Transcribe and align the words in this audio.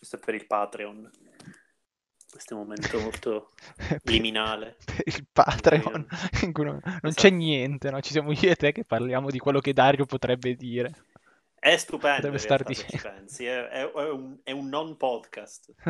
Questo 0.00 0.16
è 0.16 0.18
per 0.18 0.34
il 0.34 0.46
Patreon. 0.46 1.10
Questo 2.30 2.54
è 2.54 2.56
un 2.56 2.62
momento 2.62 2.98
molto 3.04 3.50
liminale. 4.04 4.76
Per 4.82 5.02
il 5.04 5.26
Patreon, 5.30 6.06
in 6.42 6.52
cui 6.52 6.64
non, 6.64 6.80
non 6.82 6.98
Esatto. 7.02 7.12
c'è 7.12 7.28
niente, 7.30 7.90
no? 7.90 8.00
Ci 8.00 8.12
siamo 8.12 8.32
io 8.32 8.50
e 8.50 8.56
te 8.56 8.72
che 8.72 8.84
parliamo 8.86 9.28
di 9.30 9.38
quello 9.38 9.60
che 9.60 9.74
Dario 9.74 10.06
potrebbe 10.06 10.54
dire. 10.54 11.04
È 11.58 11.76
stupendo 11.76 12.34
se 12.38 12.48
ci 12.88 12.96
pensi, 12.96 13.44
è, 13.44 13.68
è- 13.68 13.90
è 13.92 14.08
un, 14.08 14.38
è 14.42 14.52
un 14.52 14.68
non 14.70 14.96
podcast. 14.96 15.74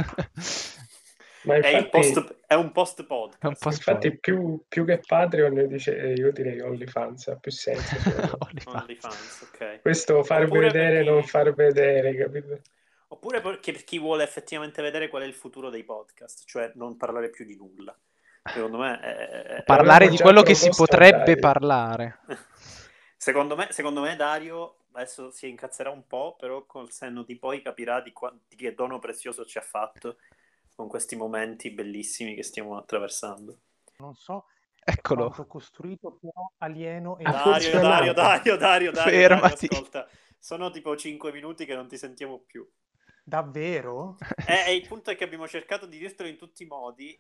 Ma 1.43 1.55
È, 1.55 1.69
infatti, 1.69 1.89
post, 1.91 2.37
è 2.49 2.55
un 2.55 2.73
post 2.73 2.99
È 3.01 3.03
un 3.05 3.07
podcast. 3.09 3.63
po' 3.63 3.69
infatti 3.71 4.19
più, 4.19 4.65
più 4.69 4.85
che 4.85 4.99
Patreon 4.99 5.69
dice, 5.69 5.97
eh, 5.97 6.13
io 6.15 6.33
direi 6.33 6.61
OnlyFans, 6.61 7.29
ha 7.29 7.37
più 7.37 7.51
senso. 7.53 7.95
OnlyFans. 8.41 8.67
OnlyFans, 8.67 9.49
ok. 9.53 9.81
Questo 9.81 10.23
far 10.25 10.43
Oppure 10.45 10.67
vedere, 10.67 10.97
per 10.97 11.03
chi- 11.05 11.09
non 11.11 11.23
far 11.25 11.55
vedere, 11.55 12.15
capito? 12.17 12.61
Oppure 13.13 13.41
perché 13.41 13.73
per 13.73 13.83
chi 13.85 13.99
vuole 13.99 14.23
effettivamente 14.23 14.83
vedere 14.83 15.09
qual 15.09 15.23
è 15.23 15.27
il 15.27 15.35
futuro 15.35 15.69
dei 15.69 15.83
podcast, 15.83 16.45
cioè 16.47 16.71
non 16.77 16.97
parlare 16.97 17.29
più 17.31 17.45
di 17.45 17.57
nulla. 17.57 17.97
Secondo 18.45 18.79
me 18.79 19.01
è, 19.01 19.17
è- 19.57 19.63
Parlare 19.65 20.09
di 20.09 20.17
quello 20.17 20.43
che 20.43 20.55
si 20.55 20.71
potrebbe 20.71 21.19
Dario. 21.19 21.41
parlare. 21.41 22.21
Secondo 23.17 23.55
me, 23.55 23.67
secondo 23.71 24.01
me 24.01 24.17
Dario 24.17 24.77
adesso 24.93 25.31
si 25.31 25.49
incazzerà 25.49 25.91
un 25.91 26.07
po', 26.07 26.37
però 26.39 26.65
col 26.65 26.91
senno 26.91 27.23
di 27.23 27.37
poi 27.37 27.61
capirà 27.61 28.01
di, 28.01 28.13
qua- 28.13 28.35
di 28.49 28.57
che 28.57 28.75
dono 28.75 28.99
prezioso 28.99 29.45
ci 29.45 29.59
ha 29.59 29.63
fatto 29.63 30.17
con 30.75 30.89
questi 30.89 31.17
momenti 31.17 31.71
bellissimi 31.71 32.35
che 32.35 32.43
stiamo 32.43 32.77
attraversando. 32.79 33.59
Non 33.99 34.15
so 34.15 34.47
Eccolo. 34.83 35.27
quanto 35.27 35.47
costruito 35.47 36.17
però 36.19 36.51
alieno 36.59 37.19
e 37.19 37.25
Dario. 37.25 37.43
Dario, 37.43 38.13
Dario, 38.13 38.57
Dario, 38.57 38.57
Dario, 38.57 38.93
Fermati. 38.93 39.67
Dario, 39.67 39.85
ascolta, 39.85 40.09
sono 40.39 40.71
tipo 40.71 40.97
5 40.97 41.31
minuti 41.33 41.67
che 41.67 41.75
non 41.75 41.89
ti 41.89 41.99
sentiamo 41.99 42.39
più. 42.39 42.67
Davvero? 43.25 44.17
E, 44.49 44.65
e 44.69 44.75
il 44.75 44.87
punto 44.87 45.11
è 45.11 45.17
che 45.17 45.25
abbiamo 45.25 45.47
cercato 45.49 45.87
di 45.87 45.99
dirtelo 45.99 46.29
in 46.29 46.37
tutti 46.37 46.63
i 46.63 46.67
modi. 46.67 47.19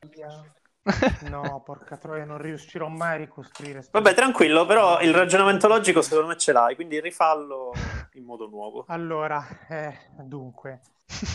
No, 1.28 1.62
porca 1.64 1.96
troia, 1.96 2.24
non 2.24 2.38
riuscirò 2.38 2.88
mai 2.88 3.14
a 3.14 3.16
ricostruire. 3.18 3.86
Vabbè, 3.90 4.14
tranquillo, 4.14 4.64
però 4.66 5.00
il 5.00 5.12
ragionamento 5.12 5.68
logico 5.68 6.00
secondo 6.02 6.28
me 6.28 6.36
ce 6.36 6.52
l'hai, 6.52 6.74
quindi 6.74 7.00
rifallo 7.00 7.72
in 8.14 8.24
modo 8.24 8.48
nuovo. 8.48 8.84
Allora, 8.88 9.46
eh, 9.68 9.96
dunque, 10.24 10.80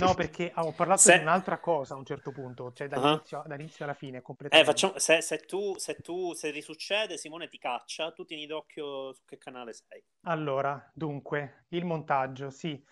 no, 0.01 0.13
perché 0.15 0.51
ho 0.55 0.71
parlato 0.73 1.01
Se- 1.01 1.17
di 1.17 1.21
un'altra 1.23 1.59
cosa 1.59 1.93
a 1.93 1.97
un 1.97 2.05
certo 2.05 2.31
punto, 2.31 2.71
cioè 2.73 2.87
Ah. 2.87 2.99
dall'inizio, 2.99 3.43
dall'inizio 3.45 3.85
alla 3.85 3.93
fine, 3.93 4.17
Eh, 4.17 4.21
completamente. 4.21 4.71
facciamo, 4.71 4.97
se, 4.97 5.21
se 5.21 5.37
tu, 5.45 5.75
se 5.77 6.01
tu, 6.01 6.33
se 6.33 6.49
risuccede, 6.49 7.17
Simone 7.17 7.47
ti 7.47 7.57
caccia, 7.57 8.11
tu 8.11 8.25
tieni 8.25 8.45
d'occhio 8.47 9.13
su 9.13 9.21
che 9.25 9.37
canale 9.37 9.73
sei. 9.73 10.03
Allora, 10.27 10.91
dunque, 10.93 11.65
il 11.69 11.85
montaggio, 11.85 12.49
sì. 12.49 12.83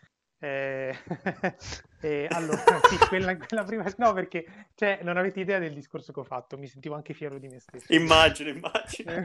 Eh, 0.44 0.94
eh, 2.02 2.28
allora, 2.30 2.58
sì, 2.90 2.98
quella, 3.08 3.38
quella 3.38 3.64
prima... 3.64 3.86
No, 3.96 4.12
perché 4.12 4.68
cioè, 4.76 5.00
non 5.02 5.16
avete 5.16 5.40
idea 5.40 5.58
del 5.58 5.74
discorso 5.74 6.12
che 6.12 6.20
ho 6.20 6.26
fatto, 6.26 6.58
mi 6.58 6.68
sentivo 6.68 6.96
anche 6.96 7.14
fiero 7.14 7.40
di 7.40 7.48
me 7.48 7.60
stesso. 7.60 7.94
Immagino, 7.94 8.50
immagino. 8.50 9.12
Eh, 9.12 9.24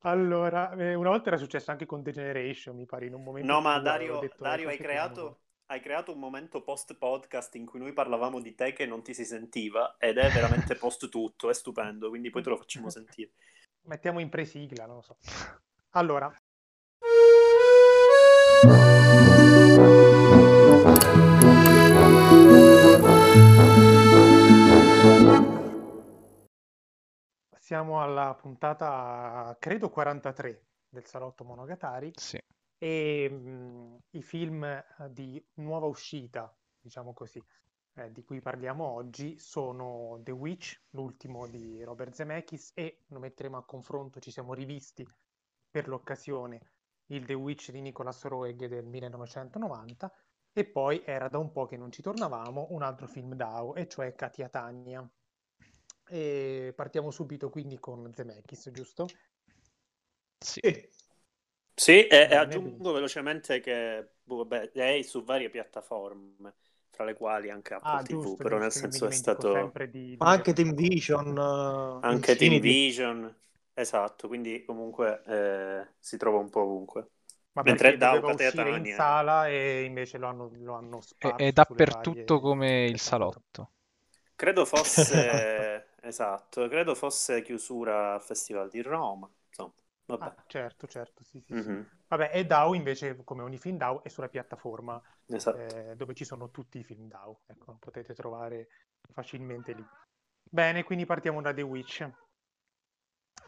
Allora, 0.00 0.72
eh, 0.72 0.94
una 0.94 1.08
volta 1.08 1.28
era 1.28 1.38
successo 1.38 1.70
anche 1.70 1.86
con 1.86 2.02
Degeneration, 2.02 2.76
mi 2.76 2.84
pare, 2.84 3.06
in 3.06 3.14
un 3.14 3.22
momento 3.22 3.50
No, 3.50 3.62
ma 3.62 3.78
Dario, 3.78 4.18
detto 4.18 4.42
Dario, 4.42 4.68
hai 4.68 4.76
creato, 4.76 5.40
hai 5.66 5.80
creato 5.80 6.12
un 6.12 6.18
momento 6.18 6.62
post 6.62 6.94
podcast 6.98 7.54
in 7.54 7.64
cui 7.64 7.78
noi 7.78 7.94
parlavamo 7.94 8.38
di 8.38 8.54
te 8.54 8.74
che 8.74 8.84
non 8.84 9.02
ti 9.02 9.14
si 9.14 9.24
sentiva 9.24 9.96
ed 9.98 10.18
è 10.18 10.28
veramente 10.30 10.74
post 10.74 11.08
tutto, 11.08 11.48
è 11.48 11.54
stupendo, 11.54 12.10
quindi 12.10 12.28
poi 12.28 12.42
te 12.42 12.50
lo 12.50 12.56
facciamo 12.58 12.90
sentire. 12.90 13.30
Mettiamo 13.84 14.20
in 14.20 14.28
presigla, 14.28 14.84
non 14.84 14.96
lo 14.96 15.02
so. 15.02 15.16
Allora, 15.90 16.34
siamo 27.58 28.00
alla 28.00 28.34
puntata, 28.34 29.56
credo 29.58 29.90
43 29.90 30.66
del 30.88 31.04
Salotto 31.04 31.42
Monogatari 31.42 32.12
Sì. 32.14 32.38
e 32.78 33.28
mh, 33.28 33.98
i 34.10 34.22
film 34.22 34.62
eh, 34.62 34.84
di 35.10 35.44
nuova 35.54 35.86
uscita, 35.86 36.54
diciamo 36.78 37.12
così, 37.12 37.42
eh, 37.94 38.12
di 38.12 38.22
cui 38.22 38.40
parliamo 38.40 38.84
oggi 38.84 39.40
sono 39.40 40.20
The 40.22 40.30
Witch, 40.30 40.80
l'ultimo 40.90 41.48
di 41.48 41.82
Robert 41.82 42.12
Zemeckis 42.12 42.70
e 42.74 43.00
lo 43.08 43.18
metteremo 43.18 43.56
a 43.56 43.64
confronto, 43.64 44.20
ci 44.20 44.30
siamo 44.30 44.54
rivisti 44.54 45.04
per 45.68 45.88
l'occasione 45.88 46.60
il 47.06 47.24
The 47.26 47.34
Witch 47.34 47.70
di 47.70 47.80
Nicolas 47.80 48.22
Roeg 48.24 48.66
del 48.66 48.84
1990 48.84 50.12
e 50.52 50.64
poi 50.64 51.02
era 51.04 51.28
da 51.28 51.38
un 51.38 51.52
po' 51.52 51.66
che 51.66 51.76
non 51.76 51.90
ci 51.92 52.02
tornavamo 52.02 52.68
un 52.70 52.82
altro 52.82 53.06
film 53.06 53.34
DAO 53.34 53.74
e 53.74 53.88
cioè 53.88 54.14
Katia 54.14 54.48
Tania. 54.48 55.08
E 56.08 56.72
partiamo 56.76 57.10
subito 57.10 57.50
quindi 57.50 57.78
con 57.78 58.12
Zemeckis, 58.14 58.70
giusto? 58.72 59.06
Sì. 60.40 60.90
Sì, 61.74 62.06
e, 62.06 62.28
e 62.30 62.34
aggiungo 62.36 62.92
velocemente 62.92 63.60
che 63.60 64.14
boh, 64.22 64.36
vabbè, 64.44 64.70
è 64.72 65.02
su 65.02 65.24
varie 65.24 65.50
piattaforme, 65.50 66.54
fra 66.90 67.04
le 67.04 67.14
quali 67.14 67.50
anche 67.50 67.74
Apple 67.74 68.00
Ah, 68.00 68.02
TV, 68.02 68.38
giusto, 68.38 68.40
però 68.40 68.58
nel 68.58 68.70
giusto, 68.70 68.80
mi 68.80 69.00
senso 69.00 69.06
è 69.06 69.10
stato 69.10 69.80
di, 69.90 70.16
di 70.16 70.16
Ma 70.18 70.30
anche 70.30 70.52
Team 70.52 70.74
Vision, 70.74 71.36
eh, 71.36 72.06
anche 72.06 72.36
Team. 72.36 72.60
Vision, 72.60 73.34
esatto, 73.74 74.28
quindi 74.28 74.64
comunque 74.64 75.22
eh, 75.26 75.94
si 75.98 76.16
trova 76.16 76.38
un 76.38 76.50
po' 76.50 76.60
ovunque. 76.62 77.10
Ma 77.52 77.62
Mentre 77.62 77.96
uscire 78.34 78.72
in 78.72 78.86
sala 78.86 79.48
e 79.48 79.84
invece 79.84 80.18
lo 80.18 80.28
hanno, 80.28 80.50
lo 80.54 80.74
hanno 80.74 81.00
È, 81.16 81.32
sparso 81.36 81.36
è 81.36 81.52
dappertutto 81.52 82.38
varie 82.38 82.38
come 82.38 82.84
il 82.84 82.98
piattaforme. 82.98 83.00
salotto. 83.00 83.70
Credo 84.34 84.64
fosse, 84.66 85.88
esatto, 86.02 86.68
credo 86.68 86.94
fosse 86.94 87.42
chiusura 87.42 88.14
al 88.14 88.22
Festival 88.22 88.68
di 88.68 88.82
Roma, 88.82 89.30
insomma, 89.48 89.72
vabbè. 90.06 90.34
Ah, 90.34 90.44
certo, 90.46 90.86
certo, 90.86 91.24
sì, 91.24 91.40
sì, 91.40 91.54
sì. 91.56 91.68
Mhm, 91.68 91.86
Vabbè, 92.08 92.30
e 92.32 92.44
DAO 92.46 92.74
invece, 92.74 93.16
come 93.24 93.42
ogni 93.42 93.58
film 93.58 93.76
DAO, 93.76 94.02
è 94.04 94.08
sulla 94.08 94.28
piattaforma 94.28 95.02
esatto. 95.28 95.74
eh, 95.80 95.94
dove 95.96 96.14
ci 96.14 96.24
sono 96.24 96.50
tutti 96.50 96.78
i 96.78 96.84
film 96.84 97.08
DAO. 97.08 97.40
Ecco, 97.46 97.72
lo 97.72 97.76
potete 97.80 98.14
trovare 98.14 98.68
facilmente 99.12 99.72
lì. 99.72 99.88
Bene, 100.42 100.84
quindi 100.84 101.06
partiamo 101.06 101.40
da 101.42 101.52
The 101.52 101.62
Witch. 101.62 102.08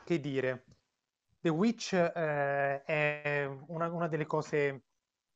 Che 0.04 0.20
dire? 0.20 0.65
The 1.41 1.48
Witch 1.48 1.94
eh, 1.94 2.82
è 2.84 3.47
una, 3.69 3.88
una 3.88 4.06
delle 4.06 4.26
cose 4.26 4.82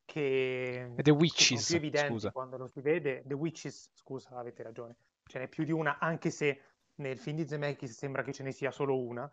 che, 0.04 0.92
The 0.96 1.10
Witches, 1.10 1.66
più 1.66 1.76
evidenti 1.76 2.12
scusa. 2.12 2.32
quando 2.32 2.56
lo 2.58 2.66
si 2.66 2.80
vede. 2.80 3.22
The 3.26 3.34
Witches, 3.34 3.90
scusa, 3.94 4.36
avete 4.36 4.62
ragione. 4.62 4.96
Ce 5.24 5.38
n'è 5.38 5.48
più 5.48 5.64
di 5.64 5.72
una, 5.72 5.98
anche 5.98 6.30
se 6.30 6.60
nel 6.96 7.18
film 7.18 7.36
di 7.36 7.46
Zemeckis 7.46 7.96
sembra 7.96 8.22
che 8.22 8.32
ce 8.32 8.42
ne 8.42 8.52
sia 8.52 8.70
solo 8.70 8.98
una. 8.98 9.30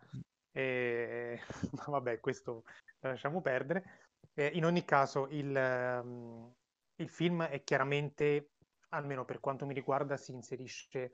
E... 0.52 1.40
Ma 1.76 1.84
vabbè, 1.86 2.20
questo 2.20 2.64
lo 3.00 3.08
lasciamo 3.10 3.40
perdere. 3.42 4.08
Eh, 4.34 4.50
in 4.54 4.64
ogni 4.64 4.84
caso, 4.84 5.28
il, 5.28 5.54
ehm, 5.54 6.52
il 6.96 7.08
film 7.08 7.42
è 7.42 7.62
chiaramente, 7.62 8.52
almeno 8.90 9.24
per 9.24 9.40
quanto 9.40 9.66
mi 9.66 9.74
riguarda, 9.74 10.16
si 10.16 10.32
inserisce 10.32 11.12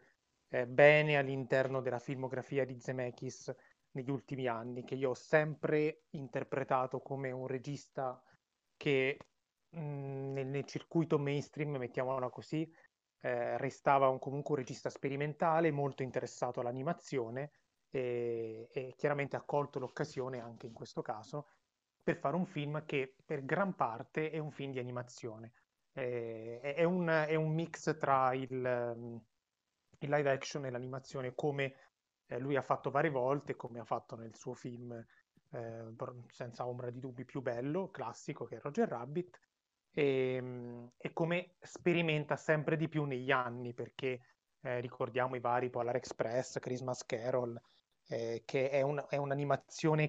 eh, 0.49 0.66
bene 0.66 1.16
all'interno 1.16 1.81
della 1.81 1.99
filmografia 1.99 2.65
di 2.65 2.78
Zemeckis 2.78 3.53
negli 3.92 4.10
ultimi 4.10 4.47
anni, 4.47 4.84
che 4.84 4.94
io 4.94 5.10
ho 5.10 5.14
sempre 5.14 6.04
interpretato 6.10 7.00
come 7.00 7.30
un 7.30 7.47
regista 7.47 8.20
che 8.76 9.19
mh, 9.70 9.80
nel, 10.32 10.47
nel 10.47 10.64
circuito 10.64 11.19
mainstream, 11.19 11.76
mettiamola 11.76 12.28
così, 12.30 12.70
eh, 13.20 13.56
restava 13.58 14.08
un- 14.08 14.19
comunque 14.19 14.54
un 14.54 14.60
regista 14.60 14.91
sperimentale, 14.91 15.70
molto 15.70 16.03
interessato 16.03 16.60
all'animazione 16.60 17.50
e, 17.91 18.69
e 18.72 18.94
chiaramente 18.97 19.36
ha 19.36 19.42
colto 19.42 19.78
l'occasione 19.78 20.41
anche 20.41 20.66
in 20.66 20.72
questo 20.72 21.03
caso 21.03 21.47
per 22.03 22.16
fare 22.16 22.36
un 22.36 22.47
film 22.47 22.84
che 22.84 23.14
per 23.24 23.44
gran 23.44 23.74
parte 23.74 24.30
è 24.30 24.38
un 24.38 24.50
film 24.50 24.72
di 24.72 24.78
animazione. 24.78 25.53
Eh, 25.92 26.60
è, 26.60 26.84
un, 26.84 27.06
è 27.06 27.34
un 27.34 27.53
mix 27.53 27.97
tra 27.98 28.33
il, 28.34 28.65
ehm, 28.65 29.22
il 29.98 30.10
live 30.10 30.30
action 30.30 30.65
e 30.66 30.71
l'animazione, 30.71 31.34
come 31.34 31.74
eh, 32.34 32.39
lui 32.39 32.57
ha 32.57 32.63
fatto 32.63 32.91
varie 32.91 33.11
volte, 33.11 33.57
come 33.57 33.81
ha 33.81 33.84
fatto 33.84 34.17
nel 34.17 34.34
suo 34.34 34.55
film 34.55 34.93
eh, 35.51 35.95
senza 36.29 36.67
ombra 36.67 36.91
di 36.91 36.99
dubbi 36.99 37.25
più 37.25 37.41
bello, 37.43 37.91
classico, 37.91 38.45
che 38.45 38.57
è 38.57 38.61
Roger 38.61 38.89
Rabbit, 38.89 39.39
e, 39.93 40.39
mm, 40.41 40.87
e 40.97 41.13
come 41.13 41.57
sperimenta 41.61 42.37
sempre 42.37 42.77
di 42.77 42.89
più 42.89 43.05
negli 43.05 43.31
anni, 43.31 43.75
perché 43.75 44.21
eh, 44.61 44.81
ricordiamo 44.81 45.37
i 45.37 45.41
vari 45.41 45.71
Polar 45.71 45.97
Express, 45.97 46.59
Christmas 46.59 47.05
Carol, 47.05 47.61
eh, 48.09 48.43
che 48.45 48.71
è, 48.71 48.83
un- 48.83 49.05
è 49.09 49.17
un'animazione 49.17 50.09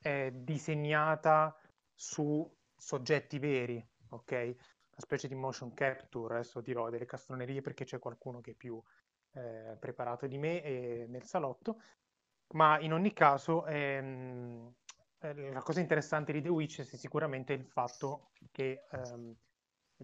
eh, 0.00 0.30
disegnata 0.34 1.56
su 1.92 2.48
soggetti 2.74 3.38
veri, 3.38 3.84
ok? 4.10 4.32
Una 4.32 4.56
specie 5.02 5.28
di 5.28 5.34
motion 5.34 5.72
capture, 5.74 6.34
adesso 6.34 6.60
dirò 6.60 6.88
delle 6.90 7.06
castronerie 7.06 7.60
perché 7.62 7.84
c'è 7.84 7.98
qualcuno 7.98 8.40
che 8.40 8.52
è 8.52 8.54
più 8.54 8.80
eh, 9.34 9.76
preparato 9.78 10.26
di 10.26 10.38
me 10.38 10.62
eh, 10.62 11.06
nel 11.08 11.24
salotto, 11.24 11.80
ma 12.54 12.78
in 12.80 12.92
ogni 12.92 13.12
caso 13.12 13.66
ehm, 13.66 14.72
eh, 15.18 15.52
la 15.52 15.62
cosa 15.62 15.80
interessante 15.80 16.32
di 16.32 16.42
The 16.42 16.48
Witch 16.48 16.80
è 16.80 16.96
sicuramente 16.96 17.52
il 17.52 17.64
fatto 17.64 18.30
che 18.52 18.84
ehm, 18.90 19.34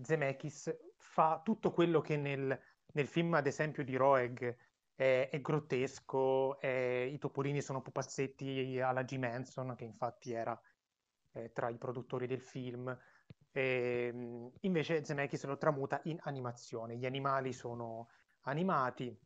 Zemeckis 0.00 0.74
fa 0.96 1.40
tutto 1.44 1.72
quello 1.72 2.00
che 2.00 2.16
nel, 2.16 2.58
nel 2.92 3.06
film, 3.06 3.34
ad 3.34 3.46
esempio, 3.46 3.84
di 3.84 3.96
Roeg 3.96 4.56
è, 4.94 5.28
è 5.30 5.40
grottesco, 5.40 6.58
è, 6.58 7.08
i 7.10 7.18
topolini 7.18 7.60
sono 7.60 7.82
pupazzetti 7.82 8.80
alla 8.80 9.02
G. 9.02 9.16
Manson, 9.16 9.74
che 9.76 9.84
infatti 9.84 10.32
era 10.32 10.58
eh, 11.32 11.52
tra 11.52 11.68
i 11.68 11.78
produttori 11.78 12.26
del 12.26 12.40
film. 12.40 12.96
E, 13.52 14.10
ehm, 14.12 14.52
invece 14.60 15.04
Zemeckis 15.04 15.44
lo 15.44 15.58
tramuta 15.58 16.00
in 16.04 16.18
animazione. 16.22 16.96
Gli 16.96 17.06
animali 17.06 17.52
sono 17.52 18.08
animati, 18.42 19.16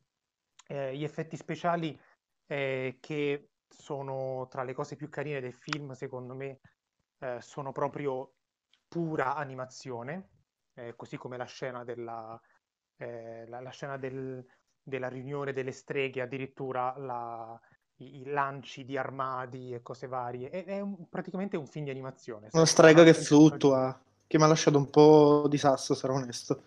eh, 0.66 0.96
gli 0.96 1.04
effetti 1.04 1.36
speciali 1.36 1.98
eh, 2.46 2.98
che 3.00 3.48
sono 3.68 4.46
tra 4.50 4.62
le 4.62 4.72
cose 4.72 4.96
più 4.96 5.08
carine 5.08 5.40
del 5.40 5.54
film, 5.54 5.92
secondo 5.92 6.34
me, 6.34 6.60
eh, 7.18 7.38
sono 7.40 7.72
proprio 7.72 8.34
pura 8.88 9.34
animazione, 9.34 10.28
eh, 10.74 10.94
così 10.96 11.16
come 11.16 11.36
la 11.36 11.44
scena 11.44 11.84
della, 11.84 12.40
eh, 12.96 13.46
la, 13.48 13.60
la 13.60 13.70
scena 13.70 13.96
del, 13.96 14.44
della 14.82 15.08
riunione 15.08 15.52
delle 15.52 15.72
streghe, 15.72 16.20
addirittura 16.20 16.96
la, 16.98 17.60
i, 17.96 18.20
i, 18.20 18.24
lanci 18.26 18.84
di 18.84 18.96
armadi 18.96 19.72
e 19.72 19.82
cose 19.82 20.06
varie. 20.06 20.50
È, 20.50 20.64
è 20.64 20.80
un, 20.80 21.08
praticamente 21.08 21.56
un 21.56 21.66
film 21.66 21.86
di 21.86 21.90
animazione. 21.90 22.48
Una 22.52 22.66
strega 22.66 23.02
che 23.02 23.14
fluttua, 23.14 24.00
che 24.26 24.38
mi 24.38 24.44
ha 24.44 24.48
lasciato 24.48 24.78
un 24.78 24.90
po' 24.90 25.46
di 25.48 25.58
sasso, 25.58 25.94
sarò 25.94 26.14
onesto. 26.14 26.62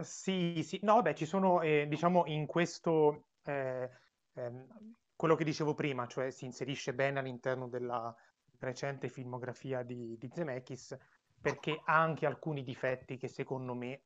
Sì, 0.00 0.62
sì, 0.62 0.78
no, 0.82 1.02
beh, 1.02 1.14
ci 1.14 1.26
sono, 1.26 1.60
eh, 1.60 1.86
diciamo, 1.86 2.24
in 2.26 2.46
questo, 2.46 3.28
eh, 3.42 3.90
ehm, 4.32 4.66
quello 5.14 5.34
che 5.34 5.44
dicevo 5.44 5.74
prima, 5.74 6.06
cioè 6.06 6.30
si 6.30 6.46
inserisce 6.46 6.94
bene 6.94 7.18
all'interno 7.18 7.68
della 7.68 8.14
recente 8.58 9.08
filmografia 9.08 9.82
di, 9.82 10.16
di 10.16 10.30
Zemeckis, 10.32 10.96
perché 11.38 11.82
ha 11.84 12.00
anche 12.00 12.24
alcuni 12.24 12.62
difetti 12.62 13.18
che 13.18 13.28
secondo 13.28 13.74
me 13.74 14.04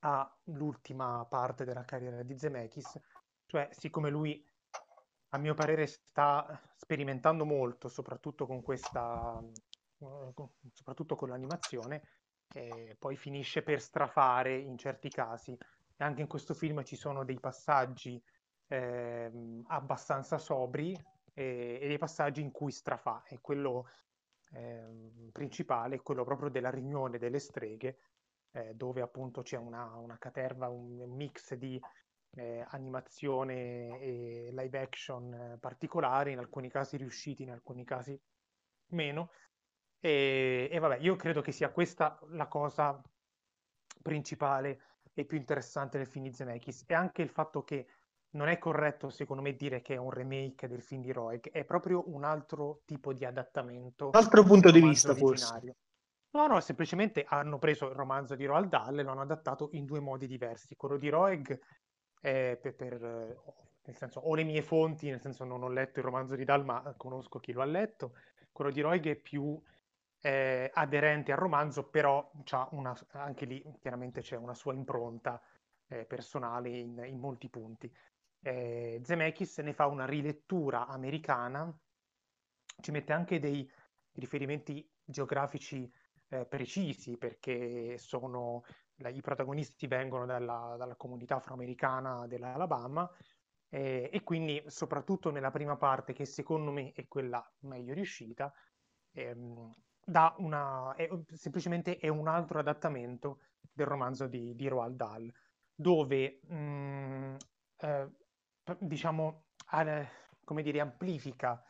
ha 0.00 0.38
l'ultima 0.44 1.24
parte 1.26 1.64
della 1.64 1.84
carriera 1.84 2.22
di 2.22 2.36
Zemeckis, 2.38 2.98
cioè 3.46 3.68
siccome 3.72 4.10
lui 4.10 4.44
a 5.32 5.38
mio 5.38 5.54
parere 5.54 5.86
sta 5.86 6.60
sperimentando 6.76 7.44
molto, 7.46 7.88
soprattutto 7.88 8.46
con 8.46 8.62
questa, 8.62 9.40
eh, 9.98 10.32
soprattutto 10.72 11.14
con 11.16 11.28
l'animazione, 11.28 12.02
e 12.52 12.96
poi 12.98 13.16
finisce 13.16 13.62
per 13.62 13.80
strafare 13.80 14.56
in 14.56 14.76
certi 14.76 15.08
casi. 15.08 15.56
Anche 15.98 16.22
in 16.22 16.26
questo 16.26 16.54
film 16.54 16.82
ci 16.82 16.96
sono 16.96 17.24
dei 17.24 17.38
passaggi 17.38 18.20
eh, 18.68 19.30
abbastanza 19.66 20.38
sobri 20.38 20.92
e, 21.34 21.78
e, 21.80 21.86
dei 21.86 21.98
passaggi 21.98 22.40
in 22.40 22.50
cui 22.50 22.72
strafa. 22.72 23.22
E 23.28 23.38
quello 23.40 23.88
eh, 24.52 25.30
principale 25.32 25.96
è 25.96 26.02
quello 26.02 26.24
proprio 26.24 26.48
della 26.48 26.70
riunione 26.70 27.18
delle 27.18 27.38
streghe, 27.38 27.98
eh, 28.52 28.74
dove 28.74 29.00
appunto 29.00 29.42
c'è 29.42 29.56
una, 29.56 29.96
una 29.96 30.18
caterva, 30.18 30.68
un, 30.68 31.04
mix 31.10 31.54
di 31.54 31.80
eh, 32.36 32.64
animazione 32.68 34.00
e 34.00 34.50
live 34.52 34.78
action 34.78 35.32
eh, 35.32 35.58
particolari, 35.58 36.32
in 36.32 36.38
alcuni 36.38 36.70
casi 36.70 36.96
riusciti, 36.96 37.42
in 37.42 37.50
alcuni 37.50 37.84
casi 37.84 38.18
meno. 38.88 39.30
E, 40.00 40.68
e, 40.70 40.78
vabbè, 40.78 40.98
io 40.98 41.14
credo 41.16 41.42
che 41.42 41.52
sia 41.52 41.70
questa 41.70 42.18
la 42.30 42.46
cosa 42.46 43.00
principale 44.02 44.80
e 45.12 45.24
più 45.24 45.36
interessante 45.36 45.98
del 45.98 46.06
film 46.06 46.24
di 46.24 46.32
Zemeckis 46.32 46.84
e 46.86 46.94
anche 46.94 47.22
il 47.22 47.28
fatto 47.28 47.62
che 47.62 47.86
non 48.32 48.48
è 48.48 48.58
corretto 48.58 49.10
secondo 49.10 49.42
me 49.42 49.54
dire 49.54 49.82
che 49.82 49.94
è 49.94 49.98
un 49.98 50.10
remake 50.10 50.68
del 50.68 50.82
film 50.82 51.02
di 51.02 51.12
Roeg, 51.12 51.50
è 51.50 51.64
proprio 51.64 52.08
un 52.08 52.24
altro 52.24 52.82
tipo 52.84 53.12
di 53.12 53.24
adattamento. 53.24 54.06
Un 54.06 54.14
altro 54.14 54.44
punto 54.44 54.70
di 54.70 54.80
vista 54.80 55.10
originario. 55.10 55.36
forse. 55.38 55.76
No, 56.32 56.46
no, 56.46 56.60
semplicemente 56.60 57.24
hanno 57.26 57.58
preso 57.58 57.88
il 57.88 57.94
romanzo 57.94 58.36
di 58.36 58.44
Roald 58.44 58.68
Dahl 58.68 58.98
e 58.98 59.02
lo 59.02 59.10
hanno 59.10 59.22
adattato 59.22 59.70
in 59.72 59.84
due 59.84 59.98
modi 59.98 60.28
diversi. 60.28 60.76
Quello 60.76 60.96
di 60.96 61.08
Roeg 61.08 61.58
è 62.20 62.56
per, 62.60 62.76
per, 62.76 63.00
nel 63.82 63.96
senso, 63.96 64.20
ho 64.20 64.34
le 64.36 64.44
mie 64.44 64.62
fonti, 64.62 65.10
nel 65.10 65.20
senso 65.20 65.42
non 65.44 65.64
ho 65.64 65.68
letto 65.68 65.98
il 65.98 66.04
romanzo 66.04 66.36
di 66.36 66.44
Dahl, 66.44 66.64
ma 66.64 66.94
conosco 66.96 67.40
chi 67.40 67.50
lo 67.50 67.62
ha 67.62 67.66
letto. 67.66 68.12
Quello 68.52 68.70
di 68.70 68.80
Roeg 68.80 69.08
è 69.08 69.16
più 69.16 69.60
eh, 70.20 70.70
aderente 70.72 71.32
al 71.32 71.38
romanzo, 71.38 71.88
però 71.88 72.30
una, 72.70 72.96
anche 73.12 73.44
lì 73.46 73.62
chiaramente 73.80 74.20
c'è 74.20 74.36
una 74.36 74.54
sua 74.54 74.74
impronta 74.74 75.40
eh, 75.88 76.04
personale 76.04 76.68
in, 76.68 77.02
in, 77.06 77.18
molti 77.18 77.48
punti. 77.48 77.92
Eh, 78.42 79.00
Zemeckis 79.02 79.58
ne 79.58 79.72
fa 79.72 79.86
una 79.86 80.06
rilettura 80.06 80.86
americana, 80.86 81.74
ci 82.80 82.90
mette 82.90 83.12
anche 83.12 83.38
dei 83.38 83.70
riferimenti 84.12 84.88
geografici 85.04 85.90
eh, 86.28 86.46
precisi 86.46 87.16
perché 87.16 87.98
sono, 87.98 88.64
la, 88.96 89.08
i 89.08 89.20
protagonisti 89.20 89.86
vengono 89.86 90.26
dalla, 90.26 90.74
dalla 90.78 90.96
comunità 90.96 91.36
afroamericana 91.36 92.26
dell'Alabama 92.26 93.10
eh, 93.68 94.10
e 94.12 94.22
quindi 94.22 94.62
soprattutto 94.66 95.30
nella 95.30 95.50
prima 95.50 95.76
parte 95.76 96.12
che 96.12 96.24
secondo 96.24 96.70
me 96.70 96.92
è 96.92 97.06
quella 97.08 97.44
meglio 97.60 97.94
riuscita 97.94 98.52
ehm, 99.12 99.72
da 100.04 100.34
una, 100.38 100.94
è, 100.94 101.08
semplicemente 101.34 101.98
è 101.98 102.08
un 102.08 102.28
altro 102.28 102.58
adattamento 102.58 103.40
del 103.72 103.86
romanzo 103.86 104.26
di, 104.26 104.54
di 104.54 104.68
Roald 104.68 104.96
Dahl 104.96 105.32
dove 105.74 106.40
mh, 106.46 106.54
mm, 106.54 107.34
eh, 107.78 108.10
diciamo 108.78 109.44
eh, 109.72 110.08
come 110.44 110.62
dire 110.62 110.80
amplifica 110.80 111.62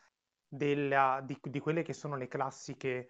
della, 0.47 1.21
di, 1.23 1.37
di, 1.41 1.59
quelle 1.59 1.83
che 1.83 1.93
sono 1.93 2.15
le 2.15 2.27
classiche 2.27 3.07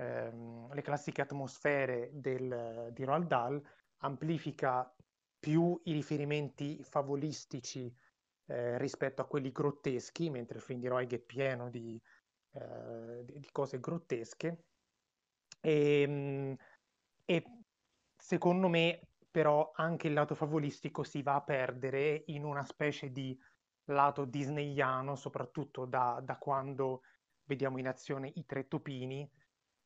ehm, 0.00 0.72
le 0.72 0.82
classiche 0.82 1.22
atmosfere 1.22 2.10
del, 2.12 2.90
di 2.92 3.04
Roald 3.04 3.26
Dahl, 3.26 3.62
amplifica 3.98 4.92
più 5.38 5.78
i 5.84 5.92
riferimenti 5.92 6.82
favolistici 6.82 7.94
eh, 8.46 8.78
rispetto 8.78 9.22
a 9.22 9.26
quelli 9.26 9.52
grotteschi, 9.52 10.30
mentre 10.30 10.58
il 10.58 10.62
film 10.62 10.80
di 10.80 10.88
Roig 10.88 11.12
è 11.12 11.18
pieno 11.18 11.70
di, 11.70 12.00
eh, 12.52 13.24
di, 13.24 13.48
cose 13.52 13.80
grottesche. 13.80 14.64
E, 15.60 16.02
ehm, 16.02 16.56
e, 17.24 17.44
secondo 18.16 18.68
me, 18.68 19.08
però, 19.30 19.70
anche 19.74 20.08
il 20.08 20.14
lato 20.14 20.34
favolistico 20.34 21.02
si 21.04 21.22
va 21.22 21.36
a 21.36 21.42
perdere 21.42 22.24
in 22.26 22.44
una 22.44 22.64
specie 22.64 23.10
di 23.10 23.38
lato 23.84 24.24
disneyano, 24.24 25.14
soprattutto 25.16 25.84
da, 25.84 26.20
da 26.22 26.36
quando 26.36 27.02
vediamo 27.44 27.78
in 27.78 27.88
azione 27.88 28.32
i 28.34 28.44
tre 28.46 28.68
topini, 28.68 29.28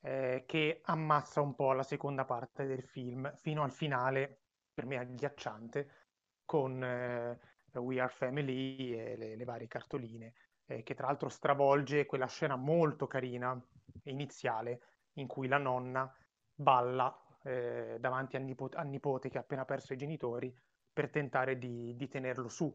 eh, 0.01 0.45
che 0.47 0.81
ammazza 0.85 1.41
un 1.41 1.55
po' 1.55 1.73
la 1.73 1.83
seconda 1.83 2.25
parte 2.25 2.67
del 2.67 2.83
film, 2.85 3.35
fino 3.37 3.63
al 3.63 3.73
finale, 3.73 4.41
per 4.73 4.87
me 4.87 4.99
agghiacciante, 4.99 5.91
con 6.45 6.83
eh, 6.83 7.39
We 7.73 8.01
Are 8.01 8.13
Family 8.13 8.93
e 8.93 9.17
le, 9.17 9.37
le 9.37 9.45
varie 9.45 9.67
cartoline, 9.67 10.35
eh, 10.67 10.83
che 10.83 10.95
tra 10.95 11.07
l'altro 11.07 11.29
stravolge 11.29 12.07
quella 12.07 12.27
scena 12.27 12.57
molto 12.57 13.07
carina 13.07 13.61
iniziale 14.05 14.81
in 15.15 15.27
cui 15.27 15.49
la 15.49 15.59
nonna 15.59 16.13
balla 16.55 17.17
eh, 17.43 17.97
davanti 18.01 18.37
al 18.37 18.43
nipote, 18.43 18.77
al 18.77 18.89
nipote, 18.89 19.29
che 19.29 19.39
ha 19.39 19.43
appena 19.43 19.65
perso 19.65 19.93
i 19.93 19.99
genitori 19.99 20.55
per 20.93 21.11
tentare 21.11 21.59
di, 21.59 21.95
di 21.97 22.09
tenerlo 22.09 22.49
su, 22.49 22.75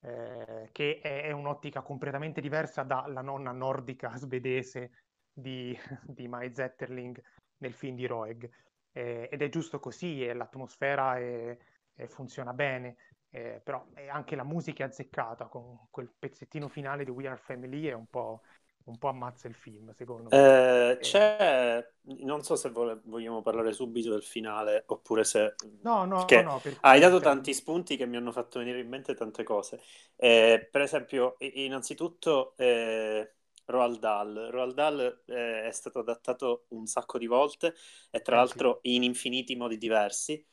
eh, 0.00 0.68
che 0.70 1.00
è, 1.00 1.24
è, 1.24 1.32
un'ottica 1.32 1.82
completamente 1.82 2.40
diversa 2.40 2.82
dalla 2.82 3.22
nonna 3.22 3.52
nordica 3.52 4.14
svedese 4.16 4.92
di, 5.32 5.76
di 6.02 6.28
Mai 6.28 6.54
Zetterling 6.54 7.20
nel 7.58 7.72
film 7.72 7.96
di 7.96 8.06
Roeg. 8.06 8.48
Eh, 8.92 9.28
ed 9.30 9.42
è 9.42 9.48
giusto 9.48 9.80
così, 9.80 10.24
l'atmosfera 10.32 11.18
è, 11.18 11.56
è 11.94 12.06
funziona 12.06 12.52
bene, 12.52 12.96
eh, 13.34 13.60
però 13.64 13.84
anche 14.08 14.36
la 14.36 14.44
musica 14.44 14.84
è 14.84 14.86
azzeccata, 14.86 15.46
con 15.46 15.88
quel 15.90 16.08
pezzettino 16.16 16.68
finale 16.68 17.04
di 17.04 17.10
We 17.10 17.26
Are 17.26 17.36
Family 17.36 17.86
è 17.86 17.92
un 17.92 18.06
po', 18.06 18.42
un 18.84 18.96
po' 18.96 19.08
ammazza 19.08 19.48
il 19.48 19.54
film, 19.54 19.92
secondo 19.92 20.28
me. 20.30 20.36
Eh, 20.36 20.90
eh, 20.90 20.98
c'è, 20.98 21.84
non 22.20 22.44
so 22.44 22.54
se 22.54 22.70
vole, 22.70 23.00
vogliamo 23.06 23.42
parlare 23.42 23.72
subito 23.72 24.10
del 24.10 24.22
finale 24.22 24.84
oppure 24.86 25.24
se... 25.24 25.54
No, 25.82 26.04
no, 26.04 26.24
no, 26.30 26.42
no 26.42 26.60
hai 26.82 27.00
dato 27.00 27.18
tanti 27.18 27.52
spunti 27.52 27.96
che 27.96 28.06
mi 28.06 28.16
hanno 28.16 28.30
fatto 28.30 28.60
venire 28.60 28.78
in 28.78 28.88
mente 28.88 29.14
tante 29.14 29.42
cose. 29.42 29.80
Eh, 30.14 30.68
per 30.70 30.82
esempio, 30.82 31.34
innanzitutto 31.38 32.54
eh, 32.56 33.32
Roald 33.64 33.98
Dahl. 33.98 34.48
Roald 34.52 34.74
Dahl 34.74 35.22
eh, 35.26 35.66
è 35.66 35.72
stato 35.72 35.98
adattato 35.98 36.66
un 36.68 36.86
sacco 36.86 37.18
di 37.18 37.26
volte 37.26 37.74
e 38.12 38.22
tra 38.22 38.36
eh, 38.36 38.38
l'altro 38.38 38.78
in 38.82 39.02
infiniti 39.02 39.56
modi 39.56 39.76
diversi. 39.76 40.44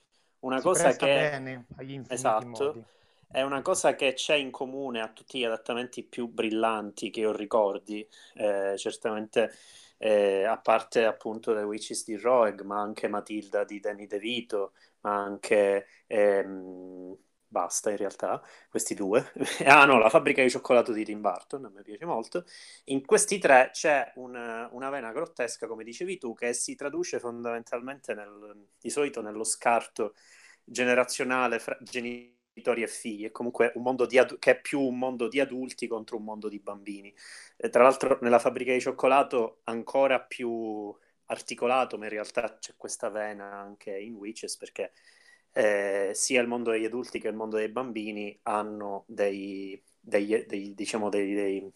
Una 0.41 0.57
si 0.57 0.63
cosa 0.63 0.91
che 0.95 1.05
bene 1.05 1.65
agli 1.77 2.01
esatto, 2.07 2.45
modi. 2.45 2.83
È 3.31 3.41
una 3.41 3.61
cosa 3.61 3.95
che 3.95 4.13
c'è 4.13 4.35
in 4.35 4.51
comune 4.51 4.99
a 5.01 5.07
tutti 5.07 5.39
gli 5.39 5.45
adattamenti 5.45 6.03
più 6.03 6.27
brillanti 6.27 7.09
che 7.09 7.21
io 7.21 7.31
ricordi, 7.31 8.05
eh, 8.35 8.75
certamente 8.77 9.53
eh, 9.97 10.43
a 10.43 10.57
parte 10.57 11.05
appunto 11.05 11.53
The 11.53 11.61
Witches 11.61 12.03
di 12.03 12.17
Roeg, 12.17 12.61
ma 12.61 12.81
anche 12.81 13.07
Matilda 13.07 13.63
di 13.63 13.79
Danny 13.79 14.07
DeVito, 14.07 14.73
ma 15.01 15.15
anche 15.23 15.87
ehm, 16.07 17.15
basta 17.51 17.89
in 17.91 17.97
realtà, 17.97 18.41
questi 18.69 18.93
due. 18.95 19.31
ah 19.67 19.83
no, 19.85 19.97
la 19.99 20.09
fabbrica 20.09 20.41
di 20.41 20.49
cioccolato 20.49 20.93
di 20.93 21.03
Tim 21.03 21.19
Burton, 21.19 21.65
a 21.65 21.69
me 21.69 21.81
piace 21.83 22.05
molto. 22.05 22.45
In 22.85 23.05
questi 23.05 23.39
tre 23.39 23.71
c'è 23.73 24.13
una, 24.15 24.69
una 24.71 24.89
vena 24.89 25.11
grottesca, 25.11 25.67
come 25.67 25.83
dicevi 25.83 26.17
tu, 26.17 26.33
che 26.33 26.53
si 26.53 26.75
traduce 26.75 27.19
fondamentalmente 27.19 28.13
nel, 28.13 28.67
di 28.79 28.89
solito 28.89 29.21
nello 29.21 29.43
scarto 29.43 30.15
generazionale 30.63 31.59
fra 31.59 31.77
genitori 31.81 32.83
e 32.83 32.87
figli, 32.87 33.25
è 33.25 33.31
comunque 33.31 33.71
un 33.75 33.83
mondo 33.83 34.05
di 34.05 34.17
adu- 34.17 34.39
che 34.39 34.51
è 34.51 34.61
più 34.61 34.79
un 34.79 34.97
mondo 34.97 35.27
di 35.27 35.39
adulti 35.41 35.87
contro 35.87 36.15
un 36.17 36.23
mondo 36.23 36.47
di 36.47 36.59
bambini. 36.59 37.13
E 37.57 37.69
tra 37.69 37.83
l'altro 37.83 38.17
nella 38.21 38.39
fabbrica 38.39 38.71
di 38.71 38.79
cioccolato 38.79 39.59
ancora 39.65 40.21
più 40.21 40.95
articolato, 41.25 41.97
ma 41.97 42.05
in 42.05 42.11
realtà 42.11 42.57
c'è 42.59 42.73
questa 42.77 43.09
vena 43.09 43.51
anche 43.53 43.97
in 43.97 44.15
Witches 44.15 44.55
perché 44.57 44.91
eh, 45.53 46.11
sia 46.13 46.41
il 46.41 46.47
mondo 46.47 46.71
degli 46.71 46.85
adulti 46.85 47.19
che 47.19 47.27
il 47.27 47.35
mondo 47.35 47.57
dei 47.57 47.69
bambini 47.69 48.37
hanno 48.43 49.03
dei, 49.07 49.81
dei, 49.99 50.45
dei, 50.47 50.73
diciamo 50.73 51.09
dei, 51.09 51.71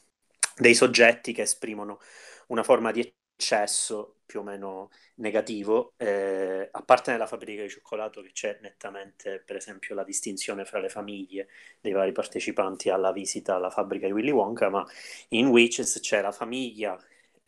soggetti 0.73 1.33
che 1.33 1.43
esprimono 1.43 1.99
una 2.47 2.63
forma 2.63 2.91
di 2.91 3.13
eccesso 3.35 4.15
più 4.25 4.39
o 4.39 4.43
meno 4.43 4.89
negativo, 5.15 5.93
eh, 5.97 6.67
a 6.71 6.81
parte 6.83 7.11
nella 7.11 7.27
fabbrica 7.27 7.61
di 7.61 7.69
cioccolato 7.69 8.21
che 8.21 8.31
c'è 8.31 8.57
nettamente, 8.61 9.41
per 9.45 9.55
esempio, 9.55 9.93
la 9.93 10.03
distinzione 10.03 10.65
fra 10.65 10.79
le 10.79 10.89
famiglie 10.89 11.47
dei 11.79 11.91
vari 11.91 12.11
partecipanti 12.11 12.89
alla 12.89 13.11
visita 13.11 13.55
alla 13.55 13.69
fabbrica 13.69 14.07
di 14.07 14.13
Willy 14.13 14.31
Wonka, 14.31 14.69
ma 14.69 14.85
in 15.29 15.47
Witches 15.47 15.99
c'è 16.01 16.21
la 16.21 16.31
famiglia 16.31 16.97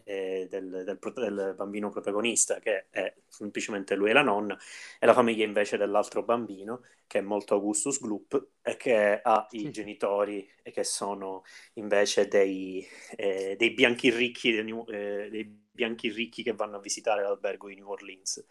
eh, 0.07 0.47
del, 0.49 0.83
del, 0.85 0.97
del, 1.01 1.53
bambino 1.57 1.89
protagonista, 1.89 2.59
che 2.59 2.85
è 2.89 3.13
semplicemente 3.27 3.95
lui 3.95 4.09
e 4.09 4.13
la 4.13 4.21
nonna, 4.21 4.57
e 4.99 5.05
la 5.05 5.13
famiglia 5.13 5.43
invece 5.43 5.75
dell'altro 5.75 6.23
bambino, 6.23 6.81
che 7.05 7.19
è 7.19 7.21
molto 7.21 7.55
Augustus 7.55 7.99
Gloop, 7.99 8.47
e 8.61 8.77
che 8.77 9.19
ha 9.21 9.47
i 9.51 9.69
genitori 9.69 10.49
e 10.63 10.71
che 10.71 10.85
sono 10.85 11.43
invece 11.73 12.29
dei, 12.29 12.87
eh, 13.17 13.55
dei 13.57 13.71
bianchi 13.71 14.09
ricchi, 14.09 14.53
dei, 14.53 14.83
eh, 14.87 15.27
dei 15.29 15.43
bianchi 15.71 16.09
ricchi 16.09 16.41
che 16.41 16.53
vanno 16.53 16.77
a 16.77 16.81
visitare 16.81 17.21
l'albergo 17.21 17.67
di 17.67 17.75
New 17.75 17.89
Orleans, 17.89 18.45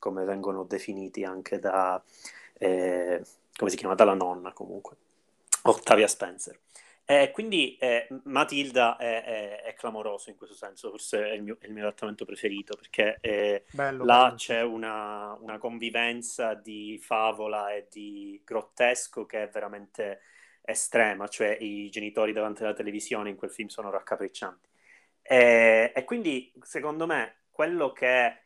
come 0.00 0.24
vengono 0.24 0.64
definiti 0.64 1.22
anche 1.22 1.60
da, 1.60 2.02
eh, 2.58 3.22
come 3.56 3.70
si 3.70 3.76
chiama, 3.76 3.94
dalla 3.94 4.14
nonna 4.14 4.52
comunque, 4.52 4.96
Ottavia 5.62 6.08
Spencer. 6.08 6.58
Eh, 7.08 7.30
quindi 7.30 7.76
eh, 7.76 8.08
Matilda 8.24 8.96
è, 8.96 9.22
è, 9.22 9.62
è, 9.62 9.74
clamoroso 9.74 10.28
in 10.30 10.36
questo 10.36 10.56
senso, 10.56 10.90
forse 10.90 11.30
è 11.30 11.34
il 11.34 11.42
mio, 11.42 11.56
è 11.60 11.66
il 11.66 11.72
mio 11.72 11.86
adattamento 11.86 12.24
preferito, 12.24 12.74
perché 12.74 13.18
eh, 13.20 13.64
bello, 13.70 14.04
là 14.04 14.24
bello. 14.24 14.34
c'è 14.34 14.60
una, 14.62 15.32
una, 15.40 15.56
convivenza 15.58 16.54
di 16.54 16.98
favola 17.00 17.72
e 17.72 17.86
di 17.88 18.42
grottesco 18.44 19.24
che 19.24 19.44
è 19.44 19.48
veramente 19.48 20.22
estrema, 20.62 21.28
cioè 21.28 21.56
i 21.60 21.88
genitori 21.90 22.32
davanti 22.32 22.64
alla 22.64 22.72
televisione 22.72 23.30
in 23.30 23.36
quel 23.36 23.52
film 23.52 23.68
sono 23.68 23.88
raccapriccianti. 23.88 24.68
E, 25.22 25.92
e 25.94 26.04
quindi, 26.04 26.52
secondo 26.62 27.06
me, 27.06 27.42
quello 27.52 27.92
che 27.92 28.36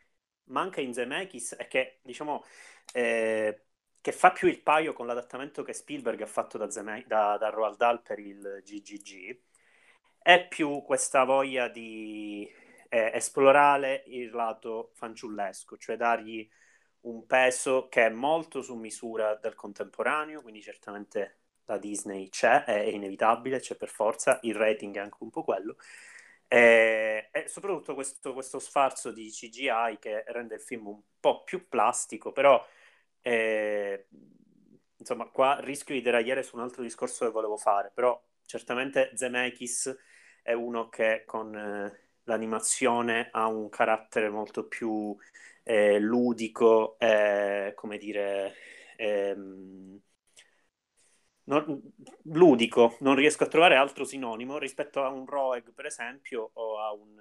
manca 0.51 0.83
in 0.83 0.93
Zemeckis 0.93 1.57
è 1.57 1.67
che, 1.67 2.01
diciamo, 2.03 2.45
eh, 2.93 3.69
che 4.01 4.13
fa 4.13 4.33
più 4.33 4.49
il 4.49 4.63
paio 4.63 4.93
con 4.93 5.07
l'adattamento 5.07 5.63
che 5.63 5.73
Spielberg 5.73 6.21
ha 6.23 6.27
fatto 6.27 6.59
da, 6.59 6.71
Zeme- 6.71 7.05
da, 7.07 7.37
da 7.39 7.51
Roald 7.51 7.77
Dahl 7.77 8.03
per 8.03 8.19
il 8.19 8.63
GGG, 8.65 9.41
è 10.19 10.47
più 10.49 10.83
questa 10.83 11.25
voglia 11.25 11.69
di 11.69 12.51
eh, 12.89 13.11
esplorare 13.15 14.05
il 14.07 14.31
lato 14.31 14.91
fanciullesco, 14.95 15.77
cioè 15.77 15.97
dargli 15.97 16.49
un 17.03 17.27
peso 17.27 17.89
che 17.89 18.07
è 18.07 18.11
molto 18.11 18.63
su 18.63 18.75
misura 18.75 19.35
del 19.37 19.55
contemporaneo, 19.55 20.43
quindi 20.43 20.61
certamente 20.63 21.39
la 21.65 21.79
Disney 21.79 22.29
c'è, 22.29 22.65
è 22.65 22.81
inevitabile, 22.81 23.61
c'è 23.61 23.77
per 23.77 23.89
forza, 23.89 24.39
il 24.43 24.55
rating 24.55 24.97
è 24.97 25.01
anche 25.01 25.19
un 25.21 25.31
po' 25.31 25.45
quello, 25.45 25.77
e, 26.49 27.29
e 27.33 27.49
soprattutto 27.49 27.95
questo, 27.95 28.33
questo 28.33 28.59
sfarzo 28.59 29.13
di 29.13 29.31
CGI 29.31 29.99
che 30.01 30.25
rende 30.29 30.57
il 30.57 30.61
film 30.61 30.89
un 30.89 31.01
po' 31.21 31.45
più 31.45 31.69
plastico, 31.69 32.33
però 32.33 32.63
e, 33.23 34.07
insomma, 34.97 35.27
qua 35.27 35.59
rischio 35.61 35.95
di 35.95 36.03
deragliare 36.03 36.43
su 36.43 36.57
un 36.57 36.63
altro 36.63 36.83
discorso 36.83 37.25
che 37.25 37.31
volevo 37.31 37.57
fare, 37.57 37.91
però 37.95 38.21
certamente 38.45 39.11
Zemeckis 39.15 39.97
è 40.43 40.53
uno 40.53 40.89
che 40.89 41.25
con 41.27 41.55
eh, 41.55 42.09
l'animazione 42.25 43.29
ha 43.33 43.47
un 43.47 43.69
carattere 43.69 44.29
molto 44.31 44.67
più 44.67 45.17
eh, 45.63 45.99
ludico, 45.99 46.99
eh, 46.99 47.73
come 47.77 47.99
dire, 47.99 48.55
ehm, 48.97 50.01
non, 51.45 51.81
ludico, 52.25 52.97
non 53.01 53.15
riesco 53.15 53.45
a 53.45 53.49
trovare 53.49 53.77
altro 53.77 54.05
sinonimo 54.05 54.59
rispetto 54.59 55.03
a 55.03 55.09
un 55.09 55.27
Roeg, 55.27 55.73
per 55.73 55.87
esempio, 55.87 56.51
o 56.55 56.79
a, 56.79 56.93
un, 56.93 57.19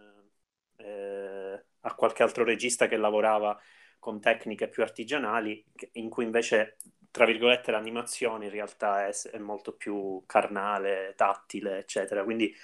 eh, 0.77 1.65
a 1.81 1.95
qualche 1.95 2.23
altro 2.23 2.43
regista 2.43 2.87
che 2.87 2.97
lavorava 2.97 3.59
con 3.99 4.19
tecniche 4.19 4.69
più 4.69 4.83
artigianali, 4.83 5.63
in 5.93 6.09
cui 6.09 6.23
invece, 6.23 6.77
tra 7.11 7.25
virgolette, 7.25 7.71
l'animazione 7.71 8.45
in 8.45 8.51
realtà 8.51 9.05
è, 9.07 9.11
è 9.31 9.37
molto 9.37 9.73
più 9.73 10.23
carnale, 10.25 11.13
tattile, 11.15 11.79
eccetera. 11.79 12.23
Quindi 12.23 12.55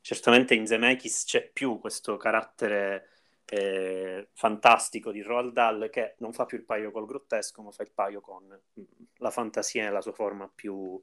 certamente 0.00 0.54
in 0.54 0.66
Zemeckis 0.66 1.24
c'è 1.24 1.48
più 1.48 1.78
questo 1.78 2.16
carattere 2.16 3.08
eh, 3.46 4.28
fantastico 4.32 5.10
di 5.10 5.22
Roald 5.22 5.52
Dahl 5.52 5.90
che 5.90 6.14
non 6.18 6.32
fa 6.32 6.46
più 6.46 6.56
il 6.58 6.64
paio 6.64 6.90
col 6.90 7.06
grottesco, 7.06 7.62
ma 7.62 7.70
fa 7.72 7.82
il 7.82 7.90
paio 7.92 8.20
con 8.20 8.44
mm, 8.46 8.84
la 9.16 9.30
fantasia 9.30 9.84
nella 9.84 10.00
sua 10.00 10.12
forma 10.12 10.50
più 10.52 11.00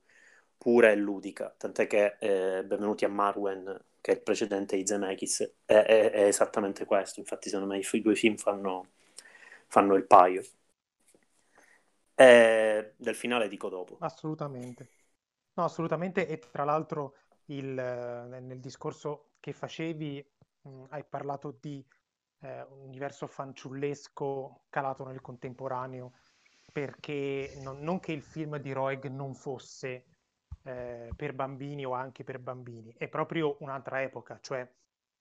pura 0.57 0.89
e 0.89 0.95
ludica. 0.95 1.53
Tant'è 1.57 1.87
che 1.87 2.17
eh, 2.19 2.63
Benvenuti 2.63 3.05
a 3.05 3.09
Marwen, 3.09 3.63
che 4.01 4.11
è 4.11 4.15
il 4.15 4.21
precedente 4.21 4.75
di 4.75 4.87
Zemeckis, 4.87 5.55
è, 5.65 5.73
è, 5.73 6.11
è 6.11 6.23
esattamente 6.23 6.85
questo. 6.85 7.19
Infatti, 7.19 7.49
secondo 7.49 7.73
me 7.73 7.79
i 7.79 8.01
due 8.01 8.15
film 8.15 8.37
fanno 8.37 8.91
fanno 9.67 9.95
il 9.95 10.05
paio. 10.05 10.43
E 12.15 12.93
del 12.97 13.15
finale 13.15 13.47
dico 13.47 13.69
dopo. 13.69 13.97
Assolutamente. 13.99 14.89
No, 15.53 15.63
assolutamente. 15.63 16.27
E 16.27 16.39
tra 16.39 16.63
l'altro 16.63 17.15
il, 17.45 17.65
nel 17.73 18.59
discorso 18.59 19.33
che 19.39 19.53
facevi 19.53 20.25
mh, 20.61 20.83
hai 20.89 21.03
parlato 21.03 21.57
di 21.59 21.85
eh, 22.39 22.61
un 22.63 22.87
universo 22.87 23.27
fanciullesco 23.27 24.63
calato 24.69 25.05
nel 25.05 25.21
contemporaneo 25.21 26.13
perché 26.71 27.57
non, 27.61 27.79
non 27.79 27.99
che 27.99 28.11
il 28.11 28.21
film 28.21 28.57
di 28.57 28.71
Roeg 28.71 29.07
non 29.07 29.33
fosse 29.33 30.05
eh, 30.63 31.09
per 31.15 31.33
bambini 31.33 31.85
o 31.85 31.93
anche 31.93 32.23
per 32.23 32.39
bambini, 32.39 32.93
è 32.97 33.07
proprio 33.07 33.57
un'altra 33.61 34.01
epoca, 34.01 34.37
cioè 34.41 34.69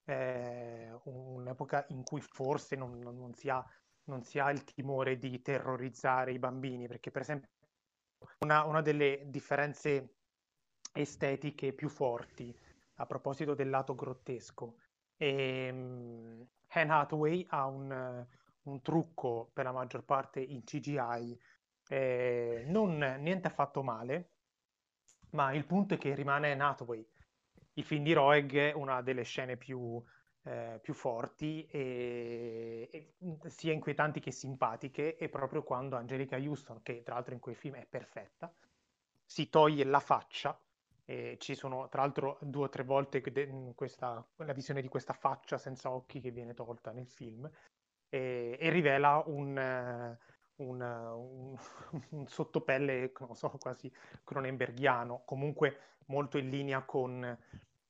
eh, 0.04 0.90
un'epoca 1.04 1.86
in 1.90 2.02
cui 2.02 2.20
forse 2.20 2.76
non, 2.76 2.98
non, 2.98 3.16
non 3.16 3.32
si 3.34 3.48
ha 3.48 3.64
non 4.06 4.22
si 4.22 4.38
ha 4.38 4.50
il 4.50 4.64
timore 4.64 5.18
di 5.18 5.40
terrorizzare 5.42 6.32
i 6.32 6.38
bambini, 6.38 6.86
perché 6.88 7.10
per 7.10 7.22
esempio 7.22 7.48
una, 8.40 8.64
una 8.64 8.80
delle 8.80 9.22
differenze 9.26 10.16
estetiche 10.92 11.72
più 11.72 11.88
forti 11.88 12.56
a 12.94 13.06
proposito 13.06 13.54
del 13.54 13.68
lato 13.68 13.94
grottesco 13.94 14.78
è 15.16 15.68
um, 15.70 16.46
Anne 16.68 16.92
Hathaway 16.92 17.44
ha 17.50 17.66
un, 17.66 18.26
un, 18.62 18.82
trucco 18.82 19.50
per 19.52 19.64
la 19.64 19.72
maggior 19.72 20.04
parte 20.04 20.40
in 20.40 20.62
CGI 20.62 21.38
eh, 21.88 22.64
non 22.66 22.98
niente 23.20 23.46
affatto 23.46 23.82
male 23.82 24.30
ma 25.30 25.52
il 25.52 25.66
punto 25.66 25.94
è 25.94 25.98
che 25.98 26.14
rimane 26.14 26.52
Anne 26.52 26.62
Hathaway. 26.62 27.06
Il 27.74 27.84
film 27.84 28.04
di 28.04 28.12
Roeg 28.12 28.72
una 28.74 29.02
delle 29.02 29.22
scene 29.22 29.56
più 29.56 30.02
eh, 30.46 30.78
più 30.80 30.94
forti 30.94 31.66
e, 31.68 32.88
e, 32.90 33.14
sia 33.48 33.72
inquietanti 33.72 34.20
che 34.20 34.30
simpatiche 34.30 35.16
e 35.16 35.28
proprio 35.28 35.64
quando 35.64 35.96
Angelica 35.96 36.36
Houston, 36.36 36.82
che 36.82 37.02
tra 37.02 37.14
l'altro 37.14 37.34
in 37.34 37.40
quei 37.40 37.56
film 37.56 37.74
è 37.74 37.84
perfetta, 37.84 38.52
si 39.24 39.50
toglie 39.50 39.82
la 39.84 39.98
faccia 39.98 40.56
e 41.04 41.36
ci 41.40 41.56
sono 41.56 41.88
tra 41.88 42.02
l'altro 42.02 42.38
due 42.42 42.64
o 42.64 42.68
tre 42.68 42.84
volte 42.84 43.22
questa, 43.74 44.24
la 44.36 44.52
visione 44.52 44.82
di 44.82 44.88
questa 44.88 45.12
faccia 45.12 45.58
senza 45.58 45.90
occhi 45.90 46.20
che 46.20 46.30
viene 46.30 46.54
tolta 46.54 46.92
nel 46.92 47.08
film 47.08 47.50
e, 48.08 48.56
e 48.58 48.70
rivela 48.70 49.22
un, 49.26 49.56
un, 50.56 50.80
un, 50.80 51.56
un, 52.10 52.26
sottopelle, 52.28 53.12
non 53.18 53.34
so, 53.34 53.50
quasi 53.60 53.92
cronenberghiano, 54.22 55.22
comunque 55.24 55.78
molto 56.06 56.38
in 56.38 56.50
linea 56.50 56.82
con 56.82 57.36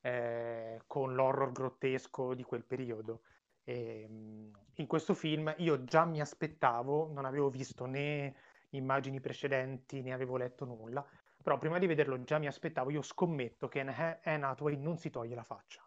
eh, 0.07 0.83
con 0.87 1.15
l'horror 1.15 1.51
grottesco 1.51 2.35
di 2.35 2.45
quel 2.45 2.63
periodo. 2.65 3.23
E, 3.65 4.03
ehm, 4.03 4.51
in 4.75 4.87
questo 4.87 5.15
film 5.15 5.53
io 5.59 5.83
già 5.85 6.05
mi 6.05 6.21
aspettavo, 6.21 7.11
non 7.13 7.25
avevo 7.25 7.51
visto 7.51 7.87
né 7.87 8.35
immagini 8.71 9.21
precedenti 9.21 10.03
né 10.03 10.13
avevo 10.13 10.37
letto 10.37 10.65
nulla, 10.65 11.05
però 11.43 11.59
prima 11.59 11.79
di 11.79 11.87
vederlo 11.87 12.23
già 12.23 12.39
mi 12.39 12.47
aspettavo, 12.47 12.91
io 12.91 13.03
scommetto 13.03 13.69
che 13.69 13.81
Anne 13.81 14.45
Hathaway 14.45 14.77
non 14.77 14.97
si 14.97 15.11
toglie 15.11 15.35
la 15.35 15.43
faccia. 15.43 15.85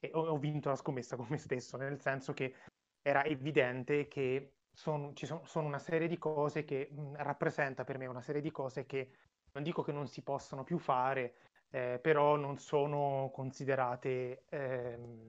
E 0.00 0.10
ho, 0.14 0.26
ho 0.26 0.38
vinto 0.38 0.68
la 0.70 0.76
scommessa 0.76 1.14
con 1.16 1.26
me 1.28 1.38
stesso, 1.38 1.76
nel 1.76 2.00
senso 2.00 2.32
che 2.32 2.54
era 3.02 3.24
evidente 3.24 4.08
che 4.08 4.54
son, 4.72 5.14
ci 5.14 5.26
sono, 5.26 5.44
sono 5.44 5.66
una 5.66 5.78
serie 5.78 6.08
di 6.08 6.18
cose 6.18 6.64
che 6.64 6.88
mh, 6.90 7.16
rappresenta 7.22 7.84
per 7.84 7.98
me 7.98 8.06
una 8.06 8.22
serie 8.22 8.40
di 8.40 8.50
cose 8.50 8.86
che 8.86 9.10
non 9.52 9.62
dico 9.62 9.82
che 9.82 9.92
non 9.92 10.06
si 10.08 10.22
possano 10.22 10.64
più 10.64 10.78
fare, 10.78 11.34
eh, 11.70 11.98
però 12.00 12.36
non 12.36 12.58
sono 12.58 13.30
considerate 13.32 14.44
ehm, 14.48 15.28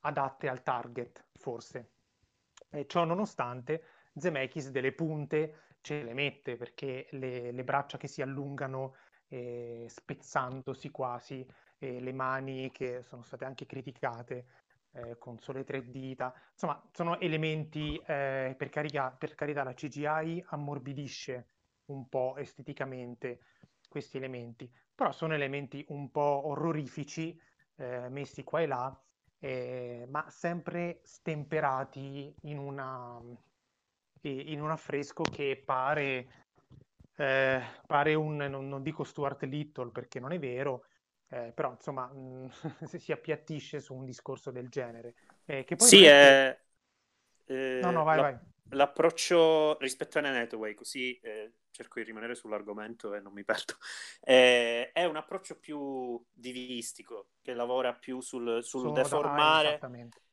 adatte 0.00 0.48
al 0.48 0.62
target, 0.62 1.24
forse. 1.34 1.90
E 2.70 2.86
ciò 2.86 3.04
nonostante, 3.04 3.84
Zemeckis 4.14 4.70
delle 4.70 4.92
punte 4.92 5.60
ce 5.80 6.02
le 6.02 6.14
mette 6.14 6.56
perché 6.56 7.08
le, 7.10 7.52
le 7.52 7.64
braccia 7.64 7.98
che 7.98 8.08
si 8.08 8.22
allungano 8.22 8.94
eh, 9.28 9.86
spezzandosi 9.88 10.90
quasi, 10.90 11.46
e 11.82 11.98
le 11.98 12.12
mani 12.12 12.70
che 12.70 13.02
sono 13.02 13.22
state 13.22 13.44
anche 13.44 13.66
criticate 13.66 14.46
eh, 14.92 15.18
con 15.18 15.38
sole 15.40 15.64
tre 15.64 15.90
dita, 15.90 16.32
insomma 16.52 16.80
sono 16.92 17.18
elementi, 17.18 18.00
eh, 18.06 18.54
per, 18.56 18.68
carica, 18.68 19.10
per 19.10 19.34
carità 19.34 19.64
la 19.64 19.74
CGI 19.74 20.44
ammorbidisce 20.50 21.48
un 21.86 22.08
po' 22.08 22.36
esteticamente 22.36 23.40
questi 23.88 24.16
elementi, 24.16 24.70
però 25.02 25.10
sono 25.12 25.34
elementi 25.34 25.84
un 25.88 26.12
po' 26.12 26.42
orrorifici 26.46 27.36
eh, 27.74 28.08
messi 28.08 28.44
qua 28.44 28.60
e 28.60 28.66
là, 28.66 29.02
eh, 29.40 30.06
ma 30.08 30.30
sempre 30.30 31.00
stemperati 31.02 32.32
in, 32.42 32.56
una, 32.56 33.20
in 34.20 34.60
un 34.60 34.70
affresco 34.70 35.24
che 35.24 35.60
pare, 35.64 36.28
eh, 37.16 37.60
pare 37.84 38.14
un, 38.14 38.36
non, 38.36 38.68
non, 38.68 38.80
dico 38.80 39.02
Stuart 39.02 39.42
Little 39.42 39.90
perché 39.90 40.20
non 40.20 40.30
è 40.30 40.38
vero, 40.38 40.84
eh, 41.30 41.50
però 41.52 41.72
insomma 41.72 42.06
mh, 42.14 42.48
si 42.84 43.10
appiattisce 43.10 43.80
su 43.80 43.94
un 43.94 44.04
discorso 44.04 44.52
del 44.52 44.68
genere. 44.68 45.14
Eh, 45.44 45.64
che 45.64 45.74
poi 45.74 45.88
sì, 45.88 46.04
è... 46.04 46.56
Eh, 47.46 47.80
no, 47.82 47.90
no, 47.90 48.04
vai, 48.04 48.16
la... 48.16 48.22
vai. 48.22 48.38
L'approccio 48.72 49.78
rispetto 49.78 50.18
a 50.18 50.22
Netway, 50.22 50.74
così 50.74 51.18
eh, 51.18 51.52
cerco 51.70 51.98
di 51.98 52.06
rimanere 52.06 52.34
sull'argomento 52.34 53.14
e 53.14 53.20
non 53.20 53.32
mi 53.32 53.44
perdo, 53.44 53.74
eh, 54.22 54.92
è 54.92 55.04
un 55.04 55.16
approccio 55.16 55.58
più 55.58 56.22
divistico, 56.32 57.28
che 57.42 57.54
lavora 57.54 57.94
più 57.94 58.20
sul, 58.20 58.62
sul 58.62 58.92
deformare, 58.92 59.78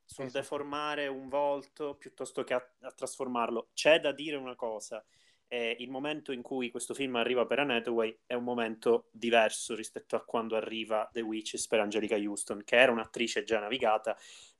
sul 0.05 0.25
esatto. 0.25 0.39
deformare 0.39 1.08
un 1.08 1.27
volto 1.27 1.96
piuttosto 1.96 2.43
che 2.43 2.53
a, 2.53 2.69
a 2.81 2.91
trasformarlo. 2.91 3.69
C'è 3.74 4.00
da 4.00 4.12
dire 4.12 4.36
una 4.36 4.55
cosa, 4.55 5.03
eh, 5.51 5.75
il 5.79 5.89
momento 5.89 6.31
in 6.31 6.43
cui 6.43 6.69
questo 6.69 6.93
film 6.93 7.15
arriva 7.15 7.46
per 7.46 7.60
Anne 7.60 7.77
Hathaway 7.77 8.15
è 8.27 8.36
un 8.36 8.43
momento 8.43 9.10
diverso 9.12 9.75
rispetto 9.75 10.15
a 10.15 10.24
quando 10.24 10.55
arriva 10.55 11.10
The 11.12 11.22
Witches 11.22 11.67
per 11.67 11.79
Angelica 11.79 12.15
Houston, 12.15 12.63
che 12.63 12.77
era 12.77 12.91
un'attrice 12.91 13.43
già 13.43 13.60
navigata, 13.60 14.15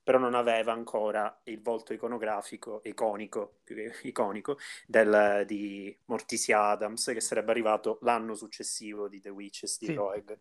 però 0.09 0.17
non 0.17 0.33
aveva 0.33 0.71
ancora 0.71 1.39
il 1.43 1.61
volto 1.61 1.93
iconografico, 1.93 2.81
iconico, 2.85 3.59
più 3.63 3.75
che 3.75 3.93
iconico, 4.07 4.57
del, 4.87 5.43
di 5.45 5.95
Morticia 6.05 6.69
Adams, 6.69 7.11
che 7.13 7.21
sarebbe 7.21 7.51
arrivato 7.51 7.99
l'anno 8.01 8.33
successivo 8.33 9.07
di 9.07 9.21
The 9.21 9.29
Witches 9.29 9.77
di 9.77 9.85
sì. 9.85 9.93
Roeg. 9.93 10.35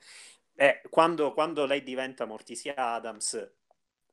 E 0.55 0.81
quando, 0.89 1.35
quando 1.35 1.67
lei 1.67 1.83
diventa 1.83 2.25
Morticia 2.25 2.73
Adams, 2.77 3.57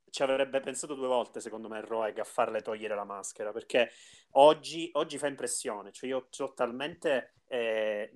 ci 0.09 0.23
avrebbe 0.23 0.59
pensato 0.59 0.93
due 0.93 1.07
volte, 1.07 1.39
secondo 1.39 1.69
me, 1.69 1.79
Roeg 1.79 2.19
a 2.19 2.25
farle 2.25 2.61
togliere 2.61 2.93
la 2.93 3.05
maschera, 3.05 3.53
perché 3.53 3.91
oggi, 4.31 4.89
oggi 4.95 5.17
fa 5.17 5.27
impressione, 5.27 5.93
cioè 5.93 6.09
io 6.09 6.27
ho 6.37 6.53
talmente 6.53 7.35
eh, 7.55 8.11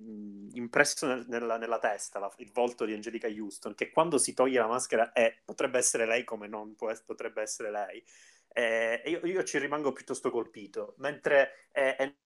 impresso 0.52 1.06
nel, 1.06 1.24
nella, 1.28 1.56
nella, 1.56 1.78
testa 1.78 2.18
la, 2.18 2.30
il 2.36 2.50
volto 2.52 2.84
di 2.84 2.92
Angelica 2.92 3.26
Houston, 3.26 3.74
che 3.74 3.90
quando 3.90 4.18
si 4.18 4.34
toglie 4.34 4.58
la 4.58 4.66
maschera 4.66 5.12
è, 5.12 5.40
potrebbe 5.44 5.78
essere 5.78 6.06
lei 6.06 6.24
come 6.24 6.46
non 6.46 6.74
può, 6.76 6.92
potrebbe 7.06 7.40
essere 7.40 7.70
lei. 7.70 8.04
Eh, 8.48 9.02
io, 9.06 9.24
io, 9.24 9.42
ci 9.44 9.58
rimango 9.58 9.92
piuttosto 9.92 10.30
colpito, 10.30 10.94
mentre 10.98 11.68
eh, 11.72 12.16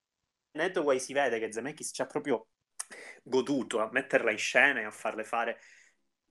Netway 0.53 0.99
si 0.99 1.13
vede 1.13 1.39
che 1.39 1.53
Zemeckis 1.53 1.91
ci 1.95 2.03
ha 2.03 2.07
proprio 2.07 2.49
goduto 3.23 3.79
a 3.81 3.89
metterla 3.93 4.31
in 4.31 4.39
scena 4.39 4.81
e 4.81 4.85
a 4.85 4.91
farle 4.91 5.25
fare 5.25 5.61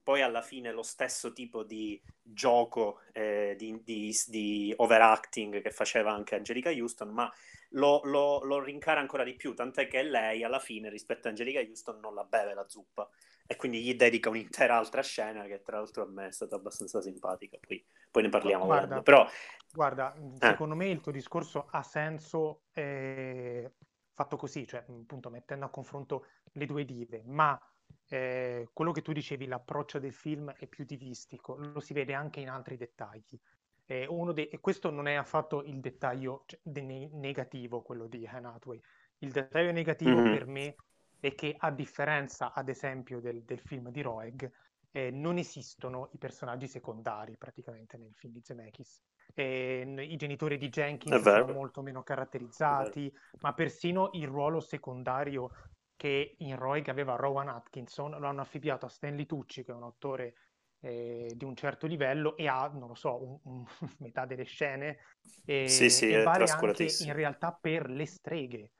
poi 0.04 0.22
alla 0.22 0.42
fine 0.42 0.72
lo 0.72 0.84
stesso 0.84 1.32
tipo 1.32 1.64
di 1.64 2.00
gioco 2.22 3.00
eh, 3.14 3.56
di, 3.58 3.82
di, 3.84 4.14
di, 4.28 4.74
overacting 4.76 5.62
che 5.62 5.72
faceva 5.72 6.12
anche 6.12 6.36
Angelica 6.36 6.70
Houston, 6.70 7.10
ma 7.10 7.32
lo, 7.70 8.02
lo, 8.04 8.44
lo, 8.44 8.60
rincara 8.62 9.00
ancora 9.00 9.24
di 9.24 9.36
più, 9.36 9.54
tant'è 9.54 9.88
che 9.88 10.04
lei 10.04 10.44
alla 10.44 10.60
fine 10.60 10.90
rispetto 10.90 11.28
a 11.28 11.30
Angelica 11.30 11.62
Houston 11.62 12.00
non 12.00 12.14
la 12.14 12.26
beve 12.26 12.54
la 12.54 12.68
zuppa 12.68 13.10
e 13.48 13.56
quindi 13.56 13.82
gli 13.82 13.96
dedica 13.96 14.30
un'intera 14.30 14.78
altra 14.78 15.02
scena 15.02 15.46
che 15.46 15.62
tra 15.62 15.78
l'altro 15.78 16.04
a 16.04 16.08
me 16.08 16.28
è 16.28 16.32
stata 16.32 16.56
abbastanza 16.56 17.02
simpatica, 17.02 17.58
poi, 17.66 17.84
poi 18.12 18.24
ne 18.24 18.30
parliamo. 18.30 18.66
Guarda, 18.66 19.02
Però, 19.02 19.26
guarda 19.72 20.14
eh. 20.16 20.38
secondo 20.38 20.76
me 20.76 20.90
il 20.90 21.00
tuo 21.00 21.12
discorso 21.14 21.68
ha 21.72 21.82
senso 21.82 22.64
eh, 22.74 23.72
fatto 24.12 24.36
così, 24.36 24.68
cioè 24.68 24.86
appunto 24.88 25.30
mettendo 25.30 25.66
a 25.66 25.70
confronto 25.70 26.28
le 26.54 26.66
due 26.66 26.86
dive, 26.86 27.24
ma 27.26 27.60
eh, 28.08 28.70
quello 28.74 28.92
che 28.92 29.02
tu 29.02 29.12
dicevi, 29.12 29.48
l'approccio 29.48 30.00
del 30.00 30.14
film 30.14 30.52
è 30.52 30.68
più 30.68 30.86
divistico, 30.86 31.56
lo 31.56 31.80
si 31.80 31.94
vede 31.94 32.14
anche 32.14 32.40
in 32.40 32.50
altri 32.50 32.78
dettagli. 32.78 33.40
Eh, 33.86 34.08
de- 34.34 34.50
e 34.50 34.60
questo 34.60 34.90
non 34.90 35.08
è 35.08 35.16
affatto 35.16 35.64
il 35.64 35.80
dettaglio 35.80 36.44
cioè, 36.46 36.60
de- 36.64 37.10
negativo, 37.12 37.82
quello 37.82 38.08
di 38.08 38.26
Anne 38.26 38.48
Hathaway. 38.48 38.82
Il 39.20 39.32
dettaglio 39.32 39.72
negativo 39.72 40.20
mm-hmm. 40.20 40.34
per 40.34 40.46
me 40.48 40.76
è 41.20 41.34
che, 41.36 41.56
a 41.58 41.72
differenza, 41.72 42.54
ad 42.54 42.70
esempio, 42.70 43.20
del, 43.20 43.44
del 43.44 43.60
film 43.60 43.90
di 43.90 44.02
Roeg, 44.02 44.52
eh, 44.92 45.10
non 45.10 45.38
esistono 45.38 46.10
i 46.14 46.18
personaggi 46.18 46.68
secondari 46.68 47.36
praticamente 47.38 47.98
nel 47.98 48.14
film 48.14 48.34
di 48.34 48.42
Zemeckis. 48.44 49.02
Eh, 49.34 49.86
I 49.98 50.16
genitori 50.18 50.58
di 50.58 50.70
Jenkins 50.70 51.22
sono 51.22 51.54
molto 51.54 51.82
meno 51.82 52.04
caratterizzati, 52.04 53.12
ma 53.40 53.54
persino 53.54 54.10
il 54.14 54.28
ruolo 54.28 54.60
secondario 54.60 55.50
che 55.96 56.36
in 56.40 56.56
Roig 56.56 56.88
aveva 56.90 57.16
Rowan 57.16 57.48
Atkinson, 57.48 58.12
lo 58.20 58.28
hanno 58.28 58.42
affibbiato 58.42 58.86
a 58.86 58.90
Stanley 58.90 59.26
Tucci, 59.26 59.64
che 59.64 59.72
è 59.72 59.76
un 59.76 59.84
attore 59.84 60.36
eh, 60.82 61.32
di 61.34 61.46
un 61.46 61.56
certo 61.56 61.88
livello 61.88 62.36
e 62.36 62.48
ha, 62.48 62.68
non 62.68 62.90
lo 62.90 62.96
so, 62.96 63.24
un, 63.24 63.40
un, 63.44 63.66
metà 64.00 64.26
delle 64.26 64.44
scene. 64.44 64.98
E, 65.46 65.68
sì, 65.68 65.90
sì, 65.90 66.10
e 66.10 66.24
vale 66.24 66.46
anche 66.46 66.88
in 67.00 67.14
realtà 67.14 67.58
per 67.60 67.90
le 67.90 68.06
streghe. 68.06 68.72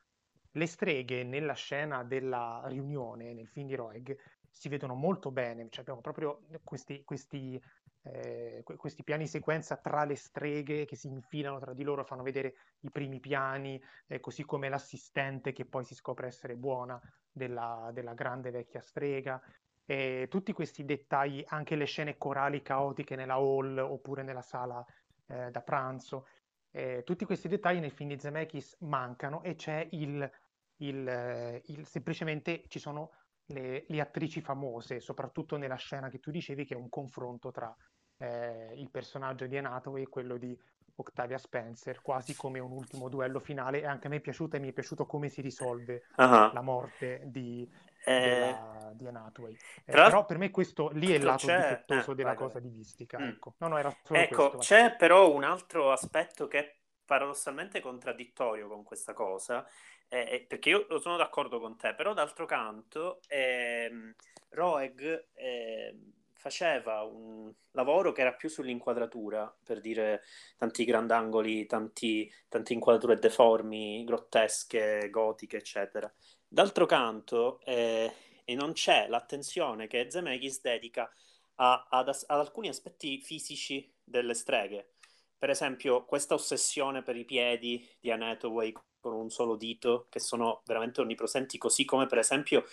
Le 0.56 0.68
streghe 0.68 1.24
nella 1.24 1.54
scena 1.54 2.04
della 2.04 2.62
riunione, 2.66 3.34
nel 3.34 3.48
film 3.48 3.68
di 3.68 3.76
Roeg, 3.76 4.16
si 4.54 4.70
vedono 4.70 4.94
molto 4.94 5.32
bene, 5.32 5.68
cioè 5.70 5.82
abbiamo 5.82 6.02
proprio 6.02 6.46
questi, 6.64 7.04
questi 7.04 7.60
eh, 8.04 8.64
questi 8.64 9.04
piani 9.04 9.28
sequenza 9.28 9.78
tra 9.78 10.04
le 10.04 10.16
streghe 10.16 10.86
che 10.86 10.96
si 10.96 11.08
infilano 11.08 11.60
tra 11.60 11.74
di 11.74 11.84
loro, 11.84 12.04
fanno 12.04 12.24
vedere 12.24 12.56
i 12.82 12.92
primi 12.92 13.20
piani, 13.20 13.82
eh, 14.08 14.20
così 14.20 14.44
come 14.44 14.70
l'assistente 14.70 15.54
che 15.54 15.66
poi 15.66 15.86
si 15.86 15.96
scopre 15.96 16.28
essere 16.28 16.56
buona 16.56 17.00
della, 17.32 17.90
della 17.94 18.14
grande 18.14 18.52
vecchia 18.52 18.82
strega. 18.82 19.42
E 19.86 20.28
tutti 20.30 20.54
questi 20.54 20.86
dettagli, 20.86 21.44
anche 21.48 21.76
le 21.76 21.86
scene 21.86 22.18
corali 22.18 22.62
caotiche 22.62 23.16
nella 23.16 23.36
hall 23.36 23.78
oppure 23.78 24.24
nella 24.24 24.42
sala 24.42 24.86
eh, 25.28 25.50
da 25.50 25.62
pranzo, 25.62 26.28
eh, 26.72 27.04
tutti 27.06 27.26
questi 27.26 27.48
dettagli 27.48 27.80
nel 27.80 27.92
film 27.92 28.10
di 28.10 28.20
Zemeckis 28.20 28.78
mancano 28.82 29.44
e 29.44 29.56
c'è 29.56 29.88
il, 29.92 30.30
il, 30.78 31.08
eh, 31.08 31.62
il 31.68 31.86
semplicemente 31.86 32.64
ci 32.68 32.80
sono 32.80 33.12
le, 33.54 33.86
le, 33.88 34.02
attrici 34.02 34.42
famose, 34.42 35.00
soprattutto 35.00 35.58
nella 35.58 35.76
scena 35.76 36.10
che 36.10 36.20
tu 36.20 36.32
dicevi, 36.32 36.66
che 36.66 36.74
è 36.74 36.78
un 36.78 36.90
confronto 36.90 37.52
tra 37.52 37.74
eh, 38.18 38.74
il 38.76 38.90
personaggio 38.90 39.46
di 39.48 39.58
Anatomy 39.58 40.02
e 40.02 40.08
quello 40.08 40.38
di 40.38 40.58
Octavia 40.96 41.38
Spencer, 41.38 42.02
quasi 42.02 42.36
come 42.36 42.60
un 42.60 42.72
ultimo 42.72 43.10
duello 43.10 43.40
finale. 43.40 43.82
E 43.82 43.86
anche 43.86 44.08
a 44.08 44.10
me 44.10 44.18
è 44.18 44.22
piaciuto 44.22 44.56
e 44.56 44.60
mi 44.60 44.70
è 44.70 44.74
piaciuto 44.74 45.06
come 45.06 45.30
si 45.30 45.42
risolve 45.42 46.04
uh-huh. 46.18 46.54
la 46.54 46.62
morte 46.62 47.22
di, 47.26 47.68
eh... 48.06 48.20
della, 48.20 48.92
di 48.94 49.08
Anatomy. 49.08 49.58
Eh, 49.86 49.92
però 49.92 50.26
per 50.26 50.38
me 50.38 50.52
questo 50.52 50.90
lì 50.90 51.12
è 51.12 51.16
il 51.16 51.24
lato 51.24 51.48
c'è... 51.48 51.58
difettoso 51.58 52.12
eh, 52.12 52.16
della 52.16 52.30
vai, 52.30 52.38
cosa 52.38 52.60
vai. 52.60 52.70
divistica. 52.70 53.20
Mm. 53.20 53.24
Ecco. 53.24 53.56
No, 53.58 53.68
no, 53.70 53.78
era 53.78 53.96
solo 54.04 54.20
ecco, 54.20 54.50
questo, 54.52 54.58
c'è 54.58 54.96
però 54.96 55.34
un 55.34 55.44
altro 55.44 55.92
aspetto 55.92 56.48
che 56.48 56.60
è 56.60 56.76
paradossalmente 57.06 57.82
contraddittorio 57.82 58.68
con 58.68 58.84
questa 58.84 59.14
cosa, 59.14 59.66
eh, 60.14 60.28
eh, 60.30 60.46
perché 60.48 60.70
io 60.70 61.00
sono 61.00 61.18
d'accordo 61.18 61.60
con 61.60 61.76
te, 61.76 61.96
però 61.96 62.14
d'altro 62.14 62.46
canto 62.46 63.20
ehm, 63.28 64.14
Roeg 64.50 65.30
eh, 65.34 65.98
faceva 66.36 67.02
un 67.02 67.52
lavoro 67.72 68.12
che 68.12 68.22
era 68.22 68.34
più 68.34 68.48
sull'inquadratura, 68.48 69.52
per 69.64 69.82
dire 69.82 70.22
tanti 70.56 70.86
grandangoli, 70.86 71.66
tanti, 71.66 72.32
tante 72.48 72.74
inquadrature 72.74 73.18
deformi, 73.18 74.04
grottesche, 74.04 75.10
gotiche, 75.10 75.58
eccetera. 75.58 76.14
D'altro 76.48 76.86
canto, 76.86 77.60
eh, 77.62 78.14
e 78.46 78.54
non 78.54 78.74
c'è 78.74 79.08
l'attenzione 79.08 79.88
che 79.88 80.12
Zemeckis 80.12 80.62
dedica 80.62 81.12
a, 81.56 81.88
ad, 81.90 82.10
ad 82.10 82.40
alcuni 82.40 82.68
aspetti 82.68 83.20
fisici 83.20 83.92
delle 84.04 84.36
streghe. 84.36 84.92
Per 85.40 85.50
esempio, 85.50 86.06
questa 86.06 86.36
ossessione 86.36 87.02
per 87.02 87.16
i 87.16 87.26
piedi 87.26 87.84
di 88.00 88.12
Anne 88.12 88.30
Hathaway 88.32 88.72
con 89.04 89.14
un 89.14 89.30
solo 89.30 89.58
dito, 89.58 90.08
che 90.10 90.20
sono 90.20 90.62
veramente 90.66 91.02
onnipresenti, 91.02 91.58
così 91.58 91.84
come 91.84 92.06
per 92.06 92.20
esempio 92.20 92.64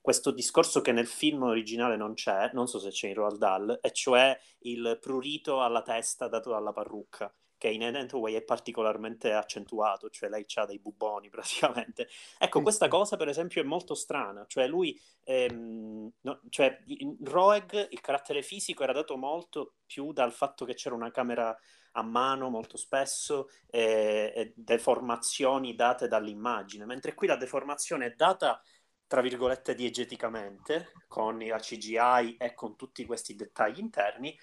questo 0.00 0.30
discorso 0.30 0.80
che 0.80 0.92
nel 0.92 1.08
film 1.08 1.42
originale 1.42 1.96
non 1.96 2.14
c'è, 2.14 2.50
non 2.52 2.68
so 2.68 2.78
se 2.78 2.90
c'è 2.90 3.08
in 3.08 3.14
Roald 3.14 3.38
Dahl, 3.38 3.78
e 3.82 3.90
cioè 3.92 4.38
il 4.60 4.98
prurito 5.00 5.62
alla 5.62 5.82
testa 5.82 6.28
dato 6.28 6.50
dalla 6.50 6.72
parrucca, 6.72 7.32
che 7.58 7.68
in 7.68 7.82
Anne 7.82 8.00
Hathaway 8.00 8.34
è 8.34 8.42
particolarmente 8.42 9.32
accentuato, 9.32 10.08
cioè 10.08 10.30
lei 10.30 10.46
ha 10.54 10.64
dei 10.64 10.78
buboni 10.78 11.28
praticamente. 11.28 12.08
Ecco, 12.38 12.62
questa 12.62 12.86
cosa 12.86 13.16
per 13.16 13.28
esempio 13.28 13.60
è 13.60 13.64
molto 13.64 13.94
strana, 13.94 14.44
cioè 14.46 14.68
lui, 14.68 14.98
ehm, 15.24 16.10
no- 16.20 16.40
cioè 16.50 16.82
in 16.86 17.16
Roeg 17.22 17.88
il 17.90 18.00
carattere 18.00 18.42
fisico 18.42 18.84
era 18.84 18.92
dato 18.92 19.16
molto 19.16 19.74
più 19.86 20.12
dal 20.12 20.32
fatto 20.32 20.64
che 20.64 20.74
c'era 20.74 20.94
una 20.94 21.10
camera 21.10 21.54
a 21.92 22.02
mano 22.02 22.48
molto 22.50 22.76
spesso 22.76 23.50
e, 23.66 24.32
e 24.34 24.52
deformazioni 24.54 25.74
date 25.74 26.08
dall'immagine, 26.08 26.84
mentre 26.84 27.14
qui 27.14 27.26
la 27.26 27.36
deformazione 27.36 28.06
è 28.06 28.14
data 28.16 28.60
tra 29.06 29.20
virgolette 29.22 29.74
diegeticamente 29.74 30.92
con 31.08 31.38
la 31.38 31.58
CGI 31.58 32.36
e 32.38 32.54
con 32.54 32.76
tutti 32.76 33.04
questi 33.04 33.34
dettagli 33.34 33.80
interni 33.80 34.38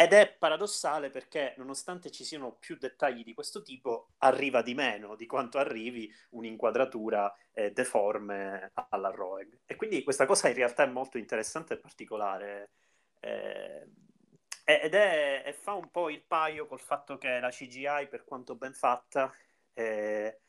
ed 0.00 0.12
è 0.12 0.32
paradossale 0.38 1.10
perché 1.10 1.54
nonostante 1.56 2.12
ci 2.12 2.22
siano 2.22 2.52
più 2.60 2.76
dettagli 2.78 3.24
di 3.24 3.34
questo 3.34 3.62
tipo 3.62 4.10
arriva 4.18 4.62
di 4.62 4.74
meno 4.74 5.16
di 5.16 5.26
quanto 5.26 5.58
arrivi 5.58 6.08
un'inquadratura 6.30 7.34
eh, 7.52 7.72
deforme 7.72 8.70
alla 8.90 9.10
Roeg. 9.10 9.58
E 9.66 9.74
quindi 9.74 10.04
questa 10.04 10.26
cosa 10.26 10.46
in 10.46 10.54
realtà 10.54 10.84
è 10.84 10.86
molto 10.86 11.18
interessante 11.18 11.74
e 11.74 11.78
particolare 11.78 12.70
eh, 13.18 13.88
ed 14.76 14.92
è, 14.92 15.44
e 15.46 15.52
fa 15.54 15.72
un 15.72 15.90
po' 15.90 16.10
il 16.10 16.22
paio 16.22 16.66
col 16.66 16.80
fatto 16.80 17.16
che 17.16 17.40
la 17.40 17.48
CGI 17.48 18.06
per 18.10 18.24
quanto 18.24 18.54
ben 18.54 18.74
fatta 18.74 19.32
eh, 19.72 20.40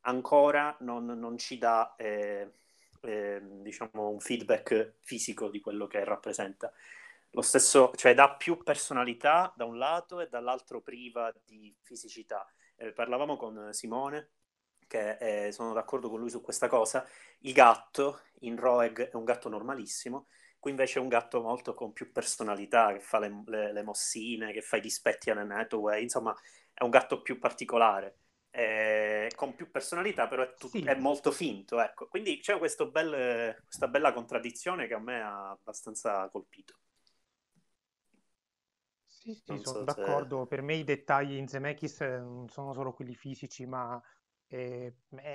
ancora 0.00 0.76
non, 0.80 1.04
non 1.06 1.38
ci 1.38 1.58
dà 1.58 1.94
eh, 1.96 2.54
eh, 3.02 3.40
diciamo 3.40 4.08
un 4.08 4.18
feedback 4.18 4.94
fisico 4.98 5.48
di 5.48 5.60
quello 5.60 5.86
che 5.86 6.02
rappresenta. 6.02 6.72
Lo 7.30 7.42
stesso, 7.42 7.92
cioè 7.94 8.14
dà 8.14 8.34
più 8.34 8.60
personalità 8.64 9.52
da 9.54 9.64
un 9.64 9.78
lato 9.78 10.18
e 10.20 10.28
dall'altro 10.28 10.80
priva 10.80 11.32
di 11.44 11.72
fisicità. 11.82 12.50
Eh, 12.74 12.92
parlavamo 12.92 13.36
con 13.36 13.68
Simone, 13.72 14.30
che 14.88 15.18
eh, 15.46 15.52
sono 15.52 15.72
d'accordo 15.72 16.08
con 16.10 16.18
lui 16.18 16.30
su 16.30 16.40
questa 16.40 16.66
cosa. 16.66 17.06
Il 17.40 17.52
gatto 17.52 18.22
in 18.40 18.58
Roeg 18.58 19.10
è 19.10 19.14
un 19.14 19.24
gatto 19.24 19.48
normalissimo, 19.48 20.26
qui 20.58 20.70
invece 20.70 20.98
è 20.98 21.02
un 21.02 21.08
gatto 21.08 21.40
molto 21.42 21.74
con 21.74 21.92
più 21.92 22.12
personalità, 22.12 22.92
che 22.92 23.00
fa 23.00 23.18
le, 23.18 23.42
le, 23.46 23.72
le 23.72 23.82
mossine, 23.82 24.52
che 24.52 24.62
fa 24.62 24.76
i 24.76 24.80
dispetti 24.80 25.30
alla 25.30 25.42
Hathaway, 25.58 26.02
insomma 26.02 26.34
è 26.72 26.82
un 26.84 26.90
gatto 26.90 27.22
più 27.22 27.38
particolare 27.38 28.18
eh, 28.50 29.30
con 29.36 29.54
più 29.54 29.70
personalità, 29.70 30.26
però 30.28 30.42
è, 30.42 30.54
tut- 30.54 30.80
Sì. 30.80 30.82
è 30.82 30.94
molto 30.94 31.30
finto. 31.30 31.80
Ecco. 31.80 32.08
Quindi 32.08 32.38
c'è 32.40 32.58
bel- 32.90 33.56
questa 33.64 33.88
bella 33.88 34.12
contraddizione 34.12 34.86
che 34.86 34.94
a 34.94 34.98
me 35.00 35.20
ha 35.20 35.50
abbastanza 35.50 36.28
colpito. 36.30 36.74
Sì, 39.06 39.34
sì, 39.34 39.50
Non 39.50 39.58
sono 39.58 39.82
so 39.82 39.86
se- 39.88 40.26
d'accordo. 40.26 40.46
Per 40.46 40.62
me 40.62 40.74
i 40.76 40.84
dettagli 40.84 41.32
in 41.34 41.48
Zemeckis 41.48 42.00
eh, 42.02 42.18
non 42.18 42.48
sono 42.48 42.72
solo 42.72 42.92
quelli 42.92 43.14
fisici, 43.14 43.66
ma 43.66 44.00
è, 44.48 44.92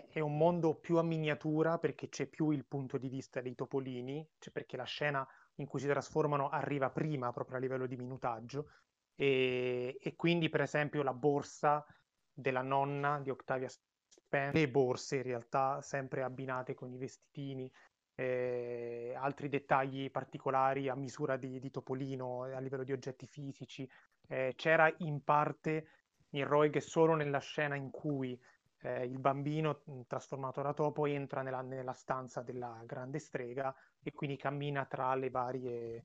è 0.10 0.20
un 0.20 0.38
mondo 0.38 0.76
più 0.76 0.98
a 0.98 1.04
miniatura 1.04 1.78
perché 1.78 2.10
c'è 2.10 2.26
più 2.26 2.50
il 2.50 2.66
punto 2.66 2.98
di 2.98 3.08
vista 3.08 3.42
dei 3.42 3.54
topolini, 3.54 4.28
cioè 4.40 4.52
perché 4.52 4.76
la 4.76 4.84
scena 4.84 5.26
in 5.56 5.68
cui 5.68 5.80
si 5.80 5.88
trasformano 5.88 6.50
arriva 6.50 6.90
prima 6.90 7.32
proprio 7.32 7.58
a 7.58 7.60
livello 7.60 7.86
di 7.86 7.96
minutaggio 7.96 8.70
e, 9.16 9.98
e 10.02 10.16
quindi 10.16 10.50
per 10.50 10.62
esempio 10.62 11.04
la 11.04 11.14
borsa 11.14 11.86
della 12.34 12.64
nonna 12.64 13.20
di 13.20 13.30
Octavia 13.30 13.70
Spencer, 13.70 14.56
le 14.56 14.70
borse 14.70 15.18
in 15.18 15.24
realtà 15.24 15.80
sempre 15.82 16.24
abbinate 16.24 16.74
con 16.74 16.92
i 16.92 16.98
vestitini, 16.98 17.72
eh, 18.16 19.14
altri 19.16 19.48
dettagli 19.48 20.10
particolari 20.10 20.90
a 20.90 20.96
misura 20.96 21.38
di, 21.38 21.60
di 21.60 21.70
Topolino 21.70 22.44
a 22.44 22.60
livello 22.60 22.84
di 22.84 22.92
oggetti 22.92 23.28
fisici. 23.28 23.88
Eh, 24.28 24.54
c'era 24.56 24.92
in 25.00 25.24
parte 25.24 25.88
in 26.30 26.48
Roeg 26.48 26.78
solo 26.78 27.14
nella 27.14 27.40
scena 27.40 27.76
in 27.76 27.92
cui 27.92 28.40
eh, 28.84 29.06
il 29.06 29.20
bambino 29.20 29.82
mh, 29.86 30.02
trasformato 30.08 30.62
da 30.62 30.74
topo 30.74 31.06
entra 31.06 31.42
nella, 31.42 31.62
nella 31.62 31.94
stanza 31.94 32.42
della 32.42 32.82
grande 32.86 33.20
strega 33.20 33.74
e 34.02 34.12
quindi 34.14 34.38
cammina 34.38 34.86
tra 34.86 35.16
le 35.16 35.30
varie, 35.30 36.04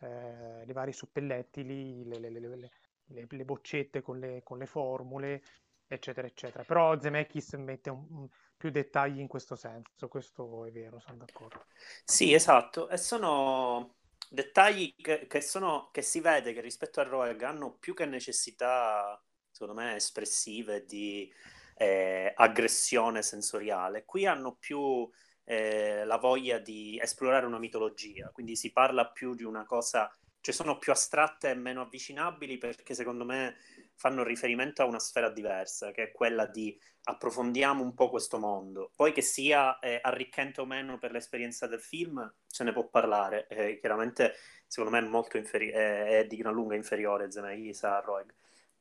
eh, 0.00 0.64
le 0.64 0.72
varie 0.72 0.92
suppellettili, 0.92 2.04
le, 2.04 2.18
le- 2.18 2.30
le- 2.30 3.44
boccette 3.44 4.00
con 4.02 4.18
le, 4.18 4.42
con 4.42 4.58
le 4.58 4.66
formule, 4.66 5.42
eccetera, 5.86 6.26
eccetera. 6.26 6.64
Però 6.64 6.98
Zemeckis 7.00 7.52
mette 7.54 7.90
un- 7.90 8.06
un- 8.10 8.28
più 8.56 8.70
dettagli 8.70 9.18
in 9.20 9.26
questo 9.28 9.56
senso, 9.56 10.08
questo 10.08 10.64
è 10.66 10.70
vero, 10.70 11.00
sono 11.00 11.16
d'accordo. 11.18 11.66
Sì, 12.04 12.32
esatto, 12.34 12.88
e 12.88 12.96
sono 12.96 13.96
dettagli 14.28 14.94
che, 14.96 15.26
che 15.26 15.40
sono, 15.40 15.90
che 15.92 16.02
si 16.02 16.20
vede 16.20 16.52
che 16.52 16.60
rispetto 16.60 17.00
a 17.00 17.04
Roeg 17.04 17.42
hanno 17.42 17.72
più 17.78 17.94
che 17.94 18.04
necessità, 18.06 19.20
secondo 19.50 19.80
me, 19.80 19.94
espressive 19.96 20.84
di 20.84 21.32
eh, 21.80 22.32
aggressione 22.34 23.22
sensoriale. 23.22 24.04
Qui 24.04 24.26
hanno 24.26 24.54
più 24.54 25.08
eh, 25.44 26.04
la 26.04 26.18
voglia 26.18 26.58
di 26.58 26.98
esplorare 27.00 27.46
una 27.46 27.58
mitologia, 27.58 28.28
quindi 28.34 28.54
si 28.54 28.70
parla 28.70 29.08
più 29.08 29.34
di 29.34 29.44
una 29.44 29.64
cosa, 29.64 30.14
cioè 30.42 30.54
sono 30.54 30.76
più 30.76 30.92
astratte 30.92 31.48
e 31.48 31.54
meno 31.54 31.80
avvicinabili 31.80 32.58
perché 32.58 32.92
secondo 32.92 33.24
me 33.24 33.56
fanno 33.94 34.22
riferimento 34.22 34.82
a 34.82 34.84
una 34.84 34.98
sfera 34.98 35.30
diversa, 35.30 35.90
che 35.90 36.02
è 36.02 36.12
quella 36.12 36.44
di 36.44 36.78
approfondiamo 37.04 37.82
un 37.82 37.94
po' 37.94 38.10
questo 38.10 38.38
mondo. 38.38 38.90
Poi 38.94 39.12
che 39.12 39.22
sia 39.22 39.78
eh, 39.78 40.00
arricchente 40.02 40.60
o 40.60 40.66
meno 40.66 40.98
per 40.98 41.12
l'esperienza 41.12 41.66
del 41.66 41.80
film, 41.80 42.30
se 42.46 42.62
ne 42.62 42.72
può 42.72 42.88
parlare. 42.88 43.46
Eh, 43.48 43.78
chiaramente, 43.78 44.34
secondo 44.66 44.98
me, 44.98 45.26
è, 45.30 45.36
inferi- 45.38 45.70
è, 45.70 46.18
è 46.18 46.26
di 46.26 46.36
gran 46.36 46.52
lunga 46.52 46.74
inferiore 46.74 47.30
Zemeckis 47.30 47.84
a 47.84 48.00
Roeg. 48.00 48.34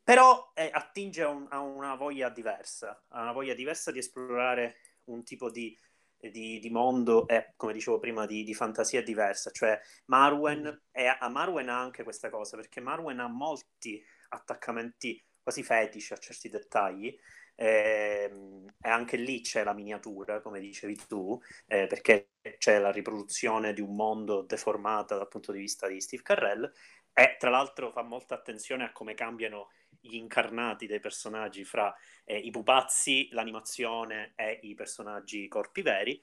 Però 0.09 0.53
eh, 0.55 0.71
attinge 0.73 1.21
a, 1.21 1.29
un- 1.29 1.45
a 1.51 1.59
una 1.59 1.93
voglia 1.93 2.29
diversa, 2.29 2.99
a 3.09 3.21
una 3.21 3.31
voglia 3.31 3.53
diversa 3.53 3.91
di 3.91 3.99
esplorare 3.99 4.77
un 5.03 5.23
tipo 5.23 5.51
di, 5.51 5.77
di- 6.17 6.57
di 6.57 6.69
mondo 6.71 7.27
e, 7.27 7.53
come 7.55 7.73
dicevo 7.73 7.99
prima, 7.99 8.25
di, 8.25 8.43
di 8.43 8.55
fantasia 8.55 9.03
diversa. 9.03 9.51
Cioè, 9.51 9.79
Marwen, 10.05 10.85
e 10.91 11.05
a 11.05 11.29
Marwen 11.29 11.69
ha 11.69 11.79
anche 11.79 12.01
questa 12.01 12.31
cosa, 12.31 12.57
perché 12.57 12.81
Marwen 12.81 13.19
ha 13.19 13.27
molti 13.27 14.03
attaccamenti 14.29 15.23
quasi 15.43 15.61
fetici 15.61 16.11
a 16.13 16.17
certi 16.17 16.49
dettagli. 16.49 17.15
Ehm, 17.53 18.65
e 18.81 18.89
anche 18.89 19.15
lì 19.15 19.41
c'è 19.41 19.63
la 19.63 19.73
miniatura, 19.73 20.41
come 20.41 20.59
dicevi 20.59 20.95
tu, 21.07 21.39
eh, 21.67 21.85
perché 21.85 22.29
c'è 22.57 22.79
la 22.79 22.91
riproduzione 22.91 23.73
di 23.73 23.81
un 23.81 23.95
mondo 23.95 24.41
deformata 24.41 25.15
dal 25.17 25.27
punto 25.27 25.51
di 25.51 25.59
vista 25.59 25.87
di 25.87 26.01
Steve 26.01 26.23
Carrell. 26.23 26.71
E 27.13 27.35
tra 27.37 27.51
l'altro 27.51 27.91
fa 27.91 28.01
molta 28.01 28.33
attenzione 28.33 28.85
a 28.85 28.91
come 28.91 29.13
cambiano 29.13 29.67
gli 29.99 30.15
incarnati 30.15 30.87
dei 30.87 30.99
personaggi 30.99 31.63
fra 31.63 31.93
eh, 32.25 32.37
i 32.37 32.51
pupazzi, 32.51 33.29
l'animazione 33.31 34.33
e 34.35 34.59
i 34.63 34.73
personaggi 34.75 35.47
corpi 35.47 35.81
veri. 35.81 36.19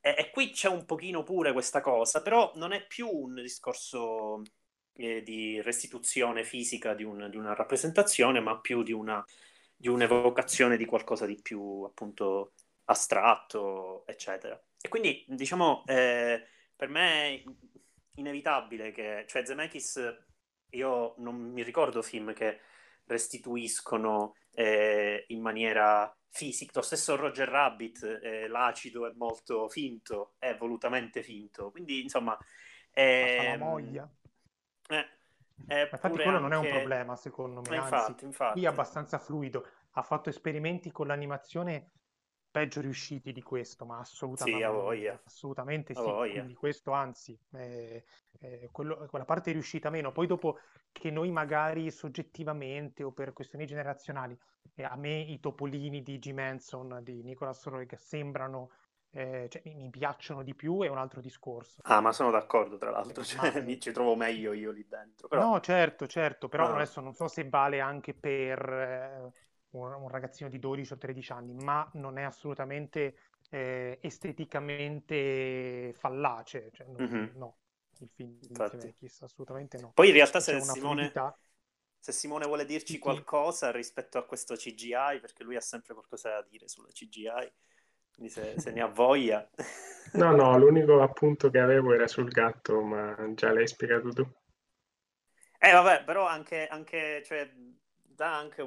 E, 0.00 0.14
e 0.18 0.30
qui 0.30 0.50
c'è 0.50 0.68
un 0.68 0.84
pochino 0.84 1.22
pure 1.22 1.52
questa 1.52 1.80
cosa, 1.80 2.22
però 2.22 2.52
non 2.56 2.72
è 2.72 2.86
più 2.86 3.08
un 3.08 3.34
discorso 3.34 4.42
eh, 4.94 5.22
di 5.22 5.60
restituzione 5.62 6.44
fisica 6.44 6.94
di, 6.94 7.04
un- 7.04 7.28
di 7.30 7.36
una 7.36 7.54
rappresentazione, 7.54 8.40
ma 8.40 8.58
più 8.60 8.82
di 8.82 8.92
una 8.92 9.24
di 9.76 9.88
un'evocazione 9.88 10.76
di 10.76 10.84
qualcosa 10.84 11.24
di 11.26 11.40
più 11.40 11.82
appunto 11.84 12.54
astratto, 12.86 14.04
eccetera. 14.06 14.60
E 14.80 14.88
quindi, 14.88 15.24
diciamo, 15.28 15.84
eh, 15.86 16.44
per 16.74 16.88
me 16.88 17.34
è 17.34 17.44
inevitabile 18.16 18.90
che, 18.92 19.24
cioè 19.28 19.44
Zemeckis, 19.44 20.24
io 20.70 21.14
non 21.18 21.36
mi 21.36 21.62
ricordo 21.62 22.02
film 22.02 22.32
che 22.34 22.60
restituiscono 23.08 24.34
eh, 24.52 25.24
in 25.28 25.40
maniera 25.40 26.14
fisica. 26.30 26.72
Lo 26.74 26.82
stesso 26.82 27.16
Roger 27.16 27.48
Rabbit, 27.48 28.02
eh, 28.22 28.46
l'acido 28.48 29.06
è 29.08 29.12
molto 29.16 29.68
finto, 29.68 30.34
è 30.38 30.56
volutamente 30.56 31.22
finto. 31.22 31.70
Quindi, 31.70 32.02
insomma, 32.02 32.32
Ma 32.32 33.26
fa 33.26 33.42
la 33.42 33.54
ehm, 33.54 33.58
moglia. 33.58 34.08
eh, 35.66 35.80
infatti 35.90 36.10
quello 36.22 36.38
non 36.38 36.52
è 36.52 36.56
un 36.56 36.64
anche- 36.64 36.78
problema, 36.78 37.16
secondo 37.16 37.60
me, 37.62 37.68
Eh, 37.70 37.76
anzi, 37.76 37.94
infatti, 37.94 38.24
infatti. 38.24 38.52
qui 38.52 38.64
è 38.64 38.68
abbastanza 38.68 39.18
fluido. 39.18 39.66
Ha 39.92 40.02
fatto 40.02 40.28
esperimenti 40.28 40.90
con 40.92 41.06
l'animazione 41.08 41.90
peggio 42.58 42.80
riusciti 42.80 43.32
di 43.32 43.42
questo, 43.42 43.84
ma 43.84 43.98
assolutamente, 43.98 44.58
Sì, 44.58 44.62
ha 44.64 44.70
voglia. 44.70 45.20
assolutamente 45.24 45.94
sì. 45.94 46.00
voglia. 46.02 46.32
Quindi 46.32 46.54
questo, 46.54 46.92
anzi, 46.92 47.38
è- 47.52 48.02
è 48.40 48.68
quello- 48.70 49.06
quella 49.08 49.24
parte 49.24 49.50
è 49.50 49.52
riuscita 49.52 49.90
meno. 49.90 50.12
Poi 50.12 50.26
dopo 50.26 50.58
che 50.92 51.10
noi 51.10 51.30
magari 51.30 51.90
soggettivamente 51.90 53.02
o 53.04 53.12
per 53.12 53.32
questioni 53.32 53.66
generazionali, 53.66 54.36
eh, 54.74 54.84
a 54.84 54.96
me 54.96 55.20
i 55.20 55.38
topolini 55.40 56.02
di 56.02 56.18
Jim 56.18 56.38
Henson, 56.38 57.00
di 57.02 57.22
Nicolas 57.22 57.64
Roeg, 57.66 57.94
sembrano, 57.96 58.70
eh, 59.10 59.48
cioè, 59.50 59.62
mi, 59.74 59.90
piacciono 59.90 60.42
di 60.42 60.54
più, 60.54 60.80
è 60.82 60.88
un 60.88 60.98
altro 60.98 61.20
discorso. 61.20 61.82
Ah, 61.82 62.00
ma 62.00 62.12
sono 62.12 62.30
d'accordo, 62.30 62.76
tra 62.76 62.90
l'altro, 62.90 63.24
Ma- 63.24 63.52
cioè, 63.52 63.62
mi 63.62 63.80
ci 63.80 63.92
trovo 63.92 64.14
meglio 64.14 64.52
io 64.52 64.70
lì 64.70 64.86
dentro. 64.86 65.26
Però, 65.28 65.42
No, 65.42 65.60
certo, 65.60 66.06
certo, 66.06 66.48
però 66.48 66.66
Ah. 66.68 66.74
adesso 66.74 67.00
non 67.00 67.14
so 67.14 67.28
se 67.28 67.48
vale 67.48 67.80
anche 67.80 68.14
per 68.14 68.58
eh, 68.72 69.32
un, 69.70 69.92
un 69.92 70.08
ragazzino 70.08 70.48
di 70.48 70.58
12 70.58 70.92
o 70.92 70.98
13 70.98 71.32
anni, 71.32 71.54
ma 71.54 71.88
non 71.94 72.18
è 72.18 72.22
assolutamente 72.22 73.16
eh, 73.50 73.98
esteticamente 74.02 75.92
fallace, 75.94 76.70
cioè, 76.72 76.86
non- 76.86 77.04
Mhm. 77.04 77.30
no, 77.32 77.58
il 77.98 78.08
film 78.14 78.38
di. 78.40 78.62
Zemeckis, 78.64 79.22
assolutamente 79.22 79.78
no. 79.78 79.92
Poi 79.94 80.08
in 80.08 80.14
realtà 80.14 80.40
se 80.40 80.54
una 80.54 80.74
Simone, 80.74 81.16
fluidità. 81.16 81.36
se 81.98 82.12
Simone 82.12 82.46
vuole 82.46 82.64
dirci 82.64 82.98
Sì. 82.98 82.98
qualcosa 82.98 83.70
rispetto 83.70 84.18
a 84.18 84.24
questo 84.24 84.56
CGI, 84.56 85.20
perché 85.20 85.42
lui 85.44 85.56
ha 85.56 85.60
sempre 85.60 85.94
qualcosa 85.94 86.30
da 86.30 86.42
dire 86.48 86.68
sulla 86.68 86.90
CGI, 86.92 87.52
quindi 88.12 88.32
se, 88.32 88.58
se 88.58 88.70
ne 88.72 88.80
ha 88.82 88.86
voglia. 88.86 89.48
No, 90.16 90.32
no, 90.32 90.58
l'unico 90.58 91.00
appunto 91.00 91.48
che 91.48 91.58
avevo 91.60 91.94
era 91.94 92.06
sul 92.06 92.28
gatto, 92.30 92.82
ma 92.82 93.16
già 93.34 93.54
l'hai 93.54 93.66
spiegato 93.66 94.10
tu. 94.10 94.28
Eh, 95.60 95.72
vabbè, 95.72 96.04
però 96.04 96.26
anche, 96.26 96.66
anche 96.68 97.22
cioè, 97.24 97.50
dà 98.02 98.36
anche 98.36 98.62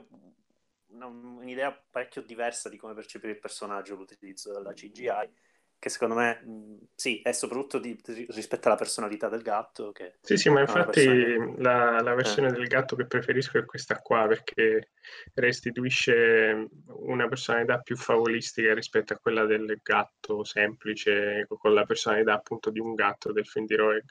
una- 0.92 1.08
un'idea 1.08 1.72
parecchio 1.90 2.22
diversa 2.22 2.70
di 2.70 2.78
come 2.78 2.94
percepire 2.94 3.34
il 3.34 3.40
personaggio 3.40 3.96
l'utilizzo 3.96 4.54
della 4.54 4.74
CGI, 4.74 5.30
che 5.80 5.90
secondo 5.90 6.14
me, 6.16 6.42
mh, 6.44 6.78
sì, 6.94 7.22
è 7.22 7.32
soprattutto 7.32 7.80
di- 7.80 8.00
di- 8.06 8.28
rispetto 8.30 8.68
alla 8.68 8.78
personalità 8.78 9.30
del 9.30 9.42
gatto, 9.42 9.92
che 9.92 10.18
Sì, 10.22 10.38
sì, 10.38 10.50
ma 10.50 10.60
infatti 10.62 11.04
persona- 11.04 11.54
la, 11.58 12.02
la 12.02 12.14
versione 12.14 12.50
Eh. 12.50 12.52
del 12.52 12.68
gatto 12.68 12.96
che 12.96 13.08
preferisco 13.08 13.58
è 13.58 13.66
questa 13.66 13.98
qua 14.00 14.28
perché 14.28 14.92
restituisce 15.34 16.68
una 16.88 17.28
personalità 17.28 17.80
più 17.80 17.96
favolistica 17.98 18.74
rispetto 18.74 19.14
a 19.14 19.18
quella 19.18 19.46
del 19.46 19.80
gatto 19.82 20.44
semplice, 20.44 21.46
con 21.48 21.74
la 21.74 21.84
personalità 21.86 22.34
appunto 22.34 22.70
di 22.70 22.80
un 22.80 22.94
gatto 22.94 23.32
del 23.32 23.48
film 23.48 23.66
di 23.66 23.76
Roeg. 23.76 24.04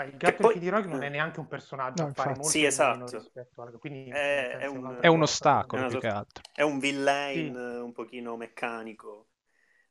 Ma 0.00 0.04
il 0.06 0.16
gatto 0.16 0.42
poi- 0.42 0.58
di 0.58 0.68
Rogue 0.68 0.88
non 0.90 1.02
eh. 1.02 1.06
è 1.06 1.08
neanche 1.10 1.40
un 1.40 1.46
personaggio, 1.46 2.02
No, 2.04 2.08
appare 2.10 2.30
molto 2.30 2.48
Sì, 2.48 2.64
esatto. 2.64 3.18
rispetto 3.18 3.62
al... 3.62 3.78
Quindi 3.78 4.10
È- 4.10 4.56
è 4.56 4.66
un- 4.66 4.98
È 5.00 5.06
un 5.06 5.22
ostacolo 5.22 5.84
È 5.84 5.88
più 5.88 5.98
che 6.00 6.06
altro. 6.08 6.42
è 6.52 6.62
un 6.62 6.78
villain 6.78 7.54
Sì. 7.54 7.80
un 7.82 7.92
pochino 7.92 8.36
meccanico. 8.36 9.28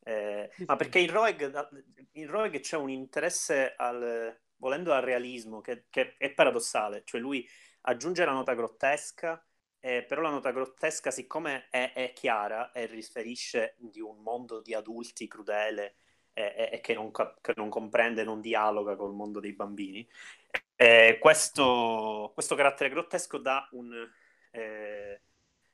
Eh, 0.04 0.50
Sì, 0.56 0.64
ma 0.66 0.74
sì. 0.74 0.78
perché 0.78 1.00
in 1.00 1.12
Roeg, 1.12 1.68
in 2.14 2.28
Roeg 2.28 2.60
c'è 2.60 2.78
un 2.78 2.90
interesse 2.90 3.74
al, 3.78 4.36
volendo 4.56 4.94
al 4.94 5.02
realismo 5.04 5.62
che, 5.62 5.86
che 5.90 6.16
è 6.18 6.32
paradossale, 6.32 7.04
cioè 7.06 7.22
lui 7.22 7.48
aggiunge 7.82 8.26
la 8.26 8.32
nota 8.32 8.54
grottesca, 8.56 9.44
eh, 9.80 10.04
però 10.04 10.22
la 10.22 10.30
nota 10.32 10.52
grottesca 10.52 11.12
siccome 11.12 11.68
è, 11.70 11.92
è 11.94 12.14
chiara 12.14 12.72
e 12.72 12.86
riferisce 12.88 13.76
di 13.78 14.02
un 14.02 14.18
mondo 14.24 14.62
di 14.62 14.74
adulti 14.74 15.28
crudele 15.28 15.96
e, 16.72 16.80
che, 16.82 16.94
non, 16.94 17.12
che 17.12 17.54
non 17.56 17.70
comprende, 17.70 18.24
non 18.24 18.42
dialoga 18.42 18.96
col 18.96 19.14
mondo 19.14 19.40
dei 19.40 19.54
bambini, 19.54 20.08
eh, 20.76 21.18
questo, 21.20 22.32
questo 22.34 22.56
carattere 22.56 22.90
grottesco 22.90 23.38
dà 23.38 23.68
un... 23.72 24.10
eh, 24.52 25.22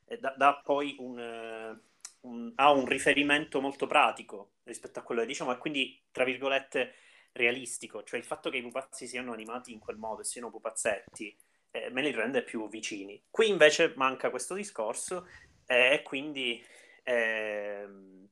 eh, 0.08 0.18
dà, 0.18 0.34
dà 0.38 0.62
poi 0.64 0.96
un, 1.00 1.20
eh, 1.20 1.80
un- 2.22 2.52
ha 2.56 2.72
un 2.72 2.86
riferimento 2.86 3.62
molto 3.62 3.88
pratico 3.88 4.52
rispetto 4.64 5.00
a 5.00 5.04
quello 5.04 5.22
che 5.22 5.28
diciamo 5.28 5.52
e 5.52 5.58
quindi, 5.58 6.02
tra 6.12 6.24
virgolette, 6.24 6.94
realistico. 7.34 8.04
Cioè 8.04 8.20
il 8.20 8.26
fatto 8.26 8.50
che 8.50 8.58
i 8.58 8.62
pupazzi 8.62 9.08
siano 9.08 9.34
animati 9.34 9.72
in 9.72 9.80
quel 9.80 9.98
modo 9.98 10.22
e 10.22 10.26
siano 10.26 10.50
pupazzetti 10.50 11.36
eh, 11.72 11.90
me 11.92 12.02
li 12.02 12.12
rende 12.12 12.44
più 12.44 12.68
vicini. 12.70 13.22
Qui 13.30 13.50
invece 13.50 13.94
manca 13.96 14.30
questo 14.30 14.54
discorso 14.56 15.28
eh, 15.68 15.94
e 15.94 16.02
quindi... 16.04 16.64
ehm, 17.04 18.28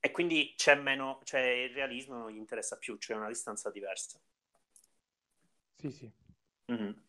e 0.00 0.10
quindi 0.10 0.54
c'è 0.56 0.74
meno, 0.76 1.20
cioè 1.24 1.40
il 1.40 1.70
realismo 1.74 2.16
non 2.16 2.30
gli 2.30 2.36
interessa 2.36 2.76
più, 2.78 2.96
c'è 2.98 3.14
una 3.14 3.28
distanza 3.28 3.70
diversa. 3.70 4.18
Sì, 5.76 5.90
sì. 5.90 6.12
Mhm. 6.66 7.02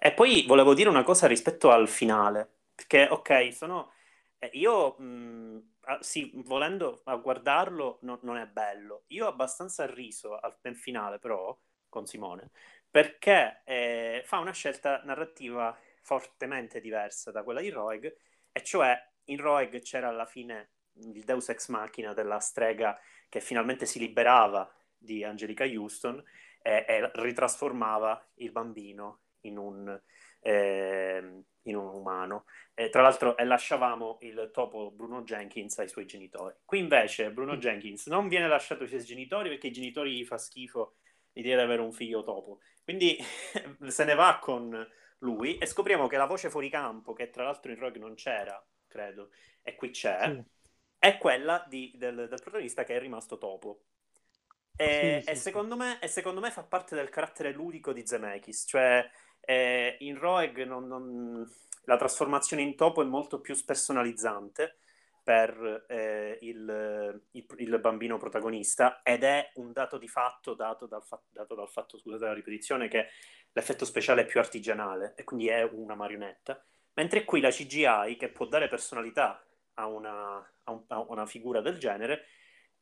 E 0.00 0.12
poi 0.12 0.44
volevo 0.46 0.74
dire 0.74 0.88
una 0.88 1.02
cosa 1.02 1.26
rispetto 1.26 1.70
al 1.70 1.88
finale, 1.88 2.58
perché 2.74 3.06
ok, 3.10 3.52
sono 3.54 3.92
eh, 4.38 4.50
io 4.54 4.96
mh, 4.98 5.74
ah, 5.82 6.02
sì, 6.02 6.30
volendo 6.44 7.00
a 7.04 7.16
guardarlo 7.16 7.98
no- 8.02 8.18
non 8.22 8.36
è 8.36 8.46
bello. 8.46 9.04
Io 9.08 9.26
ho 9.26 9.28
abbastanza 9.28 9.86
riso 9.86 10.36
al 10.38 10.56
nel 10.62 10.76
finale, 10.76 11.18
però, 11.18 11.56
con 11.88 12.06
Simone, 12.06 12.50
perché 12.90 13.62
eh, 13.64 14.22
fa 14.26 14.38
una 14.38 14.52
scelta 14.52 15.00
narrativa 15.04 15.76
fortemente 16.02 16.80
diversa 16.80 17.30
da 17.30 17.42
quella 17.42 17.60
di 17.60 17.70
Roeg, 17.70 18.14
e 18.52 18.62
cioè 18.62 18.94
in 19.26 19.38
Roeg 19.38 19.80
c'era 19.80 20.08
alla 20.08 20.26
fine 20.26 20.72
il 21.02 21.24
Deus 21.24 21.48
ex 21.48 21.68
machina 21.68 22.12
della 22.12 22.38
strega 22.38 22.98
che 23.28 23.40
finalmente 23.40 23.86
si 23.86 23.98
liberava 23.98 24.70
di 24.96 25.24
Angelica 25.24 25.64
Houston 25.64 26.22
e, 26.62 26.84
e 26.88 27.10
ritrasformava 27.14 28.30
il 28.36 28.50
bambino 28.50 29.20
in 29.42 29.58
un, 29.58 30.00
ehm, 30.40 31.44
in 31.62 31.76
un 31.76 31.86
umano. 31.94 32.44
E, 32.74 32.88
tra 32.88 33.02
l'altro, 33.02 33.36
e 33.36 33.44
lasciavamo 33.44 34.18
il 34.22 34.50
topo 34.52 34.90
Bruno 34.90 35.22
Jenkins 35.22 35.78
ai 35.78 35.88
suoi 35.88 36.06
genitori. 36.06 36.54
Qui 36.64 36.78
invece 36.78 37.30
Bruno 37.32 37.56
Jenkins 37.56 38.06
non 38.06 38.28
viene 38.28 38.48
lasciato 38.48 38.82
ai 38.82 38.88
suoi 38.88 39.04
genitori 39.04 39.48
perché 39.48 39.68
i 39.68 39.72
genitori 39.72 40.12
gli 40.16 40.24
fa 40.24 40.38
schifo 40.38 40.96
l'idea 41.32 41.56
di 41.56 41.62
avere 41.62 41.82
un 41.82 41.92
figlio 41.92 42.22
topo. 42.22 42.60
Quindi 42.82 43.16
se 43.88 44.04
ne 44.04 44.14
va 44.14 44.38
con 44.40 44.86
lui 45.18 45.58
e 45.58 45.66
scopriamo 45.66 46.06
che 46.06 46.16
la 46.16 46.26
voce 46.26 46.50
fuori 46.50 46.68
campo, 46.68 47.12
che 47.12 47.30
tra 47.30 47.44
l'altro 47.44 47.72
in 47.72 47.78
Rogue 47.78 48.00
non 48.00 48.14
c'era, 48.14 48.62
credo, 48.86 49.30
e 49.62 49.74
qui 49.74 49.90
c'è, 49.90 50.18
Sì. 50.24 50.44
È 51.04 51.18
quella 51.18 51.64
di- 51.68 51.92
del, 51.96 52.14
del 52.16 52.40
protagonista 52.40 52.84
che 52.84 52.96
è 52.96 53.00
rimasto 53.00 53.38
topo. 53.38 53.82
E, 54.76 55.22
Sì, 55.22 55.26
e 55.26 55.34
sì, 55.34 55.36
secondo 55.36 55.76
me, 55.76 56.00
e 56.00 56.08
secondo 56.08 56.40
me 56.40 56.50
fa 56.50 56.62
parte 56.64 56.94
del 56.96 57.08
carattere 57.08 57.52
ludico 57.52 57.92
di 57.92 58.06
Zemeckis, 58.06 58.64
cioè 58.66 59.08
eh, 59.40 59.96
in 60.00 60.18
Roeg 60.18 60.64
non- 60.64 60.86
non- 60.88 61.48
la 61.84 61.96
trasformazione 61.96 62.62
in 62.62 62.76
topo 62.76 63.02
è 63.02 63.04
molto 63.04 63.40
più 63.40 63.54
spersonalizzante 63.54 64.78
per 65.22 65.84
eh, 65.88 66.38
il, 66.42 67.22
il- 67.32 67.46
il 67.58 67.78
bambino 67.78 68.16
protagonista 68.18 69.02
ed 69.02 69.22
è 69.24 69.50
un 69.56 69.72
dato 69.72 69.98
di 69.98 70.08
fatto 70.08 70.54
dato 70.54 70.86
dal, 70.86 71.02
fa- 71.02 71.20
dato 71.30 71.54
dal 71.54 71.68
fatto, 71.68 71.98
scusate 71.98 72.24
la 72.24 72.34
ripetizione, 72.34 72.88
che 72.88 73.08
l'effetto 73.52 73.84
speciale 73.84 74.22
è 74.22 74.26
più 74.26 74.40
artigianale 74.40 75.14
e 75.16 75.24
quindi 75.24 75.48
è 75.48 75.62
una 75.62 75.94
marionetta, 75.94 76.62
mentre 76.94 77.24
qui 77.24 77.40
la 77.40 77.50
CGI 77.50 78.16
che 78.18 78.28
può 78.30 78.46
dare 78.46 78.68
personalità 78.68 79.42
a 79.74 79.86
una, 79.86 80.36
a 80.64 80.70
un- 80.72 80.84
a 80.88 81.00
una 81.08 81.26
figura 81.26 81.60
del 81.60 81.78
genere 81.78 82.24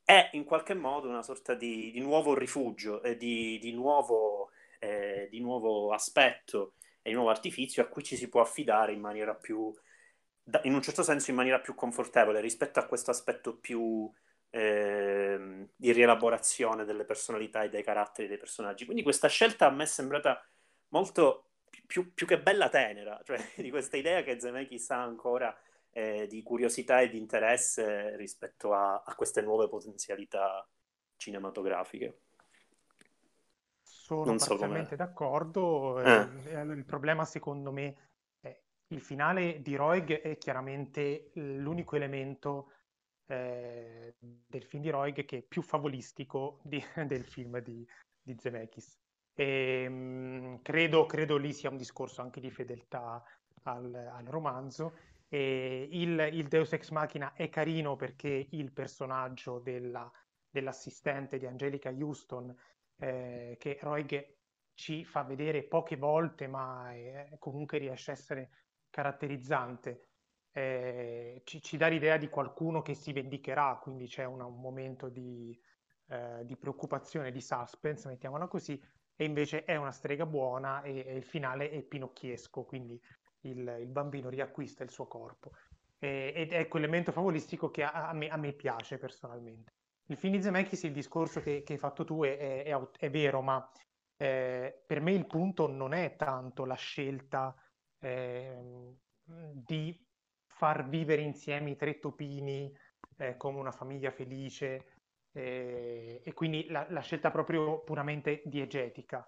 è 0.04 0.30
in 0.32 0.44
qualche 0.44 0.74
modo 0.74 1.08
una 1.08 1.22
sorta 1.22 1.54
di, 1.54 1.90
di 1.90 2.00
nuovo 2.00 2.34
rifugio 2.34 3.02
e 3.02 3.16
di, 3.16 3.58
di 3.60 3.72
nuovo, 3.72 4.50
eh, 4.78 5.28
di 5.30 5.40
nuovo 5.40 5.92
aspetto 5.92 6.74
e 7.02 7.10
di 7.10 7.14
nuovo 7.14 7.30
artifizio 7.30 7.82
a 7.82 7.86
cui 7.86 8.02
ci 8.02 8.16
si 8.16 8.28
può 8.28 8.40
affidare 8.40 8.92
in 8.92 9.00
maniera 9.00 9.34
più, 9.34 9.72
in 10.64 10.74
un 10.74 10.82
certo 10.82 11.02
senso 11.02 11.30
in 11.30 11.36
maniera 11.36 11.60
più 11.60 11.74
confortevole 11.74 12.40
rispetto 12.40 12.78
a 12.80 12.86
questo 12.86 13.10
aspetto 13.10 13.56
più 13.56 14.10
ehm, 14.50 15.68
di 15.76 15.92
rielaborazione 15.92 16.84
delle 16.84 17.04
personalità 17.04 17.62
e 17.62 17.68
dei 17.68 17.82
caratteri 17.82 18.28
dei 18.28 18.38
personaggi. 18.38 18.84
Quindi 18.84 19.02
questa 19.02 19.28
scelta 19.28 19.66
a 19.66 19.70
me 19.70 19.84
è 19.84 19.86
sembrata 19.86 20.44
molto 20.88 21.50
più, 21.86 22.12
più 22.12 22.26
che 22.26 22.40
bella 22.40 22.68
tenera, 22.68 23.20
cioè 23.24 23.38
di 23.56 23.70
questa 23.70 23.96
idea 23.96 24.22
che 24.22 24.40
Zemeckis 24.40 24.90
ha 24.90 25.02
ancora 25.02 25.56
eh, 25.92 26.26
di 26.26 26.42
curiosità 26.42 27.00
e 27.00 27.08
di 27.08 27.18
interesse 27.18 28.16
rispetto 28.16 28.72
a, 28.72 29.02
a 29.04 29.14
queste 29.14 29.42
nuove 29.42 29.68
potenzialità 29.68 30.66
cinematografiche. 31.16 32.18
Sono 33.82 34.24
Non 34.24 34.38
so 34.38 34.48
parzialmente 34.50 34.96
come- 34.96 35.08
d'accordo. 35.08 36.00
Eh. 36.00 36.28
eh, 36.50 36.54
allora, 36.54 36.76
Il 36.76 36.84
problema, 36.84 37.24
secondo 37.24 37.70
me, 37.72 37.96
è 38.40 38.58
il 38.88 39.00
finale 39.00 39.60
di 39.62 39.74
Roeg 39.76 40.20
è 40.20 40.36
chiaramente 40.38 41.30
l'unico 41.34 41.96
elemento 41.96 42.72
eh, 43.26 44.14
del 44.18 44.64
film 44.64 44.82
di 44.82 44.90
Roeg 44.90 45.24
che 45.24 45.38
è 45.38 45.42
più 45.42 45.62
favolistico 45.62 46.60
di- 46.62 46.82
del 47.06 47.24
film 47.24 47.58
di, 47.60 47.86
di 48.20 48.36
Zemeckis. 48.38 48.98
E, 49.34 49.88
mh, 49.88 50.60
credo, 50.62 51.06
credo 51.06 51.36
lì 51.36 51.52
sia 51.52 51.70
un 51.70 51.76
discorso 51.76 52.20
anche 52.22 52.40
di 52.40 52.50
fedeltà 52.50 53.22
al, 53.64 53.94
al 53.94 54.24
romanzo. 54.26 55.10
E 55.34 55.88
il, 55.90 56.28
il 56.32 56.46
Deus 56.48 56.72
Ex 56.74 56.90
Machina 56.90 57.32
è 57.32 57.48
carino 57.48 57.96
perché 57.96 58.48
il 58.50 58.70
personaggio 58.72 59.60
della- 59.60 60.10
dell'assistente 60.50 61.38
di 61.38 61.46
Angelica 61.46 61.88
Houston 61.90 62.54
eh, 62.96 63.56
che 63.58 63.78
Roig 63.80 64.36
ci 64.74 65.04
fa 65.06 65.22
vedere 65.22 65.64
poche 65.64 65.96
volte, 65.96 66.46
ma 66.48 66.92
eh, 66.92 67.36
comunque 67.38 67.78
riesce 67.78 68.10
a 68.10 68.14
essere 68.14 68.50
caratterizzante. 68.90 70.08
Eh, 70.52 71.40
ci, 71.44 71.62
ci 71.62 71.76
dà 71.78 71.86
l'idea 71.88 72.18
di 72.18 72.28
qualcuno 72.28 72.82
che 72.82 72.92
si 72.94 73.12
vendicherà, 73.14 73.78
quindi 73.80 74.06
c'è 74.06 74.24
una- 74.24 74.44
un 74.44 74.60
momento 74.60 75.08
di, 75.08 75.58
eh, 76.08 76.44
di 76.44 76.56
preoccupazione, 76.58 77.30
di 77.32 77.40
suspense, 77.40 78.06
mettiamola 78.08 78.48
così, 78.48 78.78
e 79.16 79.24
invece 79.24 79.64
è 79.64 79.76
una 79.76 79.92
strega 79.92 80.26
buona 80.26 80.82
e, 80.82 80.98
e 81.06 81.16
il 81.16 81.24
finale 81.24 81.70
è 81.70 81.82
pinocchiesco, 81.82 82.64
quindi 82.64 83.00
il, 83.42 83.76
il 83.80 83.90
bambino 83.90 84.28
riacquista 84.28 84.82
il 84.84 84.90
suo 84.90 85.06
corpo. 85.06 85.52
E- 85.98 86.32
ed 86.34 86.52
è 86.52 86.68
quell'elemento 86.68 87.12
favolistico 87.12 87.70
che 87.70 87.82
a, 87.84 88.08
a 88.08 88.12
me, 88.12 88.28
a 88.28 88.36
me 88.36 88.52
piace 88.52 88.98
personalmente. 88.98 89.72
Il 90.06 90.16
film 90.16 90.34
di 90.34 90.42
Zemeckis, 90.42 90.82
il 90.84 90.92
discorso 90.92 91.40
che, 91.40 91.62
che 91.62 91.74
hai 91.74 91.78
fatto 91.78 92.04
tu 92.04 92.22
è, 92.24 92.36
è- 92.36 92.64
è 92.64 92.88
è 92.98 93.10
vero, 93.10 93.40
ma 93.42 93.70
eh, 94.16 94.82
per 94.86 95.00
me 95.00 95.12
il 95.12 95.26
punto 95.26 95.68
non 95.68 95.92
è 95.92 96.16
tanto 96.16 96.64
la 96.64 96.74
scelta 96.74 97.54
ehm, 97.98 98.96
di 99.24 100.04
far 100.46 100.88
vivere 100.88 101.22
insieme 101.22 101.70
i 101.70 101.76
tre 101.76 101.98
topini 101.98 102.72
eh, 103.16 103.36
come 103.36 103.58
una 103.58 103.72
famiglia 103.72 104.10
felice 104.10 104.96
eh, 105.32 106.20
e 106.24 106.32
quindi 106.34 106.66
la, 106.68 106.86
la 106.90 107.00
scelta 107.00 107.30
proprio 107.30 107.82
puramente 107.82 108.42
diegetica. 108.44 109.26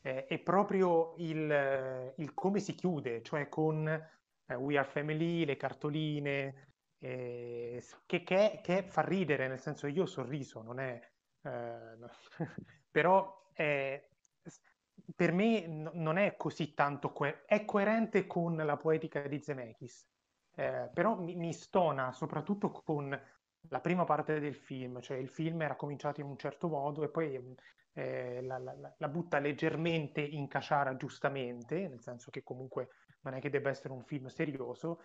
Eh, 0.00 0.26
è 0.26 0.38
proprio 0.38 1.14
il, 1.18 2.14
il, 2.16 2.34
come 2.34 2.60
si 2.60 2.74
chiude, 2.74 3.22
cioè 3.22 3.48
con 3.48 3.86
eh, 3.88 4.54
We 4.54 4.78
Are 4.78 4.88
Family, 4.88 5.44
le 5.44 5.56
cartoline, 5.56 6.74
eh, 6.98 7.82
che, 8.06 8.22
che, 8.22 8.60
che, 8.62 8.82
fa 8.82 9.02
ridere, 9.02 9.48
nel 9.48 9.60
senso 9.60 9.86
io 9.86 10.02
ho 10.02 10.06
sorriso, 10.06 10.62
non 10.62 10.80
è... 10.80 11.00
Eh, 11.42 11.50
no. 11.96 12.08
però 12.90 13.36
per 15.14 15.32
me 15.32 15.66
n- 15.66 15.90
non 15.94 16.16
è 16.16 16.36
così 16.36 16.74
tanto... 16.74 17.12
Que- 17.12 17.44
è 17.44 17.64
coerente 17.64 18.26
con 18.26 18.56
la 18.56 18.76
poetica 18.76 19.26
di 19.26 19.40
Zemeckis, 19.40 20.06
eh, 20.54 20.90
però 20.92 21.16
mi, 21.18 21.34
mi 21.36 21.52
stona 21.52 22.12
soprattutto 22.12 22.70
con 22.70 23.18
la 23.68 23.80
prima 23.80 24.04
parte 24.04 24.40
del 24.40 24.54
film, 24.54 25.00
cioè 25.00 25.16
il 25.16 25.28
film 25.28 25.62
era 25.62 25.76
cominciato 25.76 26.20
in 26.20 26.26
un 26.26 26.36
certo 26.36 26.68
modo 26.68 27.02
e 27.02 27.08
poi 27.08 27.56
eh, 27.92 28.40
la, 28.42 28.58
la, 28.58 28.94
la, 28.96 29.08
butta 29.08 29.38
leggermente 29.38 30.20
in 30.20 30.46
caciara 30.48 30.96
giustamente, 30.96 31.88
nel 31.88 32.00
senso 32.00 32.30
che 32.30 32.42
comunque 32.42 32.88
non 33.22 33.34
è 33.34 33.40
che 33.40 33.50
debba 33.50 33.70
essere 33.70 33.92
un 33.92 34.04
film 34.04 34.26
serioso, 34.26 35.02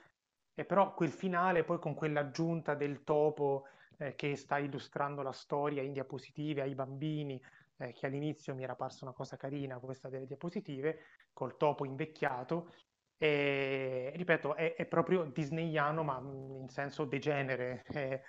e 0.53 0.65
però 0.65 0.93
quel 0.93 1.11
finale 1.11 1.63
poi 1.63 1.79
con 1.79 1.95
quell'aggiunta 1.95 2.75
del 2.75 3.03
topo 3.03 3.65
eh, 3.97 4.15
che 4.15 4.35
sta 4.35 4.59
illustrando 4.59 5.21
la 5.21 5.31
storia 5.31 5.81
in 5.81 5.93
diapositive 5.93 6.61
ai 6.61 6.75
bambini, 6.75 7.41
eh, 7.77 7.91
che 7.91 8.05
all'inizio 8.05 8.53
mi 8.53 8.63
era 8.63 8.75
parsa 8.75 9.05
una 9.05 9.13
cosa 9.13 9.35
carina 9.35 9.79
questa 9.79 10.09
delle 10.09 10.27
diapositive, 10.27 10.99
col 11.33 11.57
topo 11.57 11.85
invecchiato, 11.85 12.71
e, 13.17 14.11
ripeto, 14.15 14.55
è, 14.55 14.75
è 14.75 14.85
proprio 14.85 15.23
disneyano, 15.23 16.03
ma 16.03 16.19
in 16.19 16.67
senso 16.67 17.05
degenere. 17.05 17.83
È, 17.83 18.21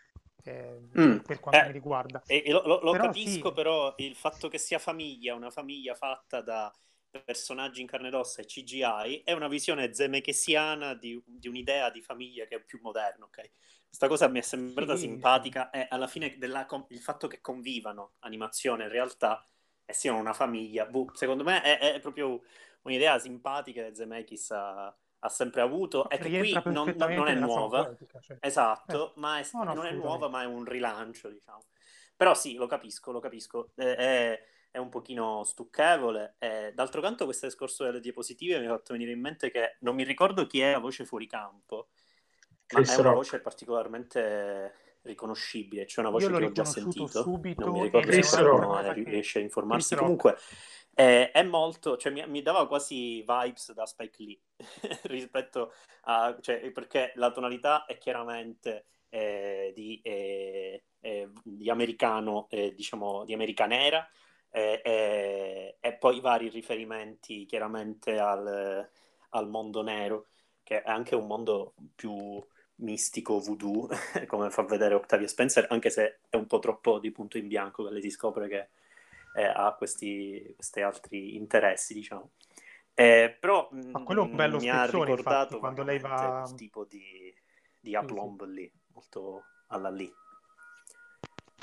eh, 0.44 0.78
mm. 0.98 1.18
per 1.18 1.40
quanto 1.40 1.61
eh, 1.61 1.66
mi 1.66 1.72
riguarda. 1.72 2.22
E, 2.26 2.42
e 2.44 2.50
lo, 2.50 2.62
lo, 2.66 2.80
lo 2.83 2.92
però 2.92 3.04
capisco, 3.04 3.48
sì. 3.48 3.54
però 3.54 3.94
il 3.96 4.14
fatto 4.14 4.48
che 4.48 4.59
sia 4.59 4.78
famiglia, 4.78 5.35
una 5.35 5.50
famiglia 5.50 5.94
fatta 5.94 6.40
da 6.40 6.72
personaggi 7.24 7.80
in 7.80 7.87
carne 7.87 8.09
ed 8.09 8.14
ossa 8.14 8.42
e 8.42 8.46
CGI 8.46 9.22
è 9.24 9.33
una 9.33 9.48
visione 9.48 9.94
zemeckesiana 9.94 10.94
di, 10.94 11.20
di, 11.24 11.48
un'idea 11.48 11.90
di 11.90 12.02
famiglia 12.02 12.44
che 12.46 12.57
è 12.57 12.61
più 12.61 12.80
moderna, 12.83 13.24
ok? 13.24 13.50
Questa 13.87 14.09
cosa 14.09 14.28
mi 14.28 14.40
è 14.40 14.42
sembrata 14.42 14.96
sì, 14.96 15.02
simpatica 15.02 15.70
e 15.70 15.87
alla 15.88 16.09
fine 16.09 16.37
della, 16.37 16.66
il 16.88 17.00
fatto 17.00 17.28
che 17.28 17.40
convivano 17.40 18.14
animazione 18.20 18.85
e 18.85 18.88
realtà 18.88 19.46
e 19.85 19.92
siano 19.92 20.18
una 20.18 20.33
famiglia, 20.33 20.87
boh, 20.87 21.11
secondo 21.14 21.44
me 21.44 21.62
è, 21.62 21.78
è, 21.78 22.00
proprio 22.00 22.42
un'idea 22.83 23.18
simpatica 23.18 23.85
che 23.85 23.94
Zemeckis 23.94 24.50
ha, 24.50 24.94
ha 25.25 25.29
sempre 25.31 25.63
avuto 25.63 26.09
e 26.11 26.19
che 26.19 26.39
qui 26.39 26.53
non, 26.53 26.95
non, 26.97 27.15
non 27.15 27.29
è 27.29 27.35
nuova. 27.35 27.97
Cioè. 28.21 28.37
Esatto, 28.41 29.09
eh. 29.09 29.13
ma 29.17 29.39
è, 29.39 29.49
no, 29.53 29.65
non 29.65 29.87
è 29.87 29.93
nuova, 29.93 30.29
ma 30.29 30.43
è 30.43 30.45
un 30.45 30.65
rilancio, 30.65 31.31
diciamo. 31.31 31.65
Però 32.15 32.35
sì, 32.35 32.55
lo 32.55 32.67
capisco, 32.67 33.11
lo 33.11 33.21
capisco. 33.21 33.71
È, 33.75 33.83
è, 33.83 34.45
è 34.71 34.77
un 34.77 34.91
pochino 34.91 35.43
stucchevole. 35.45 36.37
E, 36.39 36.73
d'altro 36.75 37.01
canto, 37.01 37.25
questo 37.25 37.47
discorso 37.47 37.85
delle 37.85 38.01
diapositive 38.01 38.61
mi 38.61 38.67
ha 38.67 38.71
fatto 38.71 38.93
venire 38.93 39.13
in 39.13 39.21
mente 39.21 39.51
che 39.51 39.77
non 39.81 39.95
mi 39.95 40.05
ricordo 40.05 40.47
chi 40.47 40.61
è 40.61 40.73
la 40.73 40.79
voce 40.79 41.07
fuori 41.07 41.27
campo, 41.27 41.89
ma 42.75 42.81
Chris 42.81 42.91
è 42.91 43.01
una 43.01 43.03
Rock. 43.05 43.17
voce 43.17 43.41
particolarmente 43.41 44.75
riconoscibile, 45.05 45.87
cioè 45.87 46.05
una 46.05 46.13
voce 46.13 46.31
che 46.31 46.45
ho 46.45 46.53
già 46.53 46.65
sentito. 46.67 47.23
Subito 47.23 47.65
non 47.65 47.73
mi 47.73 47.83
ricordo 47.85 48.23
se 48.23 48.43
no, 48.43 48.93
riesce 48.93 49.39
a 49.39 49.43
informarsi. 49.43 49.97
Comunque 49.97 50.37
eh, 50.94 51.30
è 51.30 51.42
molto, 51.42 51.96
cioè 51.96 52.12
mi, 52.12 52.24
mi, 52.26 52.42
dava 52.42 52.66
quasi 52.66 53.20
vibes 53.20 53.72
da 53.72 53.87
Spike 53.87 54.22
Lee 54.22 54.40
rispetto 55.04 55.72
a, 56.02 56.37
cioè, 56.40 56.70
perché 56.70 57.12
la 57.16 57.30
tonalità 57.30 57.85
è 57.85 57.98
chiaramente 57.98 58.87
eh, 59.09 59.72
di, 59.74 60.00
eh, 60.02 60.85
eh 61.00 61.30
di, 61.42 61.70
americano, 61.70 62.46
eh, 62.50 62.72
diciamo, 62.74 63.24
di 63.24 63.35
americanera 63.35 64.09
e 64.57 65.96
poi 65.98 66.20
vari 66.20 66.48
riferimenti 66.48 67.44
chiaramente 67.44 68.18
al, 68.20 68.88
al 69.30 69.48
mondo 69.48 69.83
nero, 69.83 70.28
che 70.62 70.80
è 70.80 70.88
anche 70.88 71.16
un 71.16 71.26
mondo 71.26 71.74
più 71.96 72.40
mistico 72.76 73.38
voodoo, 73.40 73.88
come 74.26 74.50
fa 74.50 74.62
vedere 74.62 74.94
Octavia 74.94 75.28
Spencer, 75.28 75.66
anche 75.70 75.90
se 75.90 76.20
è 76.28 76.37
un 76.37 76.46
po' 76.46 76.59
troppo 76.59 76.98
di 76.98 77.11
punto 77.11 77.38
in 77.38 77.48
bianco 77.48 77.85
che 77.85 77.90
lei 77.90 78.02
si 78.02 78.11
scopre 78.11 78.48
che 78.48 78.68
eh, 79.35 79.44
ha 79.44 79.75
questi, 79.75 80.53
questi 80.55 80.81
altri 80.81 81.37
interessi, 81.37 81.94
diciamo. 81.94 82.31
Eh, 82.94 83.37
però 83.40 83.68
Ma 83.73 84.03
quello 84.05 84.23
è 84.23 84.25
un 84.25 84.37
bello 84.37 84.59
mi 84.59 84.70
ha 84.70 84.85
ricordato 84.85 85.16
infatti, 85.16 85.59
quando 85.59 85.83
lei 85.83 85.99
va... 85.99 86.44
il 86.47 86.55
tipo 86.55 86.85
di, 86.85 87.35
di 87.81 87.97
aplomb 87.97 88.44
sì, 88.44 88.53
lì, 88.53 88.73
molto 88.92 89.42
alla 89.68 89.90
lì. 89.90 90.11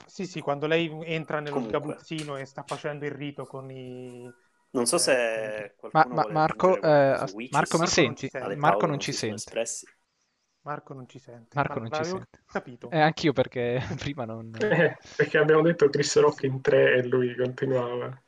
Sì, 0.05 0.25
sì, 0.25 0.41
quando 0.41 0.67
lei 0.67 0.91
entra 1.05 1.39
nello 1.39 1.55
Comunque. 1.55 1.79
sgabuzzino 1.79 2.35
e 2.35 2.45
sta 2.45 2.63
facendo 2.67 3.05
il 3.05 3.11
rito 3.11 3.45
con 3.45 3.71
i... 3.71 4.29
Non 4.71 4.85
so 4.85 4.97
se 4.97 5.63
eh, 5.63 5.75
ma, 5.91 6.05
ma 6.09 6.27
Marco, 6.29 6.81
eh, 6.81 7.47
Marco 7.51 7.77
mi 7.77 7.87
senti? 7.87 8.29
Marco 8.55 8.85
non 8.85 8.99
ci 8.99 9.13
sente. 9.13 9.35
Espressi. 9.35 9.85
Marco 10.63 10.93
non 10.93 11.07
ci 11.07 11.17
sente. 11.17 11.55
Marco 11.55 11.79
non 11.79 11.91
ci 11.91 12.03
sente. 12.03 12.43
Capito. 12.45 12.89
Eh, 12.91 12.99
anch'io 12.99 13.33
perché 13.33 13.81
prima 13.97 14.25
non... 14.25 14.53
Eh, 14.59 14.97
perché 15.15 15.37
abbiamo 15.37 15.61
detto 15.61 15.89
Chris 15.89 16.19
Rock 16.19 16.43
in 16.43 16.61
tre 16.61 16.95
e 16.95 17.03
lui 17.07 17.35
continuava. 17.35 18.21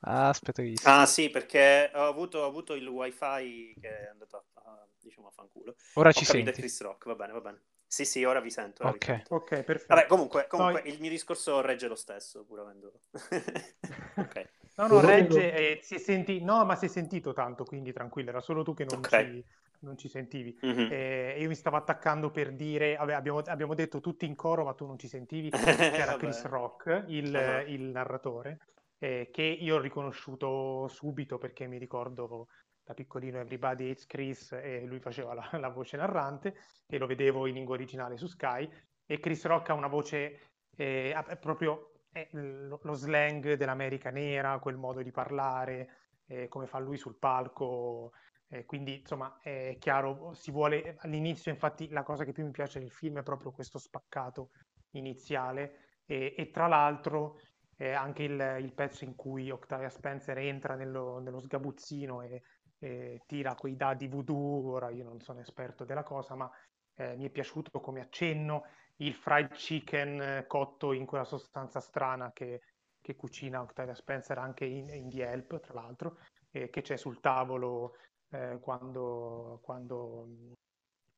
Ah, 0.00 0.28
aspetta 0.28 0.62
che... 0.62 0.74
Ah 0.84 1.06
sì, 1.06 1.30
perché 1.30 1.90
ho 1.94 2.06
avuto, 2.06 2.38
ho 2.38 2.46
avuto, 2.46 2.74
il 2.74 2.86
wifi 2.86 3.74
che 3.80 3.88
è 3.88 4.08
andato 4.08 4.44
a, 4.54 4.86
diciamo, 5.00 5.28
a 5.28 5.30
fanculo. 5.30 5.74
Ora 5.94 6.08
ho 6.08 6.12
ci 6.12 6.24
senti. 6.24 6.52
Chris 6.52 6.80
Rock, 6.82 7.06
va 7.06 7.14
bene, 7.14 7.32
va 7.32 7.40
bene. 7.40 7.62
Sì, 7.86 8.04
sì, 8.04 8.22
ora 8.24 8.40
vi 8.40 8.50
sento. 8.50 8.84
Ok, 8.84 9.04
sento. 9.04 9.34
okay 9.34 9.62
perfetto. 9.62 9.94
Vabbè, 9.94 10.06
comunque, 10.06 10.46
comunque 10.48 10.82
Poi... 10.82 10.92
il 10.92 11.00
mio 11.00 11.10
discorso 11.10 11.60
regge 11.60 11.88
lo 11.88 11.94
stesso, 11.94 12.44
pur 12.44 12.60
avendo... 12.60 12.92
ok. 14.16 14.48
No, 14.76 14.86
no, 14.86 15.00
regge 15.00 15.52
e 15.52 15.80
si 15.82 15.98
senti... 15.98 16.42
No, 16.42 16.64
ma 16.64 16.76
si 16.76 16.84
è 16.84 16.88
sentito 16.88 17.32
tanto, 17.32 17.64
quindi 17.64 17.92
tranquillo, 17.92 18.30
era 18.30 18.40
solo 18.40 18.62
tu 18.62 18.74
che 18.74 18.84
non 18.84 18.98
okay. 18.98 19.42
ci 19.42 19.44
non 19.80 19.96
ci 19.96 20.08
sentivi. 20.08 20.58
Mm-hmm. 20.64 20.88
E 20.90 21.36
io 21.38 21.48
mi 21.48 21.54
stavo 21.54 21.76
attaccando 21.76 22.30
per 22.30 22.52
dire, 22.52 22.96
vabbè, 22.96 23.12
abbiamo, 23.12 23.38
abbiamo, 23.38 23.74
detto 23.74 24.00
tutti 24.00 24.26
in 24.26 24.34
coro, 24.34 24.64
ma 24.64 24.74
tu 24.74 24.86
non 24.86 24.98
ci 24.98 25.08
sentivi, 25.08 25.50
c'era 25.50 26.16
Chris 26.16 26.44
Rock, 26.44 27.04
il, 27.08 27.34
uh-huh. 27.34 27.72
il 27.72 27.82
narratore, 27.82 28.58
eh, 28.98 29.28
che 29.32 29.42
io 29.42 29.76
ho 29.76 29.80
riconosciuto 29.80 30.88
subito 30.88 31.38
perché 31.38 31.66
mi 31.66 31.78
ricordo 31.78 32.48
da 32.84 32.94
piccolino 32.94 33.38
Everybody 33.38 33.90
Hates 33.90 34.06
Chris 34.06 34.52
e 34.52 34.84
lui 34.86 34.98
faceva 34.98 35.34
la, 35.34 35.48
la 35.58 35.68
voce 35.68 35.96
narrante 35.98 36.56
e 36.86 36.96
lo 36.96 37.06
vedevo 37.06 37.46
in 37.46 37.54
lingua 37.54 37.74
originale 37.74 38.16
su 38.16 38.26
Sky 38.26 38.68
e 39.04 39.20
Chris 39.20 39.44
Rock 39.44 39.68
ha 39.68 39.74
una 39.74 39.88
voce 39.88 40.40
eh, 40.76 41.14
proprio 41.40 41.92
eh, 42.12 42.28
lo, 42.32 42.78
lo, 42.82 42.94
slang 42.94 43.54
dell'America 43.54 44.10
nera, 44.10 44.58
quel 44.58 44.76
modo 44.76 45.02
di 45.02 45.10
parlare, 45.10 45.88
eh, 46.26 46.48
come 46.48 46.66
fa 46.66 46.78
lui 46.78 46.96
sul 46.96 47.16
palco, 47.18 48.12
eh, 48.50 48.64
quindi, 48.64 49.00
insomma, 49.00 49.38
è 49.42 49.76
chiaro, 49.78 50.32
si 50.32 50.50
vuole 50.50 50.96
all'inizio, 51.00 51.50
infatti, 51.50 51.88
la 51.90 52.02
cosa 52.02 52.24
che 52.24 52.32
più 52.32 52.44
mi 52.44 52.50
piace 52.50 52.78
del 52.78 52.90
film 52.90 53.18
è 53.18 53.22
proprio 53.22 53.50
questo 53.52 53.78
spaccato 53.78 54.50
iniziale. 54.92 56.00
E, 56.06 56.34
e 56.36 56.50
tra 56.50 56.66
l'altro, 56.66 57.38
eh, 57.76 57.92
anche 57.92 58.22
il, 58.22 58.56
il, 58.60 58.72
pezzo 58.72 59.04
in 59.04 59.14
cui 59.14 59.50
Octavia 59.50 59.90
Spencer 59.90 60.38
entra 60.38 60.74
nello, 60.74 61.18
nello 61.18 61.40
sgabuzzino 61.40 62.22
e, 62.22 62.42
e, 62.78 63.22
tira 63.26 63.54
quei 63.54 63.76
dadi 63.76 64.08
voodoo. 64.08 64.70
Ora 64.70 64.88
io 64.88 65.04
non 65.04 65.20
sono 65.20 65.40
esperto 65.40 65.84
della 65.84 66.02
cosa, 66.02 66.34
ma 66.34 66.50
eh, 66.94 67.16
mi 67.16 67.26
è 67.26 67.30
piaciuto 67.30 67.80
come 67.80 68.00
accenno 68.00 68.64
il 68.96 69.14
fried 69.14 69.52
chicken 69.52 70.20
eh, 70.22 70.46
cotto 70.46 70.94
in 70.94 71.04
quella 71.04 71.24
sostanza 71.24 71.80
strana 71.80 72.32
che, 72.32 72.62
che 72.98 73.14
cucina 73.14 73.60
Octavia 73.60 73.94
Spencer 73.94 74.38
anche 74.38 74.64
in, 74.64 74.88
in 74.88 75.10
The 75.10 75.26
Help, 75.26 75.60
tra 75.60 75.74
l'altro, 75.74 76.18
che 76.50 76.80
c'è 76.80 76.96
sul 76.96 77.20
tavolo 77.20 77.92
eh, 78.30 78.58
quando, 78.60 79.60
quando 79.62 80.54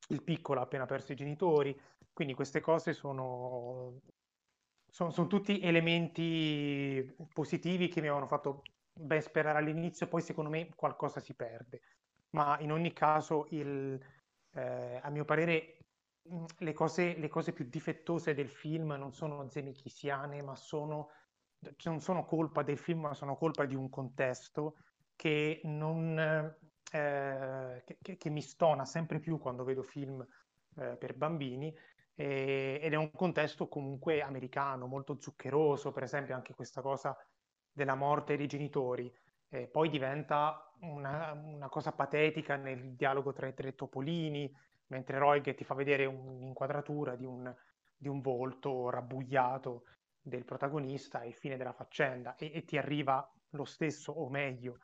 il 0.09 0.23
piccolo 0.23 0.61
ha 0.61 0.65
appena 0.65 0.87
perso 0.87 1.13
i 1.13 1.17
genitori. 1.17 1.79
Quindi 2.13 2.35
queste 2.35 2.61
cose 2.61 2.93
sono, 2.93 4.01
sono, 4.91 5.11
sono 5.11 5.27
tutti 5.27 5.61
elementi 5.61 7.15
positivi 7.33 7.89
che 7.89 8.01
mi 8.01 8.09
avevano 8.09 8.27
fatto 8.27 8.63
ben 8.93 9.23
sperare 9.23 9.59
all'inizio, 9.59 10.09
poi 10.09 10.21
secondo 10.21 10.51
me 10.51 10.69
qualcosa 10.75 11.21
si 11.21 11.35
perde. 11.35 11.81
Ma 12.31 12.59
in 12.61 12.73
ogni 12.73 12.93
caso, 12.93 13.47
il, 13.51 13.99
eh, 14.53 15.01
a 15.03 15.11
mio 15.11 15.25
parere, 15.25 15.79
le 16.59 16.73
cose, 16.73 17.17
le 17.17 17.29
cose, 17.29 17.53
più 17.53 17.69
difettose 17.69 18.35
del 18.35 18.49
film 18.49 18.93
non 18.93 19.13
sono 19.13 19.49
zemichisiane, 19.49 20.43
ma 20.43 20.55
sono, 20.55 21.11
non 21.85 22.01
sono 22.01 22.25
colpa 22.25 22.63
del 22.63 22.79
film, 22.79 23.01
ma 23.01 23.15
sono 23.15 23.37
colpa 23.37 23.65
di 23.65 23.75
un 23.75 23.89
contesto 23.89 24.77
che 25.17 25.61
non, 25.65 26.55
eh, 26.91 27.85
che, 27.85 28.17
che, 28.17 28.31
mi 28.31 28.43
stona 28.43 28.85
sempre 28.85 29.21
più 29.21 29.39
quando 29.39 29.65
vedo 29.65 29.83
film 29.83 30.27
eh, 30.77 30.97
per 30.97 31.15
bambini 31.15 31.75
e, 32.15 32.79
ed 32.83 32.93
è 32.93 32.97
un 32.97 33.11
contesto 33.13 33.69
comunque 33.69 34.23
americano, 34.23 34.87
molto 34.87 35.17
zuccheroso, 35.21 35.93
per 35.93 36.03
esempio 36.03 36.35
anche 36.35 36.55
questa 36.55 36.83
cosa 36.83 37.17
della 37.73 37.95
morte 37.95 38.37
dei 38.37 38.47
genitori. 38.47 39.13
Eh, 39.49 39.67
poi 39.67 39.89
diventa 39.89 40.73
una, 40.81 41.33
una, 41.33 41.69
cosa 41.69 41.93
patetica 41.93 42.57
nel 42.57 42.95
dialogo 42.95 43.33
tra 43.33 43.49
i 43.49 43.55
tre 43.55 43.75
topolini, 43.75 44.53
mentre 44.89 45.19
Roig 45.19 45.55
ti 45.55 45.65
fa 45.65 45.75
vedere 45.75 46.05
un'inquadratura 46.05 47.17
di 47.17 47.25
un, 47.25 47.53
di 47.97 48.09
un 48.09 48.21
volto 48.21 48.91
rabbugliato 48.91 49.85
del 50.21 50.45
protagonista 50.45 51.23
e 51.23 51.33
fine 51.33 51.57
della 51.57 51.73
faccenda 51.73 52.37
e, 52.37 52.51
e 52.55 52.65
ti 52.65 52.77
arriva 52.77 53.29
lo 53.51 53.65
stesso 53.65 54.13
o 54.13 54.29
meglio, 54.29 54.79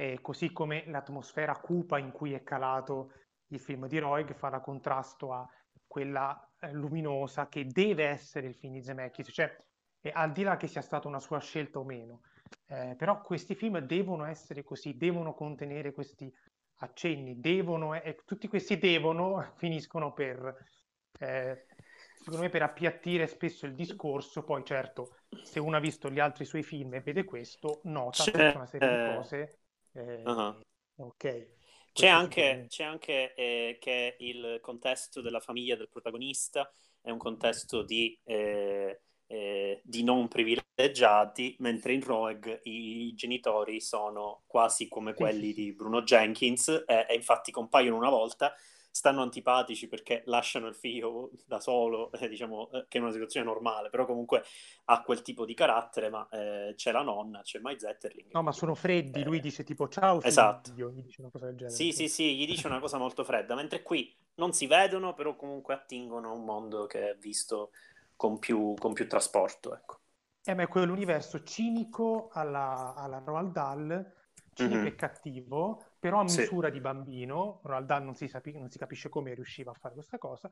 eh, 0.00 0.18
così 0.22 0.50
come 0.50 0.84
l'atmosfera 0.86 1.54
cupa 1.56 1.98
in 1.98 2.10
cui 2.10 2.32
è 2.32 2.42
calato 2.42 3.12
il 3.48 3.60
film 3.60 3.86
di 3.86 3.98
Roig 3.98 4.32
fa 4.34 4.48
da 4.48 4.60
contrasto 4.60 5.34
a 5.34 5.46
quella 5.86 6.50
eh, 6.58 6.72
luminosa 6.72 7.50
che 7.50 7.66
deve 7.66 8.06
essere 8.06 8.46
il 8.46 8.54
film 8.54 8.72
di 8.72 8.82
Zemeckis, 8.82 9.28
cioè 9.30 9.54
eh, 10.00 10.10
al 10.14 10.32
di 10.32 10.42
là 10.42 10.56
che 10.56 10.68
sia 10.68 10.80
stata 10.80 11.06
una 11.06 11.20
sua 11.20 11.38
scelta 11.38 11.80
o 11.80 11.84
meno, 11.84 12.22
eh, 12.68 12.94
però 12.96 13.20
questi 13.20 13.54
film 13.54 13.78
devono 13.80 14.24
essere 14.24 14.62
così, 14.62 14.96
devono 14.96 15.34
contenere 15.34 15.92
questi 15.92 16.32
accenni, 16.76 17.38
devono, 17.38 17.92
e 17.92 18.22
tutti 18.24 18.48
questi 18.48 18.78
devono 18.78 19.52
finiscono 19.58 20.14
per, 20.14 20.64
eh, 21.18 21.66
secondo 22.16 22.40
me, 22.40 22.48
per 22.48 22.62
appiattire 22.62 23.26
spesso 23.26 23.66
il 23.66 23.74
discorso, 23.74 24.44
poi 24.44 24.64
certo, 24.64 25.16
se 25.42 25.60
uno 25.60 25.76
ha 25.76 25.80
visto 25.80 26.08
gli 26.08 26.20
altri 26.20 26.46
suoi 26.46 26.62
film 26.62 26.94
e 26.94 27.00
vede 27.00 27.24
questo, 27.24 27.80
nota 27.84 28.22
C'è, 28.22 28.30
tutta 28.30 28.52
una 28.54 28.66
serie 28.66 28.88
di 28.88 28.94
eh, 28.94 29.14
cose. 29.14 29.59
Eh, 29.92 30.22
uh-huh. 30.24 30.60
Ok. 30.96 31.58
C'è 31.92 32.06
anche, 32.06 32.66
c'è 32.68 32.84
anche 32.84 33.34
eh, 33.34 33.78
che 33.80 34.16
il 34.20 34.58
contesto 34.60 35.20
della 35.20 35.40
famiglia 35.40 35.76
del 35.76 35.88
protagonista 35.88 36.70
è 37.02 37.10
un 37.10 37.18
contesto 37.18 37.82
di, 37.82 38.18
eh, 38.24 39.00
eh, 39.26 39.80
di 39.82 40.02
non 40.04 40.28
privilegiati, 40.28 41.56
mentre 41.58 41.92
in 41.94 42.02
Roeg 42.02 42.60
i, 42.64 43.06
i 43.06 43.14
genitori 43.14 43.80
sono 43.80 44.42
quasi 44.46 44.88
come 44.88 45.14
quelli 45.14 45.52
di 45.52 45.72
Bruno 45.72 46.02
Jenkins 46.02 46.68
eh, 46.86 47.06
e 47.08 47.14
infatti 47.14 47.50
compaiono 47.50 47.96
una 47.96 48.10
volta, 48.10 48.54
stanno 48.90 49.22
antipatici 49.22 49.88
perché 49.88 50.22
lasciano 50.26 50.66
il 50.68 50.74
figlio 50.74 51.30
da 51.46 51.60
solo, 51.60 52.10
eh, 52.18 52.28
diciamo 52.28 52.70
eh, 52.72 52.86
che 52.88 52.98
è 52.98 53.00
una 53.00 53.12
situazione 53.12 53.46
normale, 53.46 53.90
però 53.90 54.06
comunque 54.06 54.42
ha 54.86 55.02
quel 55.02 55.22
tipo 55.22 55.44
di 55.44 55.54
carattere, 55.54 56.10
ma 56.10 56.28
eh, 56.30 56.74
c'è 56.76 56.92
la 56.92 57.02
nonna, 57.02 57.42
c'è 57.42 57.58
Mai 57.60 57.78
Zetterling. 57.78 58.32
No, 58.32 58.42
ma 58.42 58.50
sono 58.50 58.74
freddi, 58.74 59.22
lui 59.22 59.38
Eh, 59.38 59.40
dice 59.40 59.62
tipo 59.62 59.86
ciao 59.88 60.20
esatto. 60.20 60.70
figlio, 60.72 60.90
gli 60.90 61.02
dice 61.02 61.20
una 61.20 61.30
cosa 61.30 61.46
del 61.46 61.56
genere. 61.56 61.86
Sì, 61.86 61.92
sì, 61.92 62.08
sì, 62.08 62.36
gli 62.36 62.46
dice 62.46 62.66
una 62.66 62.80
cosa 62.80 62.98
molto 62.98 63.24
fredda, 63.24 63.54
mentre 63.54 63.82
qui 63.82 64.14
non 64.34 64.52
si 64.52 64.66
vedono, 64.66 65.14
però 65.14 65.36
comunque 65.36 65.74
attingono 65.74 66.28
a 66.30 66.32
un 66.32 66.44
mondo 66.44 66.86
che 66.86 67.10
è 67.10 67.16
visto 67.16 67.70
con 68.16 68.38
più, 68.38 68.74
con 68.78 68.92
più 68.92 69.06
trasporto, 69.08 69.74
ecco. 69.74 70.00
Eh, 70.42 70.54
ma 70.54 70.62
è 70.62 70.68
quell'universo 70.68 71.42
cinico 71.42 72.28
alla, 72.32 72.94
alla 72.94 73.18
Roald 73.18 73.52
Dahl, 73.52 74.14
cinico 74.52 74.86
Mhm. 74.86 74.86
e 74.86 74.94
cattivo, 74.94 75.89
però 76.00 76.20
a 76.20 76.24
Sì. 76.24 76.40
misura 76.40 76.70
di 76.70 76.80
bambino. 76.80 77.60
Dahl 77.62 78.02
non 78.02 78.14
si, 78.14 78.26
sapi- 78.26 78.58
non 78.58 78.70
si 78.70 78.78
capisce 78.78 79.08
come 79.08 79.34
riusciva 79.34 79.70
a 79.70 79.74
fare 79.74 79.94
questa 79.94 80.18
cosa, 80.18 80.50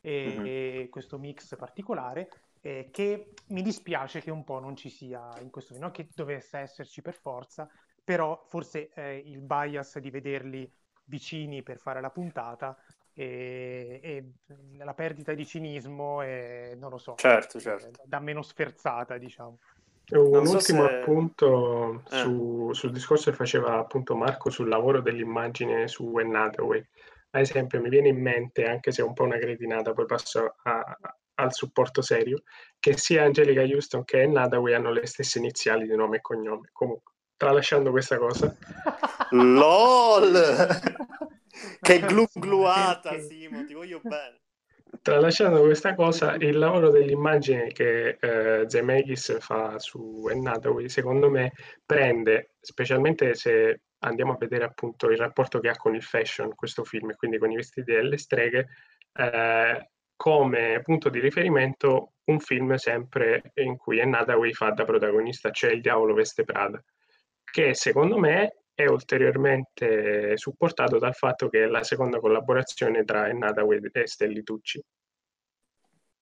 e, 0.00 0.24
Mhm. 0.28 0.44
e 0.82 0.88
questo 0.90 1.18
mix 1.18 1.56
particolare, 1.56 2.28
eh, 2.60 2.88
che 2.90 3.32
mi 3.48 3.62
dispiace 3.62 4.20
che 4.20 4.30
un 4.32 4.44
po' 4.44 4.58
non 4.58 4.76
ci 4.76 4.90
sia 4.90 5.30
in 5.40 5.50
questo 5.50 5.70
film, 5.70 5.84
non 5.84 5.92
che 5.92 6.08
dovesse 6.14 6.58
esserci 6.58 7.00
per 7.00 7.14
forza, 7.14 7.68
però 8.04 8.42
forse 8.46 8.90
eh, 8.94 9.22
il 9.24 9.40
bias 9.40 9.98
di 9.98 10.10
vederli 10.10 10.70
vicini 11.04 11.62
per 11.62 11.78
fare 11.78 12.00
la 12.00 12.10
puntata 12.10 12.76
e, 13.14 14.00
e 14.02 14.32
la 14.78 14.94
perdita 14.94 15.32
di 15.34 15.46
cinismo, 15.46 16.22
e, 16.22 16.74
non 16.76 16.90
lo 16.90 16.98
so, 16.98 17.14
Certo, 17.14 17.60
certo. 17.60 18.02
da 18.04 18.18
meno 18.18 18.42
sferzata, 18.42 19.16
diciamo. 19.18 19.58
Un 20.10 20.46
so 20.46 20.56
ultimo 20.56 20.86
se- 20.86 20.94
appunto 20.94 22.02
Eh. 22.10 22.16
su- 22.18 22.70
sul 22.72 22.92
discorso 22.92 23.30
che 23.30 23.36
faceva 23.36 23.78
appunto 23.78 24.14
Marco 24.16 24.48
sul 24.50 24.68
lavoro 24.68 25.00
dell'immagine 25.02 25.86
su 25.88 26.16
Anne 26.16 26.38
Hathaway. 26.38 26.84
Ad 27.30 27.42
esempio, 27.42 27.80
mi 27.80 27.90
viene 27.90 28.08
in 28.08 28.20
mente, 28.20 28.64
anche 28.64 28.90
se 28.90 29.02
è 29.02 29.04
un 29.04 29.12
po' 29.12 29.24
una 29.24 29.36
cretinata, 29.38 29.92
poi 29.92 30.06
passo 30.06 30.54
a- 30.62 30.96
al 31.34 31.52
supporto 31.52 32.00
serio, 32.02 32.42
che 32.80 32.96
sia 32.96 33.22
Angelica 33.24 33.60
Houston 33.62 34.04
che 34.04 34.22
Anne 34.22 34.40
Hathaway 34.40 34.72
hanno 34.74 34.90
le 34.90 35.06
stesse 35.06 35.38
iniziali 35.38 35.86
di 35.86 35.94
nome 35.94 36.16
e 36.16 36.20
cognome. 36.20 36.70
Comunque, 36.72 37.12
tralasciando 37.36 37.90
questa 37.90 38.16
cosa, 38.18 38.56
LOL! 39.32 40.32
che 41.80 42.00
glu 42.00 42.24
gluata? 42.32 43.18
Simo, 43.20 43.64
ti 43.64 43.74
voglio 43.74 44.00
bene. 44.02 44.40
Tralasciando 45.02 45.60
questa 45.62 45.94
cosa, 45.94 46.34
il 46.34 46.58
lavoro 46.58 46.90
dell'immagine 46.90 47.68
che 47.68 48.16
eh, 48.20 48.64
Zemeckis 48.68 49.38
fa 49.40 49.78
su 49.78 50.26
Anne 50.30 50.50
Hathaway, 50.50 50.88
secondo 50.88 51.30
me, 51.30 51.52
prende, 51.84 52.54
specialmente 52.60 53.34
se 53.34 53.82
andiamo 54.00 54.32
a 54.32 54.36
vedere 54.38 54.64
appunto 54.64 55.10
il 55.10 55.16
rapporto 55.16 55.60
che 55.60 55.68
ha 55.68 55.76
con 55.76 55.94
il 55.94 56.02
fashion 56.02 56.54
questo 56.54 56.84
film, 56.84 57.10
e 57.10 57.16
quindi 57.16 57.38
con 57.38 57.50
i 57.50 57.56
vestiti 57.56 57.92
delle 57.92 58.18
streghe, 58.18 58.68
eh, 59.12 59.90
come 60.16 60.80
punto 60.82 61.08
di 61.08 61.20
riferimento 61.20 62.14
un 62.24 62.40
film 62.40 62.74
sempre 62.74 63.52
in 63.54 63.76
cui 63.76 64.00
Hathaway 64.00 64.52
fa 64.52 64.70
da 64.70 64.84
protagonista, 64.84 65.50
cioè 65.50 65.72
Il 65.72 65.80
diavolo 65.80 66.14
veste 66.14 66.44
Prada, 66.44 66.82
che 67.44 67.74
secondo 67.74 68.18
me 68.18 68.56
è 68.80 68.86
ulteriormente 68.86 70.36
supportato 70.36 70.98
dal 70.98 71.14
fatto 71.14 71.48
che 71.48 71.64
è 71.64 71.66
la 71.66 71.82
seconda 71.82 72.20
collaborazione 72.20 73.04
tra 73.04 73.24
Hathaway 73.24 73.80
e 73.92 74.06
Stelli 74.06 74.42
Tucci. 74.44 74.80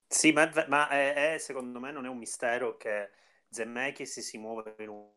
Sì, 0.08 0.32
ma, 0.32 0.50
ma 0.68 0.88
è- 0.88 1.34
è- 1.34 1.38
secondo 1.38 1.80
me 1.80 1.90
non 1.90 2.06
è 2.06 2.08
un 2.08 2.18
mistero 2.18 2.76
che 2.76 3.10
Zemeckis 3.48 4.20
si 4.20 4.38
muove 4.38 4.74
in 4.78 4.88
un, 4.88 5.10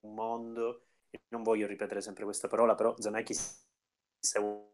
mondo, 0.00 0.86
non 1.28 1.42
voglio 1.42 1.66
ripetere 1.66 2.00
sempre 2.00 2.24
questa 2.24 2.48
parola, 2.48 2.74
però 2.74 2.94
Zemeckis 2.98 3.66
è 4.32 4.38
un, 4.38 4.66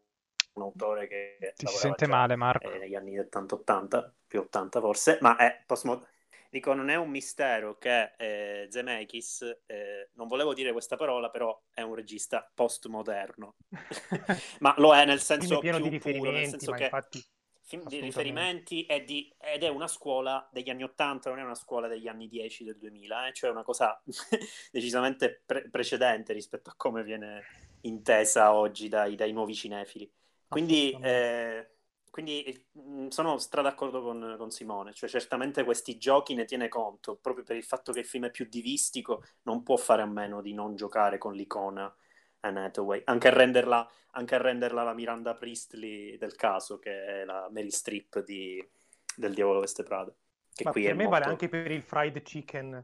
un 0.53 0.61
autore 0.61 1.07
che 1.07 1.53
Ti 1.57 1.67
si 1.67 1.77
sente 1.77 2.07
male, 2.07 2.35
Marco. 2.35 2.69
eh, 2.69 2.77
negli 2.79 2.95
anni 2.95 3.15
70-80, 3.15 4.13
più 4.27 4.39
80 4.41 4.79
forse, 4.79 5.17
ma 5.21 5.35
è 5.37 5.63
postmo- 5.65 6.05
Dico, 6.49 6.73
non 6.73 6.89
è 6.89 6.95
un 6.95 7.09
mistero 7.09 7.77
che 7.77 8.13
eh, 8.17 8.67
Zemeckis, 8.69 9.61
eh, 9.65 10.09
non 10.13 10.27
volevo 10.27 10.53
dire 10.53 10.71
questa 10.71 10.95
parola, 10.95 11.29
però 11.29 11.59
è 11.73 11.81
un 11.81 11.95
regista 11.95 12.49
postmoderno. 12.53 13.55
ma 14.59 14.73
lo 14.77 14.95
è 14.95 15.05
nel 15.05 15.21
senso 15.21 15.57
è 15.57 15.59
pieno 15.59 15.79
più 15.79 15.89
di 15.89 15.99
puro, 15.99 16.31
nel 16.31 16.43
riferimenti, 16.43 16.49
senso 16.49 16.71
che 16.71 16.83
infatti 16.83 17.25
film 17.65 17.87
di 17.87 17.99
riferimenti 17.99 18.85
e 18.85 19.03
di- 19.03 19.33
ed 19.39 19.63
è 19.63 19.69
una 19.69 19.87
scuola 19.87 20.47
degli 20.51 20.69
anni 20.69 20.83
80, 20.83 21.29
non 21.29 21.39
è 21.39 21.43
una 21.43 21.55
scuola 21.55 21.87
degli 21.87 22.07
anni 22.07 22.27
10 22.27 22.63
del 22.63 22.77
2000, 22.77 23.27
eh, 23.27 23.33
cioè 23.33 23.49
una 23.49 23.63
cosa 23.63 23.99
decisamente 24.71 25.41
pre- 25.45 25.67
precedente 25.69 26.31
rispetto 26.31 26.69
a 26.69 26.75
come 26.77 27.03
viene 27.03 27.43
intesa 27.81 28.53
oggi 28.53 28.87
dai, 28.87 29.15
dai 29.15 29.31
nuovi 29.31 29.55
cinefili. 29.55 30.09
Quindi, 30.47 30.97
eh, 31.01 31.74
quindi 32.15 32.65
mh, 32.71 33.07
sono 33.09 33.37
stra 33.37 33.61
d'accordo 33.61 34.01
con, 34.01 34.35
con 34.37 34.49
Simone, 34.49 34.93
cioè 34.93 35.09
certamente 35.09 35.65
questi 35.65 35.97
giochi 35.97 36.33
ne 36.33 36.45
tiene 36.45 36.69
conto, 36.69 37.17
proprio 37.17 37.43
per 37.43 37.57
il 37.57 37.63
fatto 37.65 37.91
che 37.91 37.99
il 37.99 38.05
film 38.05 38.27
è 38.27 38.31
più 38.31 38.47
divistico, 38.47 39.25
non 39.41 39.63
può 39.63 39.75
fare 39.75 40.01
a 40.01 40.05
meno 40.05 40.39
di 40.39 40.53
non 40.53 40.77
giocare 40.77 41.17
con 41.17 41.33
l'icona 41.33 41.93
Anne 42.39 42.63
Hathaway, 42.67 43.01
anche 43.03 43.27
a 43.27 43.31
renderla, 43.31 43.91
anche 44.11 44.33
a 44.33 44.37
renderla 44.37 44.83
la 44.83 44.93
Miranda 44.93 45.35
Priestley 45.35 46.17
del 46.17 46.37
caso, 46.37 46.79
che 46.79 47.05
è 47.05 47.25
la 47.25 47.49
Mary 47.51 47.69
Streep 47.69 48.23
di, 48.23 48.65
del 49.13 49.33
Diavolo 49.33 49.59
Veste 49.59 49.83
Prada. 49.83 50.15
Che 50.53 50.63
Ma 50.63 50.71
qui 50.71 50.83
per 50.83 50.95
me 50.95 51.03
molto... 51.03 51.19
vale 51.19 51.29
anche 51.29 51.49
per 51.49 51.69
il 51.69 51.81
fried 51.81 52.21
chicken 52.21 52.81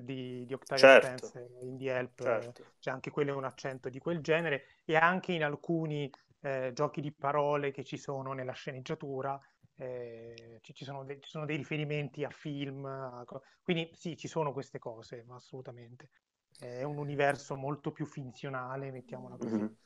di, 0.00 0.46
di 0.46 0.54
Octavia 0.54 0.82
Certo. 0.82 1.26
Spencer 1.26 1.62
in 1.62 1.76
The 1.76 1.90
Help, 1.90 2.20
eh, 2.20 2.24
Certo. 2.24 2.64
c'è 2.80 2.90
anche 2.90 3.10
quello 3.10 3.32
è 3.32 3.36
un 3.36 3.44
accento 3.44 3.90
di 3.90 3.98
quel 3.98 4.22
genere 4.22 4.64
e 4.86 4.96
anche 4.96 5.32
in 5.32 5.44
alcuni 5.44 6.10
eh, 6.42 6.70
giochi 6.74 7.00
di 7.00 7.12
parole 7.12 7.70
che 7.72 7.84
ci 7.84 7.96
sono 7.96 8.32
nella 8.32 8.52
sceneggiatura 8.52 9.40
eh, 9.76 10.58
ci, 10.62 10.74
ci 10.74 10.84
sono 10.84 11.04
de- 11.04 11.18
ci 11.20 11.30
sono 11.30 11.44
dei 11.46 11.56
riferimenti 11.56 12.24
a 12.24 12.30
film, 12.30 12.84
a 12.84 13.22
co- 13.24 13.42
quindi 13.62 13.90
sì, 13.94 14.16
ci 14.16 14.28
sono 14.28 14.52
queste 14.52 14.78
cose, 14.78 15.24
ma 15.26 15.36
assolutamente. 15.36 16.10
È 16.58 16.82
un 16.84 16.98
universo 16.98 17.56
molto 17.56 17.90
più 17.90 18.06
finzionale, 18.06 18.90
mettiamola 18.92 19.36
così. 19.36 19.58
Mhm. 19.58 19.76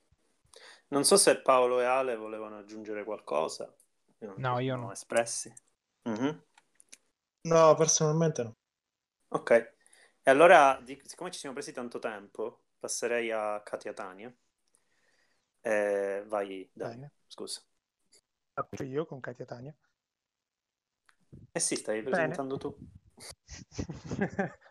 Non 0.88 1.04
so 1.04 1.16
se 1.16 1.40
Paolo 1.42 1.80
e 1.80 1.84
Ale 1.84 2.16
volevano 2.16 2.58
aggiungere 2.58 3.04
qualcosa. 3.04 3.72
Io 4.20 4.34
No, 4.36 4.58
io 4.60 4.76
no. 4.76 4.92
espressi. 4.92 5.52
Mhm. 6.06 6.40
No, 7.44 7.74
personalmente 7.76 8.44
no. 8.44 8.54
Ok. 9.28 9.50
E 10.22 10.30
allora, 10.30 10.80
di- 10.82 11.00
siccome 11.04 11.30
ci 11.30 11.38
siamo 11.38 11.54
presi 11.54 11.72
tanto 11.72 11.98
tempo, 12.00 12.64
passerei 12.78 13.30
a 13.30 13.60
Katia 13.62 13.92
Tania. 13.92 14.34
Eh, 15.66 16.22
vai, 16.28 16.68
dai, 16.72 16.90
Bene. 16.94 17.10
scusa. 17.26 17.60
Faccio 18.54 18.84
io 18.84 19.04
con 19.04 19.18
Katia 19.18 19.44
Tania. 19.44 19.74
Eh 21.52 21.58
sì, 21.58 21.74
stai 21.74 22.02
Bene. 22.02 22.12
presentando 22.12 22.56
tu. 22.56 22.76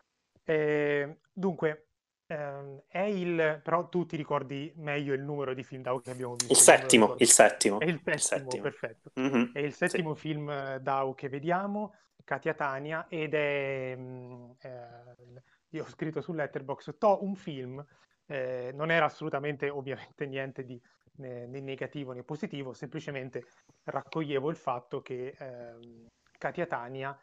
Eh, 0.48 1.18
dunque, 1.32 1.88
ehm, 2.28 2.82
è 2.86 3.00
il... 3.00 3.60
però 3.64 3.88
tu 3.88 4.06
ti 4.06 4.14
ricordi 4.16 4.72
meglio 4.76 5.12
il 5.12 5.22
numero 5.22 5.54
di 5.54 5.64
film 5.64 5.82
DAO 5.82 5.98
che 5.98 6.12
abbiamo 6.12 6.34
visto? 6.36 6.52
Il 6.52 6.60
settimo, 6.60 7.16
il 7.18 7.28
settimo. 7.28 7.78
È 7.80 7.84
il 7.84 7.94
il 7.94 8.20
settimo, 8.20 8.20
settimo. 8.20 8.62
perfetto. 8.62 9.10
Mhm. 9.14 9.50
È 9.52 9.58
il 9.58 9.72
Sì. 9.72 9.78
settimo 9.78 10.14
film 10.14 10.48
eh, 10.48 10.78
DAO 10.80 11.14
che 11.14 11.28
vediamo, 11.28 11.94
Katia 12.24 12.54
Tania, 12.54 13.06
ed 13.08 13.34
è... 13.34 13.94
mm, 13.98 14.50
eh, 14.60 15.42
io 15.70 15.82
ho 15.82 15.88
scritto 15.88 16.20
su 16.20 16.32
Letterboxd, 16.32 16.96
to 16.96 17.24
un 17.24 17.34
film, 17.34 17.84
eh, 18.26 18.70
non 18.74 18.90
era 18.90 19.06
assolutamente 19.06 19.68
ovviamente 19.68 20.26
niente 20.26 20.64
di 20.64 20.80
né, 21.16 21.46
né 21.46 21.60
negativo 21.60 22.12
né 22.12 22.22
positivo, 22.22 22.72
semplicemente 22.72 23.44
raccoglievo 23.84 24.50
il 24.50 24.56
fatto 24.56 25.00
che 25.00 25.34
ehm, 25.38 26.06
Katia 26.38 26.66
Tania 26.66 27.18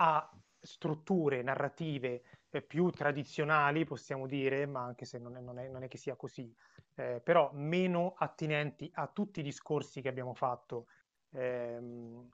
ha 0.00 0.30
strutture 0.60 1.42
narrative 1.42 2.22
eh, 2.50 2.62
più 2.62 2.90
tradizionali, 2.90 3.84
possiamo 3.84 4.26
dire, 4.26 4.66
ma 4.66 4.82
anche 4.82 5.04
se 5.04 5.18
non 5.18 5.36
è, 5.36 5.40
non 5.40 5.58
è, 5.58 5.68
non 5.68 5.82
è 5.82 5.88
che 5.88 5.98
sia 5.98 6.16
così, 6.16 6.52
eh, 6.96 7.20
però 7.22 7.50
meno 7.52 8.14
attinenti 8.16 8.90
a 8.94 9.06
tutti 9.08 9.40
i 9.40 9.44
discorsi 9.44 10.00
che 10.00 10.08
abbiamo 10.08 10.34
fatto 10.34 10.86
ehm, 11.30 12.28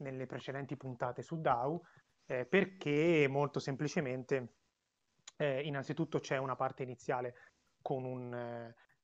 nelle 0.00 0.26
precedenti 0.26 0.76
puntate 0.76 1.22
su 1.22 1.40
DAO, 1.40 1.82
eh, 2.26 2.46
perché 2.46 3.26
molto 3.28 3.58
semplicemente, 3.60 4.54
eh, 5.36 5.62
innanzitutto 5.62 6.20
c'è 6.20 6.36
una 6.36 6.56
parte 6.56 6.82
iniziale 6.82 7.34
con 7.84 8.06
un, 8.06 8.32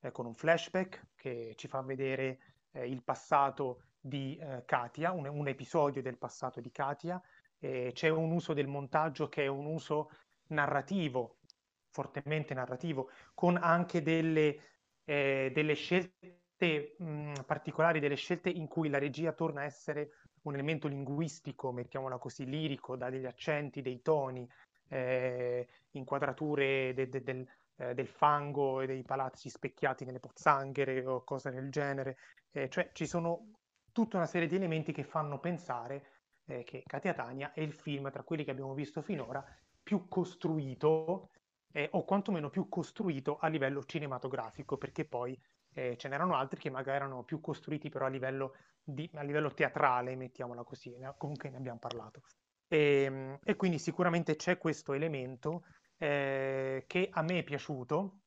eh, 0.00 0.10
con 0.10 0.24
un 0.24 0.34
flashback 0.34 1.08
che 1.14 1.52
ci 1.54 1.68
fa 1.68 1.82
vedere 1.82 2.38
eh, 2.72 2.88
il 2.88 3.02
passato 3.02 3.82
di 4.00 4.38
eh, 4.38 4.62
Katia, 4.64 5.12
un, 5.12 5.26
un, 5.26 5.48
episodio 5.48 6.00
del 6.00 6.16
passato 6.16 6.62
di 6.62 6.70
Katia, 6.70 7.20
c'è 7.60 8.08
un 8.08 8.30
uso 8.30 8.54
del 8.54 8.68
montaggio 8.68 9.28
che 9.28 9.44
è 9.44 9.46
un 9.46 9.66
uso 9.66 10.10
narrativo, 10.46 11.40
fortemente 11.90 12.54
narrativo, 12.54 13.10
con 13.34 13.58
anche 13.58 14.00
delle, 14.00 14.58
eh, 15.04 15.50
delle 15.52 15.74
scelte 15.74 16.96
mh, 16.96 17.42
particolari, 17.44 18.00
delle 18.00 18.14
scelte 18.14 18.48
in 18.48 18.66
cui 18.66 18.88
la 18.88 18.96
regia 18.96 19.32
torna 19.32 19.60
a 19.60 19.64
essere 19.64 20.12
un 20.44 20.54
elemento 20.54 20.88
linguistico, 20.88 21.70
mettiamola 21.70 22.16
così, 22.16 22.46
lirico, 22.46 22.96
da 22.96 23.10
degli 23.10 23.26
accenti, 23.26 23.82
dei 23.82 24.00
toni, 24.00 24.48
eh, 24.88 25.68
inquadrature 25.90 26.94
de, 26.94 27.08
de, 27.10 27.22
del, 27.22 27.46
eh, 27.80 27.94
del, 27.94 28.06
fango 28.06 28.80
e 28.80 28.86
dei 28.86 29.02
palazzi 29.02 29.48
specchiati 29.48 30.04
nelle 30.04 30.20
pozzanghere 30.20 31.04
o 31.06 31.24
cose 31.24 31.50
del 31.50 31.70
genere. 31.70 32.18
Eh, 32.50 32.68
cioè 32.68 32.90
ci 32.92 33.06
sono 33.06 33.60
tutta 33.92 34.18
una 34.18 34.26
serie 34.26 34.46
di 34.46 34.56
elementi 34.56 34.92
che 34.92 35.02
fanno 35.02 35.40
pensare 35.40 36.04
eh, 36.44 36.62
che 36.62 36.82
Katia 36.84 37.14
Tania 37.14 37.52
è 37.52 37.60
il 37.60 37.72
film 37.72 38.10
tra 38.10 38.22
quelli 38.22 38.44
che 38.44 38.50
abbiamo 38.50 38.74
visto 38.74 39.02
finora 39.02 39.44
più 39.82 40.08
costruito 40.08 41.30
eh, 41.72 41.88
o 41.92 42.04
quantomeno 42.04 42.50
più 42.50 42.68
costruito 42.68 43.38
a 43.38 43.48
livello 43.48 43.84
cinematografico, 43.84 44.76
perché 44.76 45.04
poi 45.04 45.38
eh, 45.72 45.96
ce 45.96 46.08
n'erano 46.08 46.34
altri 46.34 46.60
che 46.60 46.70
magari 46.70 46.96
erano 46.96 47.22
più 47.22 47.40
costruiti 47.40 47.88
però 47.88 48.06
a 48.06 48.08
livello, 48.08 48.54
di, 48.82 49.08
a 49.14 49.22
livello 49.22 49.52
teatrale, 49.52 50.16
mettiamola 50.16 50.64
così, 50.64 50.96
ne, 50.98 51.14
comunque 51.16 51.48
ne 51.50 51.56
abbiamo 51.56 51.78
parlato. 51.78 52.22
E, 52.68 53.02
ehm, 53.04 53.38
e, 53.42 53.56
quindi 53.56 53.78
sicuramente 53.78 54.36
c'è 54.36 54.58
questo 54.58 54.92
elemento 54.92 55.64
eh, 56.00 56.84
che 56.86 57.08
a 57.12 57.22
me 57.22 57.40
è 57.40 57.42
piaciuto, 57.42 58.20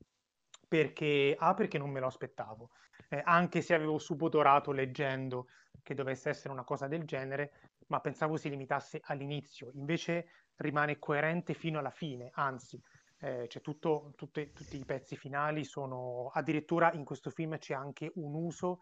perché, 0.68 1.36
A, 1.38 1.54
perché 1.56 1.80
non 1.80 1.90
me 1.90 2.00
lo 2.00 2.08
aspettavo, 2.08 2.70
eh, 3.10 3.22
anche 3.26 3.62
se 3.62 3.74
avevo 3.74 3.98
subodorato 3.98 4.72
leggendo 4.72 5.48
che 5.82 5.96
dovesse 5.96 6.30
essere 6.30 6.54
una 6.54 6.64
cosa 6.64 6.88
del 6.88 7.04
genere, 7.04 7.54
ma 7.88 8.00
pensavo 8.00 8.38
si 8.38 8.50
limitasse 8.50 9.02
all'inizio. 9.06 9.72
Invece 9.74 10.28
rimane 10.58 11.00
coerente 11.00 11.56
fino 11.56 11.80
alla 11.80 11.90
fine, 11.90 12.30
anzi, 12.34 12.80
eh, 13.20 13.48
c'è 13.48 13.62
tutto, 13.62 14.14
tutte, 14.16 14.52
tutti 14.52 14.78
i 14.78 14.86
pezzi 14.86 15.16
finali 15.16 15.64
sono 15.64 16.30
addirittura 16.34 16.92
in 16.94 17.06
questo 17.06 17.30
film 17.30 17.58
c'è 17.58 17.74
anche 17.74 18.12
un 18.16 18.34
uso 18.34 18.82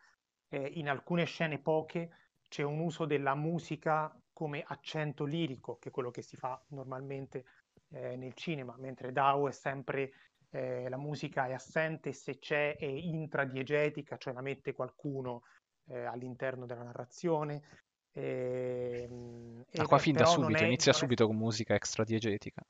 eh, 0.50 0.72
in 0.74 0.89
alcune 0.89 1.26
scene 1.26 1.60
poche 1.60 2.10
c'è 2.50 2.64
un 2.64 2.80
uso 2.80 3.06
della 3.06 3.36
musica 3.36 4.14
come 4.34 4.64
accento 4.66 5.26
lirico 5.26 5.78
che 5.78 5.89
è 5.89 5.92
quello 5.92 6.10
che 6.10 6.24
si 6.24 6.38
fa 6.38 6.60
normalmente 6.70 7.46
eh, 7.92 8.16
nel 8.16 8.34
cinema 8.34 8.76
mentre 8.78 9.12
Dao 9.12 9.48
è 9.48 9.52
sempre 9.52 10.12
eh, 10.50 10.89
la 10.89 10.98
musica 10.98 11.48
è 11.48 11.54
assente 11.54 12.12
se 12.12 12.39
c'è 12.39 12.76
è 12.76 12.86
intradiegetica 12.86 14.18
cioè 14.18 14.34
la 14.34 14.42
mette 14.42 14.74
qualcuno 14.74 15.44
eh, 15.88 16.04
all'interno 16.04 16.66
della 16.66 16.84
narrazione 16.84 17.62
e, 18.14 19.08
ehm, 19.10 19.66
ah, 19.76 19.86
qua 19.86 19.98
fin 19.98 20.16
da 20.16 20.26
subito, 20.26 20.60
è, 20.60 20.66
inizia 20.66 20.94
subito 20.94 21.24
è... 21.24 21.28
con 21.28 21.38
musica 21.38 21.76
extradiegetica. 21.76 22.64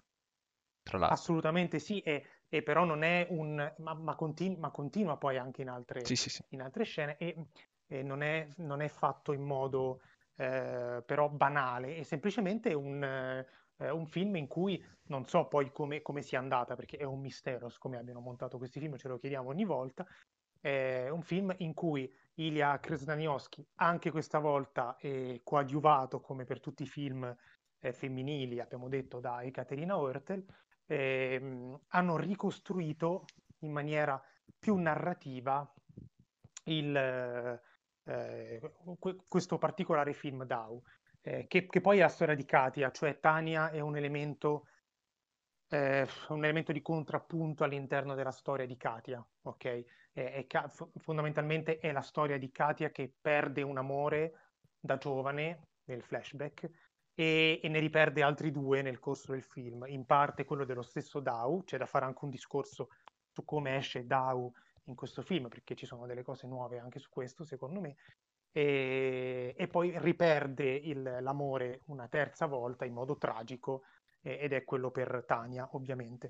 Tra 0.84 0.98
l'altro. 0.98 1.18
Assolutamente 1.18 1.80
sì, 1.80 2.00
e, 2.00 2.26
e 2.48 2.64
però 2.64 2.86
non 2.86 3.04
è 3.04 3.28
un... 3.30 3.74
ma, 3.78 3.94
ma, 3.94 4.16
continu... 4.16 4.58
ma 4.58 4.70
continua 4.72 5.18
poi 5.18 5.38
anche 5.38 5.62
in 5.62 5.70
altre, 5.70 6.06
sì, 6.06 6.16
sì, 6.16 6.30
sì. 6.30 6.44
In 6.50 6.62
altre 6.62 6.84
scene 6.84 7.18
e, 7.18 7.36
e 7.88 8.04
non, 8.04 8.22
è, 8.22 8.48
non, 8.58 8.82
è, 8.82 8.88
fatto 8.88 9.32
in 9.34 9.44
modo 9.44 10.02
eh, 10.36 11.04
però 11.06 11.30
banale, 11.30 11.96
è 11.96 12.04
semplicemente 12.04 12.74
un, 12.74 13.46
eh, 13.82 13.90
un, 13.90 14.06
film 14.06 14.36
in 14.36 14.48
cui 14.48 14.84
non 15.08 15.26
so 15.26 15.48
poi 15.48 15.72
come, 15.72 16.02
come 16.02 16.22
sia 16.22 16.40
andata, 16.40 16.76
perché 16.76 16.98
è 16.98 17.04
un 17.04 17.20
mistero 17.20 17.72
come 17.78 17.98
abbiano 17.98 18.20
montato 18.20 18.58
questi 18.58 18.80
film, 18.80 18.96
ce 18.98 19.08
lo 19.08 19.18
chiediamo 19.18 19.50
ogni 19.50 19.66
volta, 19.66 20.06
è 20.60 21.10
un 21.10 21.24
film 21.24 21.54
in 21.58 21.74
cui 21.74 22.12
Ilya 22.36 22.80
Krasnaniowski, 22.80 23.68
anche 23.76 24.12
questa 24.12 24.40
volta 24.40 24.96
è 24.98 25.42
coadiuvato 25.44 26.22
come 26.22 26.46
per 26.46 26.60
tutti 26.60 26.84
i 26.84 26.88
film 26.88 27.36
eh, 27.80 27.92
femminili, 27.92 28.60
abbiamo 28.60 28.88
detto, 28.88 29.20
da 29.20 29.42
Ekaterina 29.42 29.98
Oertel, 29.98 30.46
eh, 30.86 31.80
hanno 31.88 32.18
ricostruito 32.18 33.26
in 33.60 33.72
maniera 33.72 34.22
più 34.60 34.76
narrativa 34.76 35.70
il, 36.66 36.96
eh, 38.04 38.74
questo 39.28 39.58
particolare 39.58 40.14
film 40.14 40.44
Dao, 40.46 40.84
eh, 41.22 41.48
che, 41.48 41.68
che, 41.68 41.82
poi 41.82 41.98
è 41.98 42.02
la 42.02 42.08
storia 42.10 42.36
di 42.36 42.46
Katia, 42.46 42.92
cioè 42.92 43.20
Tania 43.20 43.70
è 43.70 43.80
un 43.80 43.96
elemento, 43.96 44.68
eh, 45.70 46.08
un 46.30 46.44
elemento 46.44 46.72
di 46.72 46.82
contrappunto 46.82 47.64
all'interno 47.64 48.16
della 48.16 48.32
storia 48.32 48.66
di 48.66 48.78
Katia, 48.78 49.26
ok? 49.44 49.86
è, 50.14 50.46
è, 50.48 50.68
fondamentalmente 50.98 51.80
è 51.80 51.92
la 51.92 52.02
storia 52.02 52.38
di 52.38 52.52
Katia 52.52 52.92
che 52.92 53.14
perde 53.20 53.62
un 53.62 53.78
amore 53.78 54.34
da 54.80 54.98
giovane 54.98 55.68
nel 55.86 56.02
flashback 56.02 56.70
e, 57.14 57.60
e, 57.62 57.68
ne 57.68 57.80
riperde 57.80 58.24
altri 58.24 58.52
due 58.52 58.82
nel 58.82 59.00
corso 59.00 59.32
del 59.32 59.44
film, 59.44 59.86
in 59.88 60.06
parte 60.06 60.46
quello 60.46 60.66
dello 60.66 60.82
stesso 60.82 61.20
Dao, 61.20 61.64
c'è 61.64 61.78
da 61.78 61.86
fare 61.86 62.06
anche 62.06 62.26
un 62.26 62.32
discorso 62.32 62.90
su 63.30 63.46
come 63.46 63.78
esce 63.78 64.06
Dao 64.06 64.54
in 64.86 64.96
questo 64.96 65.22
film, 65.22 65.48
perché 65.48 65.76
ci 65.76 65.86
sono 65.86 66.06
delle 66.06 66.24
cose 66.24 66.48
nuove 66.48 66.80
anche 66.80 67.00
su 67.00 67.10
questo, 67.10 67.44
secondo 67.44 67.80
me, 67.80 67.96
e, 68.52 69.54
e 69.58 69.68
poi 69.68 69.94
riperde 70.00 70.70
il, 70.70 71.18
l'amore 71.22 71.82
una 71.86 72.08
terza 72.08 72.46
volta 72.46 72.86
in 72.86 72.94
modo 72.94 73.18
tragico, 73.18 73.84
ed 74.24 74.54
è 74.54 74.64
quello 74.64 74.92
per 74.92 75.24
Tania, 75.26 75.68
ovviamente 75.72 76.30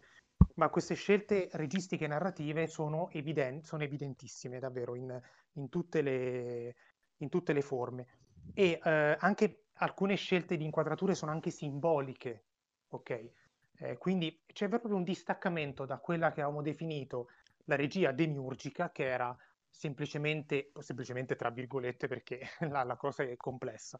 ma 0.55 0.69
queste 0.69 0.95
scelte 0.95 1.49
registiche 1.53 2.05
e 2.05 2.07
narrative 2.07 2.67
sono, 2.67 3.09
evident- 3.11 3.63
sono 3.63 3.83
evidentissime 3.83 4.59
davvero 4.59 4.95
in, 4.95 5.19
in, 5.53 5.69
tutte 5.69 6.01
le, 6.01 6.75
in, 7.17 7.29
tutte 7.29 7.53
le, 7.53 7.61
forme. 7.61 8.07
E 8.53 8.79
eh, 8.83 9.17
anche 9.19 9.65
alcune 9.75 10.15
scelte 10.15 10.57
di 10.57 10.65
inquadrature 10.65 11.15
sono 11.15 11.31
anche 11.31 11.51
simboliche, 11.51 12.43
ok? 12.89 13.31
Eh, 13.77 13.97
quindi 13.97 14.43
c'è 14.51 14.67
proprio 14.67 14.95
un 14.95 15.03
distaccamento 15.03 15.85
da 15.85 15.97
quella 15.97 16.31
che 16.31 16.41
avevamo 16.41 16.61
definito 16.61 17.29
la 17.65 17.75
regia 17.75 18.11
demiurgica, 18.11 18.91
che 18.91 19.05
era 19.05 19.35
semplicemente, 19.71 20.71
semplicemente 20.79 21.35
tra 21.35 21.49
virgolette 21.49 22.07
perché 22.07 22.41
la, 22.69 22.83
la 22.83 22.97
cosa 22.97 23.23
è 23.23 23.35
complessa, 23.37 23.97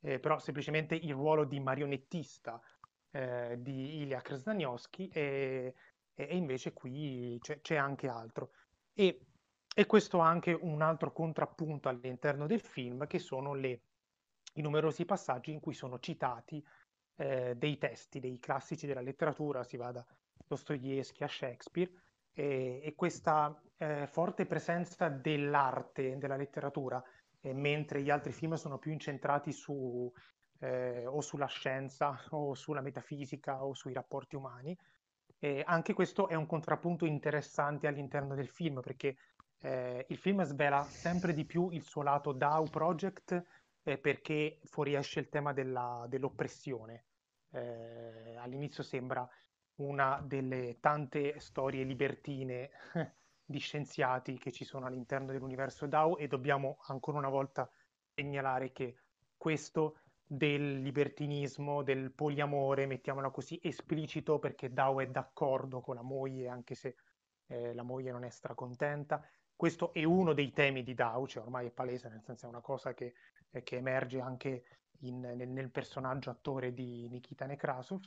eh, 0.00 0.18
però 0.18 0.38
semplicemente 0.38 0.94
il 0.94 1.12
ruolo 1.12 1.44
di 1.44 1.60
marionettista 1.60 2.60
eh, 3.10 3.56
di 3.58 4.00
Ilya 4.00 4.20
Krasnaniowski 4.20 5.08
e, 5.08 5.74
e 6.14 6.36
invece 6.36 6.72
qui 6.72 7.38
c'è, 7.40 7.60
c'è 7.60 7.76
anche 7.76 8.08
altro. 8.08 8.50
E, 8.94 9.26
e, 9.72 9.86
questo 9.86 10.20
ha 10.20 10.28
anche 10.28 10.52
un 10.52 10.82
altro 10.82 11.12
contrappunto 11.12 11.88
all'interno 11.88 12.46
del 12.46 12.60
film, 12.60 13.06
che 13.06 13.18
sono 13.18 13.54
le, 13.54 13.82
i 14.54 14.62
numerosi 14.62 15.04
passaggi 15.04 15.52
in 15.52 15.60
cui 15.60 15.74
sono 15.74 15.98
citati 15.98 16.64
eh, 17.16 17.54
dei 17.56 17.78
testi, 17.78 18.20
dei 18.20 18.38
classici 18.38 18.86
della 18.86 19.00
letteratura, 19.00 19.62
si 19.62 19.76
va 19.76 19.92
da 19.92 20.04
Dostoevsky 20.46 21.22
a 21.22 21.28
Shakespeare, 21.28 21.90
e, 22.32 22.80
e 22.82 22.94
questa 22.94 23.60
eh, 23.80 24.06
forte 24.06 24.44
presenza 24.44 25.08
dell'arte, 25.08 26.18
della 26.18 26.36
letteratura, 26.36 27.02
eh, 27.40 27.54
mentre 27.54 28.02
gli 28.02 28.10
altri 28.10 28.32
film 28.32 28.54
sono 28.54 28.78
più 28.78 28.92
incentrati 28.92 29.52
su, 29.52 30.12
eh, 30.58 31.06
o 31.06 31.20
sulla 31.22 31.46
scienza 31.46 32.18
o 32.30 32.54
sulla 32.54 32.82
metafisica 32.82 33.64
o 33.64 33.72
sui 33.72 33.94
rapporti 33.94 34.36
umani, 34.36 34.76
e 35.38 35.62
anche 35.66 35.94
questo 35.94 36.28
è 36.28 36.34
un 36.34 36.44
contrappunto 36.44 37.06
interessante 37.06 37.86
all'interno 37.86 38.34
del 38.34 38.48
film 38.48 38.80
perché 38.80 39.16
eh, 39.60 40.04
il 40.08 40.18
film 40.18 40.42
svela 40.42 40.82
sempre 40.82 41.32
di 41.32 41.46
più 41.46 41.70
il 41.70 41.82
suo 41.82 42.02
lato 42.02 42.32
DAO 42.32 42.64
Project 42.64 43.42
eh, 43.82 43.96
perché 43.96 44.58
fuoriesce 44.64 45.20
il 45.20 45.30
tema 45.30 45.54
della, 45.54 46.04
dell'oppressione. 46.06 47.04
Eh, 47.52 48.36
all'inizio 48.36 48.82
sembra 48.82 49.26
una 49.76 50.22
delle 50.22 50.76
tante 50.80 51.40
storie 51.40 51.84
libertine 51.84 52.70
di 53.50 53.58
scienziati 53.58 54.38
che 54.38 54.52
ci 54.52 54.64
sono 54.64 54.86
all'interno 54.86 55.32
dell'universo 55.32 55.86
DAO 55.86 56.16
e 56.18 56.28
dobbiamo 56.28 56.78
ancora 56.86 57.18
una 57.18 57.28
volta 57.28 57.68
segnalare 58.14 58.70
che 58.70 58.96
questo 59.36 59.98
del 60.24 60.80
libertinismo, 60.80 61.82
del 61.82 62.12
poliamore, 62.12 62.86
mettiamola 62.86 63.30
così, 63.30 63.58
esplicito 63.60 64.38
perché 64.38 64.72
Dao 64.72 65.00
è 65.00 65.08
d'accordo 65.08 65.80
con 65.80 65.96
la 65.96 66.02
moglie, 66.02 66.48
anche 66.48 66.76
se 66.76 66.94
eh, 67.48 67.74
la 67.74 67.82
moglie 67.82 68.12
non 68.12 68.22
è 68.22 68.30
stracontenta. 68.30 69.20
Questo 69.56 69.92
è 69.92 70.04
uno 70.04 70.32
dei 70.32 70.52
temi 70.52 70.84
di 70.84 70.94
Dao, 70.94 71.26
cioè 71.26 71.42
ormai 71.42 71.66
è 71.66 71.70
palese, 71.72 72.08
nel 72.08 72.22
senso 72.22 72.46
è 72.46 72.48
una 72.48 72.60
cosa 72.60 72.94
che, 72.94 73.14
eh, 73.50 73.64
che 73.64 73.76
emerge 73.76 74.20
anche 74.20 74.62
in, 75.00 75.18
nel, 75.18 75.48
nel, 75.48 75.70
personaggio 75.70 76.30
attore 76.30 76.72
di 76.72 77.08
Nikita 77.08 77.46
Nekrasov. 77.46 78.00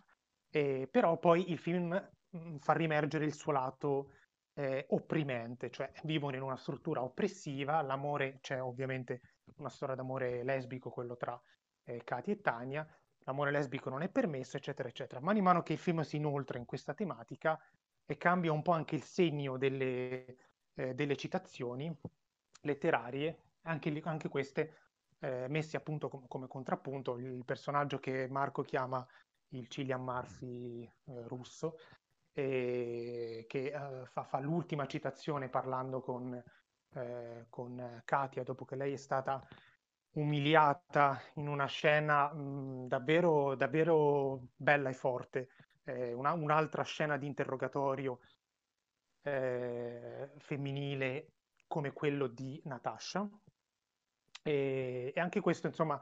E, 0.49 0.87
però 0.89 1.17
poi 1.17 1.51
il 1.51 1.57
film 1.57 2.11
mm, 2.37 2.55
fa 2.57 2.71
rimergere 2.71 3.25
il 3.25 3.33
suo 3.33 3.51
lato 3.51 4.11
eh, 4.53 4.85
opprimente, 4.89 5.69
cioè 5.69 5.91
vivono 6.03 6.35
in 6.35 6.41
una 6.41 6.57
struttura 6.57 7.03
oppressiva, 7.03 7.81
l'amore, 7.81 8.39
c'è 8.41 8.61
ovviamente 8.61 9.21
una 9.55 9.69
storia 9.69 9.95
d'amore 9.95 10.43
lesbico, 10.43 10.89
quello 10.89 11.15
tra 11.15 11.39
eh, 11.83 12.03
Katia 12.03 12.33
e 12.33 12.41
Tania, 12.41 12.87
l'amore 13.19 13.51
lesbico 13.51 13.89
non 13.89 14.01
è 14.01 14.09
permesso, 14.09 14.57
eccetera, 14.57 14.89
eccetera. 14.89 15.19
Man 15.21 15.37
mano 15.39 15.63
che 15.63 15.73
il 15.73 15.79
film 15.79 16.01
si 16.01 16.17
inoltra 16.17 16.57
in 16.57 16.65
questa 16.65 16.93
tematica 16.93 17.59
e 18.05 18.17
cambia 18.17 18.51
un 18.51 18.61
po' 18.61 18.71
anche 18.71 18.95
il 18.95 19.03
segno 19.03 19.57
delle, 19.57 20.37
eh, 20.75 20.93
delle 20.93 21.15
citazioni 21.15 21.95
letterarie, 22.61 23.37
anche, 23.63 24.01
anche 24.03 24.29
queste 24.29 24.75
eh, 25.19 25.47
messe 25.47 25.77
appunto 25.77 26.09
com- 26.09 26.27
come 26.27 26.47
contrappunto, 26.47 27.17
il 27.17 27.45
personaggio 27.45 27.99
che 27.99 28.27
Marco 28.29 28.61
chiama 28.61 29.05
il 29.49 29.67
Cillian 29.67 30.03
Murphy 30.03 30.83
eh, 30.83 31.27
russo, 31.27 31.77
e 32.33 33.45
che 33.47 33.65
eh, 33.67 34.05
fa, 34.07 34.23
fa, 34.23 34.39
l'ultima 34.39 34.85
citazione 34.87 35.49
parlando 35.49 36.01
con, 36.01 36.33
eh, 36.95 37.45
con 37.49 38.01
Katia 38.03 38.43
dopo 38.43 38.65
che 38.65 38.75
lei 38.75 38.93
è 38.93 38.97
stata 38.97 39.45
umiliata 40.13 41.21
in 41.35 41.47
una 41.47 41.65
scena 41.65 42.33
mh, 42.33 42.87
davvero, 42.87 43.55
davvero 43.55 44.47
bella 44.55 44.89
e 44.89 44.93
forte, 44.93 45.49
una, 45.85 46.31
un'altra 46.31 46.83
scena 46.83 47.17
di 47.17 47.25
interrogatorio 47.27 48.19
eh, 49.23 50.31
femminile 50.37 51.33
come 51.67 51.91
quello 51.91 52.27
di 52.27 52.61
Natasha. 52.65 53.27
E, 54.43 55.11
e 55.15 55.19
anche 55.19 55.39
questo, 55.39 55.67
insomma, 55.67 55.99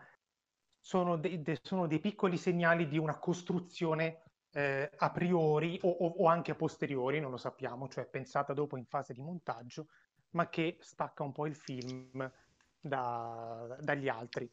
sono, 0.79 1.17
de- 1.17 1.41
de- 1.41 1.59
sono, 1.61 1.87
dei 1.87 1.99
piccoli 1.99 2.37
segnali 2.37 2.87
di 2.87 2.97
una 2.97 3.17
costruzione 3.17 4.23
eh, 4.53 4.91
a 4.97 5.11
priori 5.11 5.79
o, 5.83 5.89
o, 5.89 6.27
anche 6.27 6.51
a 6.51 6.55
posteriori, 6.55 7.19
non 7.19 7.31
lo 7.31 7.37
sappiamo, 7.37 7.87
cioè 7.87 8.05
pensata 8.05 8.53
dopo 8.53 8.77
in 8.77 8.85
fase 8.85 9.13
di 9.13 9.21
montaggio, 9.21 9.87
ma 10.31 10.49
che 10.49 10.77
stacca 10.81 11.23
un 11.23 11.31
po' 11.31 11.45
il 11.45 11.55
film 11.55 12.31
da, 12.79 13.77
dagli 13.79 14.07
altri. 14.09 14.49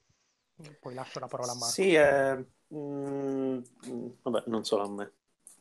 Poi 0.80 0.94
lascio 0.94 1.20
la 1.20 1.28
parola 1.28 1.52
a 1.52 1.54
Marco. 1.54 1.68
Sì, 1.68 1.94
eh, 1.94 2.46
mm, 2.74 3.58
vabbè, 4.22 4.42
non 4.46 4.64
solo 4.64 4.84
a 4.84 4.90
me. 4.90 5.12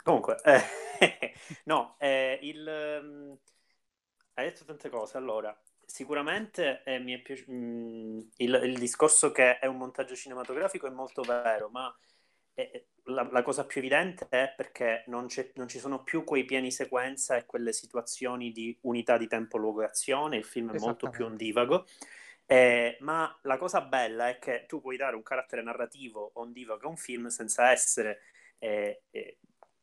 Comunque, 0.04 0.38
eh, 0.44 0.62
no, 1.66 1.96
eh, 2.00 2.40
il, 2.42 3.00
um, 3.04 3.38
hai 4.36 4.46
detto 4.46 4.66
tante 4.66 4.90
cose. 4.90 5.18
Allora, 5.18 5.56
sicuramente 5.86 6.82
eh, 6.84 7.00
mi 7.00 7.14
è 7.14 7.22
piaciuto 7.22 7.52
mm, 7.52 8.20
il, 8.38 8.62
il, 8.64 8.78
discorso 8.78 9.32
che 9.32 9.60
è 9.60 9.66
un 9.66 9.78
montaggio 9.78 10.16
cinematografico 10.16 10.88
è 10.88 10.92
molto 10.92 11.22
vero, 11.22 11.70
ma 11.70 11.94
la, 13.04 13.28
la, 13.32 13.42
cosa 13.42 13.66
più 13.66 13.80
evidente 13.80 14.28
è 14.30 14.54
perché 14.56 15.04
non, 15.08 15.28
non, 15.54 15.68
ci 15.68 15.80
sono 15.80 16.04
più 16.04 16.24
quei 16.24 16.44
piani 16.44 16.72
sequenza 16.72 17.36
e 17.36 17.46
quelle 17.46 17.72
situazioni 17.72 18.52
di 18.52 18.78
unità 18.82 19.18
di 19.18 19.28
tempo, 19.28 19.58
luogo 19.58 19.82
e 19.82 19.86
azione. 19.86 20.38
Il 20.38 20.46
film 20.46 20.74
è 20.74 20.80
molto 20.80 21.10
più 21.10 21.26
ondivago. 21.26 21.86
Eh, 22.50 22.98
ma 23.02 23.38
la 23.44 23.58
cosa 23.58 23.82
bella 23.82 24.30
è 24.30 24.40
che 24.40 24.66
tu 24.68 24.80
puoi 24.80 24.96
dare 24.96 25.18
un 25.18 25.22
carattere 25.22 25.62
narrativo 25.62 26.32
ondivago 26.36 26.86
a 26.86 26.90
un 26.90 26.96
film 26.96 27.28
senza 27.28 27.72
essere, 27.72 28.22
eh, 28.60 29.04
eh, 29.12 29.38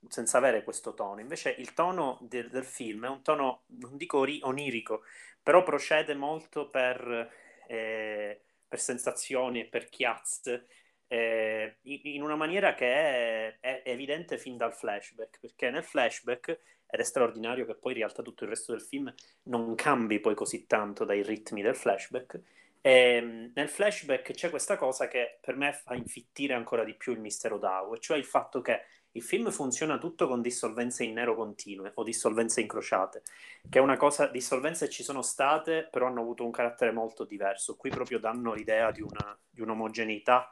senza 0.09 0.39
avere 0.39 0.65
questo 0.65 0.95
tono. 0.95 1.21
Invece 1.21 1.55
il 1.59 1.75
tono 1.75 2.19
de- 2.23 2.49
del 2.49 2.65
film 2.65 3.05
è 3.05 3.09
un 3.09 3.23
tono, 3.23 3.65
non 3.81 3.97
dico 3.97 4.19
ori- 4.19 4.41
onirico, 4.43 5.03
però 5.43 5.63
procede 5.63 6.15
molto 6.15 6.71
per, 6.71 7.31
eh, 7.69 8.41
per 8.67 8.81
sensazioni 8.81 9.61
e 9.61 9.67
per 9.67 9.91
chiazze. 9.91 10.67
Eh, 11.07 11.77
in 11.83 12.23
una 12.23 12.35
maniera 12.35 12.75
che 12.75 12.87
è, 12.87 13.57
è, 13.61 13.83
evidente 13.85 14.39
fin 14.39 14.57
dal 14.57 14.75
flashback, 14.75 15.39
perché 15.41 15.71
nel 15.71 15.85
flashback, 15.85 16.49
ed 16.87 17.01
è 17.01 17.05
straordinario 17.05 17.67
che 17.67 17.75
poi 17.75 17.93
in 17.93 17.99
realtà 17.99 18.23
tutto 18.23 18.45
il 18.45 18.51
resto 18.51 18.73
del 18.73 18.83
film 18.83 19.13
non 19.45 19.75
cambi 19.75 20.19
poi 20.21 20.35
così 20.35 20.67
tanto 20.67 21.05
dai 21.05 21.23
ritmi 21.23 21.63
del 21.63 21.77
flashback, 21.77 22.41
e, 22.87 22.91
ehm, 22.91 23.53
nel 23.55 23.69
flashback 23.71 24.33
c'è 24.33 24.51
questa 24.51 24.77
cosa 24.77 25.09
che 25.09 25.39
per 25.41 25.57
me 25.57 25.73
fa 25.73 25.95
infittire 25.95 26.53
ancora 26.53 26.85
di 26.85 26.95
più 26.95 27.13
il 27.13 27.21
mistero 27.21 27.57
Dao, 27.59 27.95
e 27.95 27.99
cioè 28.01 28.19
il 28.19 28.27
fatto 28.27 28.61
che 28.61 28.83
il 29.13 29.23
film 29.23 29.51
funziona 29.51 29.97
tutto 29.97 30.27
con 30.29 30.43
dissolvenze 30.43 31.05
in 31.05 31.15
nero 31.15 31.35
continue 31.35 31.93
o 31.95 32.03
dissolvenze 32.03 32.61
incrociate, 32.61 33.23
che 33.71 33.79
è 33.79 33.83
una 33.83 33.97
cosa, 33.97 34.27
dissolvenze 34.27 34.91
ci 34.91 35.03
sono 35.03 35.23
state, 35.23 35.89
però 35.91 36.07
hanno 36.07 36.21
avuto 36.21 36.45
un 36.45 36.51
carattere 36.51 36.91
molto 36.91 37.25
diverso. 37.25 37.77
Qui 37.77 37.91
proprio 37.91 38.19
danno 38.19 38.53
l'idea 38.53 38.91
di, 38.91 39.03
una, 39.03 39.39
di 39.49 39.63
un'omogeneità 39.63 40.51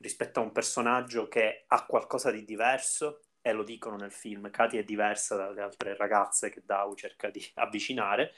rispetto 0.00 0.40
a 0.40 0.42
un 0.42 0.52
personaggio 0.52 1.28
che 1.28 1.64
ha 1.66 1.84
qualcosa 1.86 2.30
di 2.30 2.44
diverso, 2.44 3.20
e 3.42 3.52
lo 3.52 3.62
dicono 3.62 3.96
nel 3.96 4.12
film, 4.12 4.50
Katy 4.50 4.78
è 4.78 4.84
diversa 4.84 5.36
dalle 5.36 5.62
altre 5.62 5.96
ragazze 5.96 6.50
che 6.50 6.62
Dao 6.64 6.94
cerca 6.94 7.30
di 7.30 7.44
avvicinare, 7.54 8.32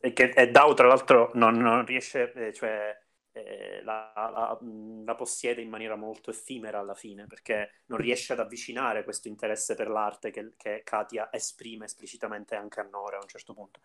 e, 0.00 0.12
che, 0.12 0.30
e 0.30 0.50
Dao 0.50 0.74
tra 0.74 0.86
l'altro 0.86 1.30
non, 1.34 1.56
non 1.56 1.84
riesce, 1.84 2.32
eh, 2.34 2.52
cioè 2.52 2.96
eh, 3.32 3.82
la, 3.82 4.12
la, 4.14 4.58
la, 5.04 5.14
possiede 5.14 5.62
in 5.62 5.70
maniera 5.70 5.96
molto 5.96 6.30
effimera 6.30 6.78
alla 6.78 6.94
fine, 6.94 7.26
perché 7.26 7.82
non 7.86 7.98
riesce 7.98 8.32
ad 8.32 8.40
avvicinare 8.40 9.04
questo 9.04 9.28
interesse 9.28 9.74
per 9.74 9.88
l'arte 9.88 10.30
che, 10.30 10.52
che 10.56 10.82
Katia 10.84 11.32
esprime 11.32 11.86
esplicitamente 11.86 12.54
anche 12.54 12.80
a 12.80 12.88
Nora 12.90 13.16
a 13.16 13.22
un 13.22 13.28
certo 13.28 13.54
punto. 13.54 13.80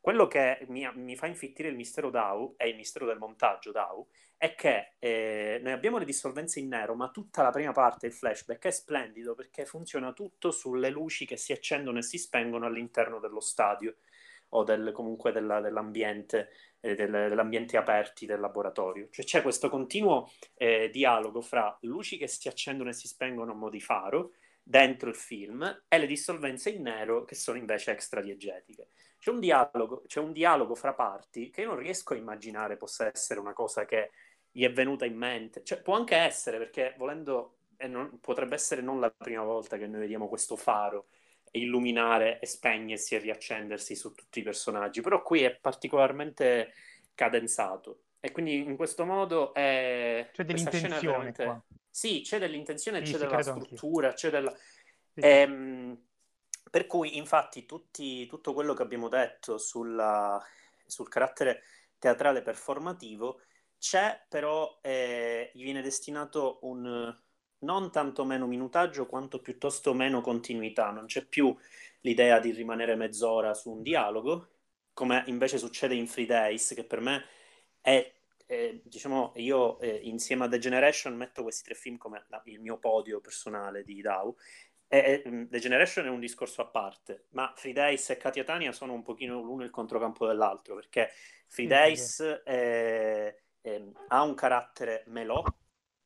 Quello 0.00 0.26
che 0.26 0.64
mi, 0.68 0.88
mi 0.94 1.16
fa 1.16 1.26
infittire 1.26 1.68
il 1.68 1.76
mistero 1.76 2.10
Dao 2.10 2.54
e 2.56 2.68
il 2.68 2.76
mistero 2.76 3.06
del 3.06 3.18
montaggio 3.18 3.72
Dao 3.72 4.08
è 4.40 4.54
che 4.54 4.94
eh, 4.98 5.60
noi 5.62 5.72
abbiamo 5.72 5.98
le 5.98 6.06
dissolvenze 6.06 6.60
in 6.60 6.68
nero, 6.68 6.94
ma 6.94 7.10
tutta 7.10 7.42
la 7.42 7.50
prima 7.50 7.72
parte, 7.72 8.06
il 8.06 8.14
flashback, 8.14 8.64
è 8.64 8.70
splendido 8.70 9.34
perché 9.34 9.66
funziona 9.66 10.14
tutto 10.14 10.50
sulle 10.50 10.88
luci 10.88 11.26
che 11.26 11.36
si 11.36 11.52
accendono 11.52 11.98
e 11.98 12.02
si 12.02 12.16
spengono 12.16 12.64
all'interno 12.64 13.18
dello 13.18 13.40
stadio 13.40 13.96
o 14.52 14.64
del, 14.64 14.92
comunque 14.94 15.30
della, 15.30 15.60
dell'ambiente, 15.60 16.48
eh, 16.80 16.94
del, 16.94 17.10
dell'ambiente 17.10 17.76
aperti 17.76 18.24
del 18.24 18.40
laboratorio. 18.40 19.08
Cioè 19.10 19.26
c'è 19.26 19.42
questo 19.42 19.68
continuo 19.68 20.30
eh, 20.54 20.88
dialogo 20.90 21.42
fra 21.42 21.76
luci 21.82 22.16
che 22.16 22.26
si 22.26 22.48
accendono 22.48 22.88
e 22.88 22.94
si 22.94 23.08
spengono 23.08 23.52
a 23.52 23.54
mo' 23.54 23.68
di 23.68 23.80
faro 23.82 24.32
dentro 24.62 25.10
il 25.10 25.16
film 25.16 25.82
e 25.86 25.98
le 25.98 26.06
dissolvenze 26.06 26.70
in 26.70 26.80
nero 26.80 27.24
che 27.26 27.34
sono 27.34 27.58
invece 27.58 27.90
extradiegetiche. 27.90 28.88
C'è 29.18 29.30
un 29.30 29.40
dialogo, 29.40 30.02
c'è 30.06 30.18
un 30.18 30.32
dialogo 30.32 30.74
fra 30.74 30.94
parti 30.94 31.50
che 31.50 31.60
io 31.60 31.66
non 31.66 31.76
riesco 31.76 32.14
a 32.14 32.16
immaginare 32.16 32.78
possa 32.78 33.10
essere 33.12 33.38
una 33.38 33.52
cosa 33.52 33.84
che 33.84 34.12
gli 34.50 34.64
è 34.64 34.72
venuta 34.72 35.04
in 35.04 35.16
mente. 35.16 35.62
Cioè, 35.62 35.80
può 35.80 35.94
anche 35.94 36.16
essere, 36.16 36.58
perché 36.58 36.94
volendo, 36.98 37.56
non, 37.88 38.18
potrebbe 38.20 38.54
essere 38.54 38.82
non 38.82 39.00
la 39.00 39.10
prima 39.10 39.42
volta 39.42 39.76
che 39.76 39.86
noi 39.86 40.00
vediamo 40.00 40.28
questo 40.28 40.56
faro 40.56 41.08
illuminare 41.52 42.38
e 42.38 42.46
spegnersi 42.46 43.14
e 43.14 43.18
riaccendersi 43.18 43.96
su 43.96 44.14
tutti 44.14 44.38
i 44.38 44.42
personaggi, 44.42 45.00
però 45.00 45.22
qui 45.22 45.42
è 45.42 45.54
particolarmente 45.54 46.72
cadenzato 47.14 48.02
e 48.20 48.32
quindi 48.32 48.58
in 48.58 48.76
questo 48.76 49.04
modo 49.04 49.54
è... 49.54 50.28
C'è 50.32 50.44
dell'intenzione 50.44 51.00
veramente... 51.00 51.44
qua. 51.44 51.62
Sì, 51.90 52.20
c'è 52.20 52.38
dell'intenzione, 52.38 53.04
sì, 53.04 53.12
c'è 53.12 53.18
della 53.18 53.42
struttura, 53.42 54.12
c'è 54.12 54.30
della... 54.30 54.54
Sì. 55.12 55.20
Ehm, 55.20 55.98
per 56.70 56.86
cui 56.86 57.16
infatti 57.16 57.66
tutti, 57.66 58.26
tutto 58.26 58.52
quello 58.52 58.74
che 58.74 58.82
abbiamo 58.82 59.08
detto 59.08 59.58
sulla, 59.58 60.40
sul 60.86 61.08
carattere 61.08 61.62
teatrale 61.98 62.42
performativo 62.42 63.40
c'è, 63.80 64.26
però 64.28 64.78
eh, 64.82 65.50
gli 65.54 65.64
viene 65.64 65.82
destinato 65.82 66.58
un 66.62 67.16
non 67.60 67.90
tanto 67.90 68.24
meno 68.24 68.46
minutaggio 68.46 69.06
quanto 69.06 69.40
piuttosto 69.40 69.92
meno 69.94 70.20
continuità, 70.20 70.90
non 70.90 71.06
c'è 71.06 71.24
più 71.24 71.54
l'idea 72.00 72.38
di 72.38 72.52
rimanere 72.52 72.94
mezz'ora 72.94 73.54
su 73.54 73.70
un 73.70 73.82
dialogo, 73.82 74.48
come 74.92 75.24
invece 75.26 75.58
succede 75.58 75.94
in 75.94 76.06
Free 76.06 76.26
Days, 76.26 76.72
che 76.74 76.84
per 76.84 77.00
me 77.00 77.24
è, 77.80 78.12
è 78.46 78.80
diciamo, 78.82 79.32
io 79.36 79.78
eh, 79.80 80.00
insieme 80.04 80.44
a 80.44 80.48
The 80.48 80.58
Generation 80.58 81.16
metto 81.16 81.42
questi 81.42 81.64
tre 81.64 81.74
film 81.74 81.96
come 81.96 82.24
la, 82.28 82.40
il 82.44 82.60
mio 82.60 82.78
podio 82.78 83.20
personale 83.20 83.82
di 83.82 84.00
Dow. 84.00 84.36
E, 84.88 85.22
e, 85.24 85.46
The 85.48 85.58
Generation 85.58 86.06
è 86.06 86.10
un 86.10 86.20
discorso 86.20 86.62
a 86.62 86.66
parte, 86.66 87.26
ma 87.30 87.52
Free 87.56 87.72
Days 87.72 88.10
e 88.10 88.16
Katia 88.16 88.44
Tania 88.44 88.72
sono 88.72 88.92
un 88.92 89.02
pochino 89.02 89.40
l'uno 89.40 89.64
il 89.64 89.70
controcampo 89.70 90.26
dell'altro, 90.26 90.74
perché 90.74 91.10
Free 91.46 91.66
Days 91.66 92.42
eh, 92.44 93.42
eh, 93.62 93.92
ha 94.08 94.22
un 94.22 94.34
carattere 94.34 95.04
melò, 95.06 95.42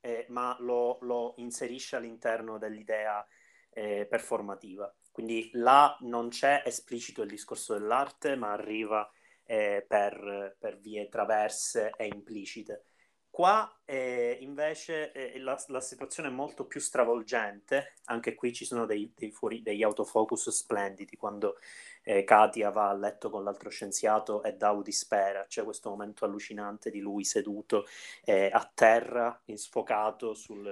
eh, 0.01 0.27
ma 0.29 0.57
lo, 0.61 0.99
lo, 1.03 1.35
inserisce 1.39 1.97
all'interno 1.97 2.59
dell'idea 2.59 3.27
eh, 3.71 4.07
performativa. 4.09 4.93
Quindi 5.11 5.51
là 5.55 5.97
non 6.01 6.29
c'è 6.29 6.63
esplicito 6.65 7.23
il 7.23 7.29
discorso 7.29 7.75
dell'arte, 7.75 8.37
ma 8.37 8.53
arriva 8.53 9.09
eh, 9.45 9.85
per, 9.87 10.57
per, 10.59 10.79
vie 10.81 11.09
traverse 11.09 11.93
e 11.97 12.07
implicite. 12.07 12.85
Qua 13.31 13.81
eh, 13.85 14.39
invece 14.41 15.13
eh, 15.13 15.39
la, 15.41 15.61
la, 15.69 15.81
situazione 15.81 16.29
è 16.29 16.33
molto 16.33 16.67
più 16.67 16.81
stravolgente, 16.81 17.95
anche 18.05 18.35
qui 18.35 18.53
ci 18.53 18.65
sono 18.65 18.87
dei, 18.87 19.13
dei 19.15 19.33
fuori, 19.33 19.61
degli 19.63 19.83
autofocus 19.83 20.51
splendidi 20.51 21.17
quando 21.17 21.57
eh, 22.05 22.23
Katia 22.23 22.71
va 22.71 22.91
a 22.91 22.95
letto 22.95 23.31
con 23.31 23.43
l'altro 23.43 23.71
scienziato 23.71 24.43
e 24.43 24.53
Dao 24.53 24.83
dispera, 24.83 25.47
c'è 25.49 25.65
questo 25.65 25.91
momento 25.91 26.25
allucinante 26.25 26.91
di 26.91 27.01
lui 27.01 27.25
seduto 27.25 27.87
eh, 28.25 28.51
a 28.53 28.71
terra, 28.73 29.41
sfocato 29.55 30.35
sul, 30.35 30.63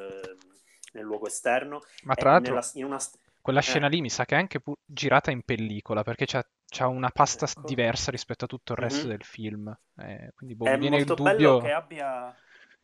nel 0.93 1.05
luogo 1.05 1.27
esterno. 1.27 1.81
Ma 2.05 2.15
tra 2.15 2.33
l'altro, 2.33 2.55
nella, 2.55 2.87
una... 2.87 2.99
quella 3.41 3.61
eh. 3.61 3.63
scena 3.63 3.89
lì 3.89 4.01
mi 4.01 4.11
sa 4.11 4.25
che 4.25 4.35
è 4.35 4.39
anche 4.39 4.61
pu- 4.61 4.77
girata 4.85 5.31
in 5.31 5.43
pellicola 5.43 6.03
perché 6.03 6.27
c'è, 6.27 6.45
c'ha 6.67 6.87
una 6.87 7.11
pasta 7.11 7.47
ecco. 7.47 7.63
diversa 7.67 8.11
rispetto 8.11 8.45
a 8.45 8.49
tutto 8.49 8.73
il 8.73 8.79
resto 8.79 9.07
mm-hmm. 9.07 9.17
del 9.17 9.25
film. 9.25 9.79
Eh, 9.97 10.33
quindi 10.35 10.55
boh, 10.55 10.67
è 10.67 10.79
viene 10.79 10.99
il 10.99 11.05
dubbio 11.05 11.59
che, 11.59 11.73
abbia... 11.73 12.35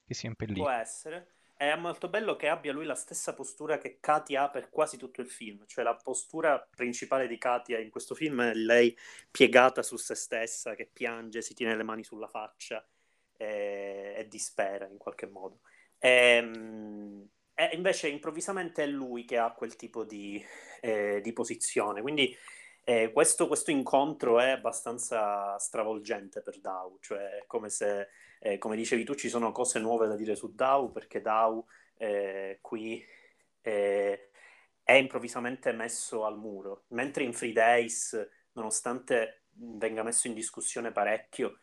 che 0.04 0.14
sia 0.14 0.28
in 0.28 0.36
pellicola. 0.36 0.72
Può 0.72 0.80
essere. 0.80 1.32
È 1.58 1.74
molto 1.74 2.08
bello 2.08 2.36
che 2.36 2.46
abbia 2.46 2.72
lui 2.72 2.84
la 2.84 2.94
stessa 2.94 3.34
postura 3.34 3.78
che 3.78 3.98
Katia 3.98 4.44
ha 4.44 4.48
per 4.48 4.70
quasi 4.70 4.96
tutto 4.96 5.20
il 5.20 5.28
film, 5.28 5.64
cioè 5.66 5.82
la 5.82 5.96
postura 5.96 6.64
principale 6.76 7.26
di 7.26 7.36
Katia 7.36 7.80
in 7.80 7.90
questo 7.90 8.14
film 8.14 8.42
è 8.42 8.54
lei 8.54 8.96
piegata 9.28 9.82
su 9.82 9.96
se 9.96 10.14
stessa, 10.14 10.76
che 10.76 10.86
piange, 10.86 11.42
si 11.42 11.54
tiene 11.54 11.74
le 11.74 11.82
mani 11.82 12.04
sulla 12.04 12.28
faccia 12.28 12.86
e, 13.36 14.14
e 14.16 14.28
dispera 14.28 14.86
in 14.86 14.98
qualche 14.98 15.26
modo. 15.26 15.62
E, 15.98 16.36
ehm, 16.36 17.28
e, 17.54 17.70
invece 17.72 18.06
improvvisamente 18.06 18.84
è 18.84 18.86
lui 18.86 19.24
che 19.24 19.36
ha 19.38 19.50
quel 19.50 19.74
tipo 19.74 20.04
di, 20.04 20.40
eh, 20.80 21.20
di 21.20 21.32
posizione, 21.32 22.02
quindi 22.02 22.32
eh, 22.88 23.12
questo, 23.12 23.46
questo, 23.46 23.70
incontro 23.70 24.40
è 24.40 24.48
abbastanza 24.48 25.58
stravolgente 25.58 26.40
per 26.40 26.58
Dao, 26.58 26.96
cioè 27.02 27.40
è 27.40 27.44
come 27.46 27.68
se 27.68 28.08
eh, 28.40 28.56
come 28.56 28.76
dicevi 28.76 29.04
tu, 29.04 29.14
ci 29.14 29.28
sono 29.28 29.52
cose 29.52 29.78
nuove 29.78 30.06
da 30.06 30.16
dire 30.16 30.34
su 30.34 30.54
DAO 30.54 30.90
perché 30.90 31.20
DAO 31.20 31.66
eh, 31.98 32.60
qui 32.62 33.04
eh, 33.60 34.30
è 34.82 34.92
improvvisamente 34.92 35.72
messo 35.72 36.24
al 36.24 36.38
muro, 36.38 36.84
mentre 36.88 37.24
in 37.24 37.34
Free 37.34 37.52
Days, 37.52 38.26
nonostante 38.52 39.42
venga 39.50 40.02
messo 40.02 40.26
in 40.26 40.32
discussione 40.32 40.90
parecchio, 40.90 41.58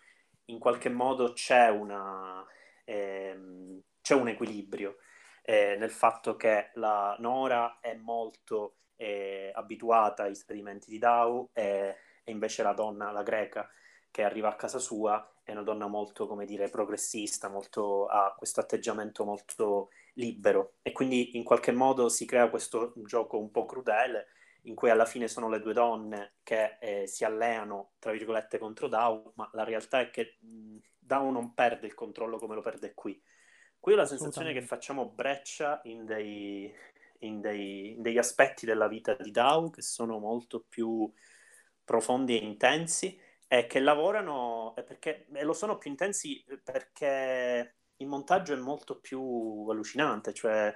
in 0.46 0.60
qualche 0.60 0.90
modo 0.90 1.34
c'è, 1.34 1.70
una, 1.70 2.46
ehm, 2.84 3.82
c'è 4.00 4.14
un 4.14 4.28
equilibrio 4.28 4.98
eh, 5.42 5.76
nel 5.80 5.90
fatto 5.90 6.36
che 6.36 6.70
la 6.76 7.16
Nora 7.18 7.80
è 7.80 7.96
molto 7.96 8.76
eh, 8.96 9.52
abituata 9.54 10.24
ai 10.24 10.32
esperimenti 10.32 10.90
di 10.90 10.98
DAO 10.98 11.50
e, 11.54 11.96
e 12.24 12.32
invece 12.32 12.64
la 12.64 12.74
donna, 12.74 13.12
la 13.12 13.24
greca, 13.24 13.70
che 14.12 14.24
arriva 14.24 14.50
a 14.50 14.56
casa 14.56 14.80
sua 14.80 15.30
è 15.44 15.52
una 15.52 15.62
donna 15.62 15.86
molto, 15.88 16.26
come 16.26 16.46
dire, 16.46 16.70
progressista, 16.70 17.50
molto, 17.50 18.08
ha 18.08 18.34
questo 18.36 18.62
atteggiamento 18.62 19.24
molto 19.24 19.90
libero 20.16 20.76
e 20.82 20.92
quindi 20.92 21.38
in 21.38 21.44
qualche 21.44 21.72
modo 21.72 22.10
si 22.10 22.26
crea 22.26 22.50
questo 22.50 22.94
gioco 23.06 23.38
un 23.38 23.52
po' 23.52 23.66
crudele 23.66 24.28
in 24.64 24.74
cui 24.74 24.90
alla 24.90 25.06
fine 25.06 25.28
sono 25.28 25.50
le 25.50 25.60
due 25.60 25.74
donne 25.74 26.38
che 26.42 26.78
eh, 26.80 27.08
si 27.08 27.24
alleano, 27.24 27.92
tra 28.00 28.12
virgolette, 28.12 28.58
contro 28.58 28.88
Dao, 28.88 29.34
ma 29.36 29.48
la 29.54 29.64
realtà 29.64 30.00
è 30.00 30.10
che 30.10 30.38
mh, 30.40 30.78
Dao 30.98 31.30
non 31.30 31.54
perde 31.54 31.86
il 31.86 31.94
controllo 31.94 32.40
come 32.40 32.56
lo 32.56 32.62
perde 32.62 32.96
qui. 32.96 33.22
Qui 33.80 33.94
ho 33.94 33.96
la 33.96 34.06
sensazione 34.06 34.54
che 34.54 34.64
facciamo 34.64 35.10
breccia 35.10 35.80
in 35.84 36.06
dei, 36.06 36.74
in 37.20 37.42
dei, 37.42 37.92
in 37.92 38.02
degli 38.02 38.18
aspetti 38.18 38.66
della 38.66 38.88
vita 38.88 39.16
di 39.16 39.32
Dao 39.32 39.70
che 39.70 39.82
sono 39.82 40.20
molto 40.20 40.66
più 40.68 41.12
profondi 41.84 42.40
e 42.40 42.44
intensi 42.44 43.20
è 43.48 43.68
che 43.68 43.80
lavorano 43.80 44.74
perché, 44.86 45.28
e 45.34 45.44
lo 45.44 45.54
sono 45.54 45.78
più 45.78 45.90
intensi 45.92 46.44
perché 46.64 47.76
il 47.98 48.08
montaggio 48.08 48.54
è 48.54 48.58
molto 48.58 49.00
più 49.00 49.68
allucinante, 49.70 50.34
cioè 50.34 50.74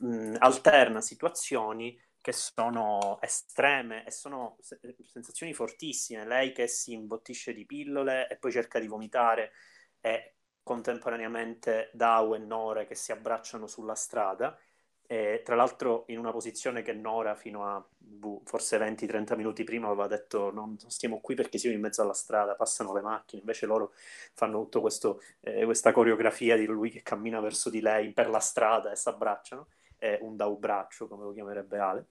mh, 0.00 0.36
alterna 0.38 1.00
situazioni 1.00 1.98
che 2.20 2.32
sono 2.32 3.18
estreme 3.20 4.04
e 4.04 4.10
sono 4.10 4.56
sensazioni 4.60 5.54
fortissime. 5.54 6.26
Lei 6.26 6.52
che 6.52 6.66
si 6.66 6.92
imbottisce 6.92 7.52
di 7.52 7.64
pillole 7.64 8.28
e 8.28 8.36
poi 8.36 8.52
cerca 8.52 8.78
di 8.80 8.86
vomitare 8.86 9.52
e 10.00 10.34
contemporaneamente 10.62 11.90
Dao 11.94 12.34
e 12.34 12.38
Nore 12.38 12.86
che 12.86 12.94
si 12.94 13.12
abbracciano 13.12 13.66
sulla 13.66 13.94
strada 13.94 14.58
e, 15.10 15.40
tra 15.42 15.56
l'altro 15.56 16.04
in 16.08 16.18
una 16.18 16.32
posizione 16.32 16.82
che 16.82 16.92
Nora 16.92 17.34
fino 17.34 17.64
a 17.64 17.82
boh, 17.96 18.42
forse 18.44 18.76
20-30 18.76 19.36
minuti 19.36 19.64
prima 19.64 19.86
aveva 19.86 20.06
detto 20.06 20.52
non, 20.52 20.76
non, 20.78 20.90
stiamo 20.90 21.18
qui 21.20 21.34
perché 21.34 21.56
siamo 21.56 21.74
in 21.74 21.80
mezzo 21.80 22.02
alla 22.02 22.12
strada, 22.12 22.54
passano 22.54 22.92
le 22.92 23.00
macchine, 23.00 23.40
invece 23.40 23.64
loro 23.64 23.94
fanno 24.34 24.68
tutta 24.68 24.86
eh, 25.40 25.64
questa 25.64 25.92
coreografia 25.92 26.58
di 26.58 26.66
lui 26.66 26.90
che 26.90 27.02
cammina 27.02 27.40
verso 27.40 27.70
di 27.70 27.80
lei 27.80 28.12
per 28.12 28.28
la 28.28 28.38
strada 28.38 28.92
e 28.92 28.96
si 28.96 29.08
abbracciano, 29.08 29.68
eh, 29.96 30.18
un 30.20 30.36
daubraccio 30.36 31.08
come 31.08 31.24
lo 31.24 31.32
chiamerebbe 31.32 31.78
Ale. 31.78 32.06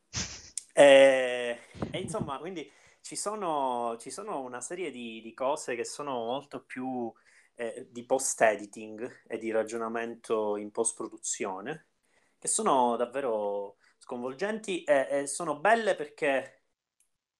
E, 0.73 1.59
e 1.91 1.99
insomma, 1.99 2.39
quindi 2.39 2.67
ci 3.01 3.15
sono, 3.15 3.95
ci 3.99 4.09
sono, 4.09 4.41
una 4.41 4.59
serie 4.59 4.89
di, 4.89 5.21
di, 5.21 5.35
cose 5.35 5.75
che 5.75 5.85
sono 5.85 6.13
molto 6.25 6.63
più 6.63 7.13
eh, 7.53 7.87
di 7.91 8.03
post-editing 8.05 9.21
e 9.27 9.37
di 9.37 9.51
ragionamento 9.51 10.57
in 10.57 10.71
post-produzione 10.71 11.86
che 12.37 12.47
sono 12.47 12.95
davvero 12.95 13.77
sconvolgenti 13.97 14.83
e, 14.83 15.07
e 15.09 15.27
sono 15.27 15.59
belle 15.59 15.95
perché, 15.95 16.63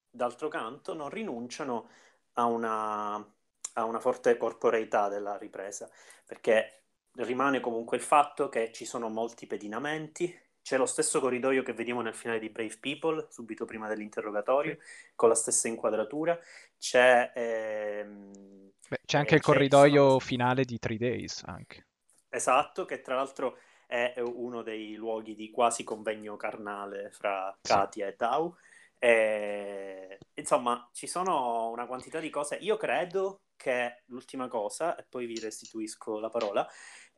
d'altro 0.09 0.47
canto, 0.47 0.93
non 0.93 1.09
rinunciano 1.09 1.89
a 2.33 2.45
una, 2.45 3.15
a 3.15 3.83
una 3.83 3.99
forte 3.99 4.37
corporeità 4.37 5.07
della 5.07 5.37
ripresa, 5.37 5.89
perché 6.25 6.83
rimane 7.17 7.59
comunque 7.59 7.97
il 7.97 8.03
fatto 8.03 8.49
che 8.49 8.71
ci 8.71 8.85
sono 8.85 9.09
molti 9.09 9.47
pedinamenti, 9.47 10.45
c'è 10.67 10.75
lo 10.75 10.85
stesso 10.85 11.21
corridoio 11.21 11.63
che 11.63 11.71
vediamo 11.71 12.01
nel 12.01 12.13
finale 12.13 12.39
di 12.39 12.49
Brave 12.49 12.77
People, 12.81 13.27
subito 13.29 13.63
prima 13.63 13.87
dell'interrogatorio, 13.87 14.77
con 15.15 15.29
la 15.29 15.35
stessa 15.35 15.69
inquadratura. 15.69 16.37
C'è, 16.77 17.31
ehm, 17.33 18.71
Beh, 18.89 18.99
c'è 19.05 19.17
anche 19.17 19.35
eh, 19.35 19.37
il 19.37 19.41
corridoio 19.41 20.07
sono... 20.07 20.19
finale 20.19 20.65
di 20.65 20.77
Three 20.77 20.97
Days. 20.97 21.41
Anche. 21.45 21.87
Esatto, 22.27 22.83
che 22.83 22.99
tra 22.99 23.15
l'altro 23.15 23.57
è 23.87 24.13
uno 24.19 24.61
dei 24.61 24.93
luoghi 24.95 25.33
di 25.33 25.49
quasi 25.49 25.83
convegno 25.83 26.35
carnale 26.35 27.09
fra 27.09 27.57
Katia 27.59 28.07
e 28.07 28.15
Tau. 28.15 28.55
E, 28.99 30.19
insomma, 30.35 30.89
ci 30.91 31.07
sono 31.07 31.69
una 31.69 31.87
quantità 31.87 32.19
di 32.19 32.29
cose. 32.29 32.57
Io 32.57 32.77
credo 32.77 33.41
che 33.55 34.03
l'ultima 34.07 34.47
cosa, 34.47 34.95
e 34.95 35.05
poi 35.09 35.25
vi 35.25 35.39
restituisco 35.39 36.19
la 36.19 36.29
parola, 36.29 36.67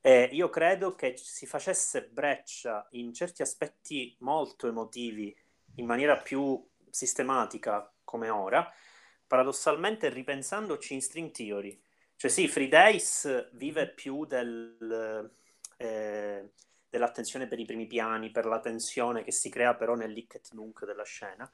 eh, 0.02 0.30
io 0.32 0.50
credo 0.50 0.96
che 0.96 1.18
si 1.18 1.46
facesse 1.46 2.08
breccia 2.08 2.88
in 2.92 3.14
certi 3.14 3.42
aspetti 3.42 4.16
molto 4.20 4.68
emotivi 4.68 5.36
in 5.76 5.86
maniera 5.86 6.18
più 6.18 6.66
sistematica 6.90 7.92
come 8.04 8.30
ora, 8.30 8.72
paradossalmente 9.28 10.10
ripensandoci 10.10 10.94
in 10.94 11.02
string 11.02 11.32
theory. 11.32 11.82
Cioè 12.16 12.30
sì, 12.30 12.48
Free 12.48 12.68
Days 12.68 13.50
vive 13.54 13.90
più 13.90 14.26
del 14.26 15.32
eh, 15.80 16.50
dell'attenzione 16.90 17.48
per 17.48 17.60
i 17.60 17.66
primi 17.66 17.88
piani, 17.88 18.32
per 18.32 18.46
la 18.46 18.60
tensione 18.60 19.24
che 19.24 19.32
si 19.32 19.50
crea 19.50 19.76
però 19.76 19.96
nel 19.96 20.12
lick 20.12 20.36
et 20.36 20.50
nunc 20.52 20.86
della 20.86 21.04
scena. 21.04 21.50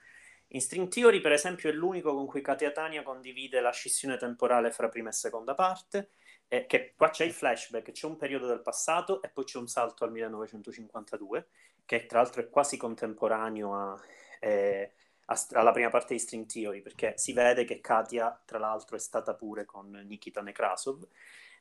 In 0.50 0.62
String 0.62 0.88
Theory, 0.88 1.22
per 1.22 1.32
esempio, 1.32 1.70
è 1.70 1.74
l'unico 1.74 2.14
con 2.14 2.26
cui 2.26 2.42
Katia 2.42 2.72
Tania 2.72 3.04
condivide 3.04 3.60
la 3.62 3.72
scissione 3.72 4.18
temporale 4.18 4.72
fra 4.72 4.90
prima 4.90 5.10
e 5.10 5.14
seconda 5.14 5.54
parte, 5.54 6.10
eh, 6.48 6.66
che 6.66 6.94
qua 6.96 7.10
c'è 7.10 7.26
il 7.26 7.34
flashback, 7.34 7.92
c'è 7.92 8.06
un 8.06 8.18
periodo 8.18 8.48
del 8.48 8.62
passato 8.62 9.22
e 9.22 9.30
poi 9.30 9.44
c'è 9.44 9.58
un 9.58 9.68
salto 9.68 10.04
al 10.04 10.12
1952, 10.12 11.48
che 11.86 12.06
tra 12.06 12.22
l'altro 12.22 12.42
è 12.42 12.50
quasi 12.50 12.78
contemporaneo 12.78 13.76
a, 13.76 14.02
eh, 14.40 14.94
a, 15.26 15.46
alla 15.52 15.72
prima 15.72 15.90
parte 15.90 16.14
di 16.14 16.20
String 16.20 16.46
Theory, 16.46 16.82
perché 16.82 17.14
si 17.18 17.34
vede 17.34 17.64
che 17.66 17.80
Katia, 17.80 18.42
tra 18.46 18.58
l'altro, 18.58 18.96
è 18.96 19.00
stata 19.00 19.36
pure 19.36 19.66
con 19.66 19.90
Nikita 19.92 20.42
Nekrasov. 20.42 21.08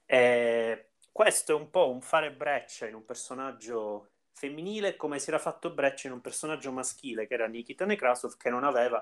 Eh, 0.06 0.88
questo 1.14 1.52
è 1.52 1.54
un 1.54 1.70
po' 1.70 1.92
un 1.92 2.00
fare 2.00 2.32
breccia 2.32 2.88
in 2.88 2.94
un 2.94 3.04
personaggio 3.04 4.14
femminile 4.32 4.96
come 4.96 5.20
si 5.20 5.28
era 5.28 5.38
fatto 5.38 5.72
breccia 5.72 6.08
in 6.08 6.14
un 6.14 6.20
personaggio 6.20 6.72
maschile 6.72 7.28
che 7.28 7.34
era 7.34 7.46
Nikita 7.46 7.84
Nekrasov 7.84 8.36
che 8.36 8.50
non 8.50 8.64
aveva 8.64 9.00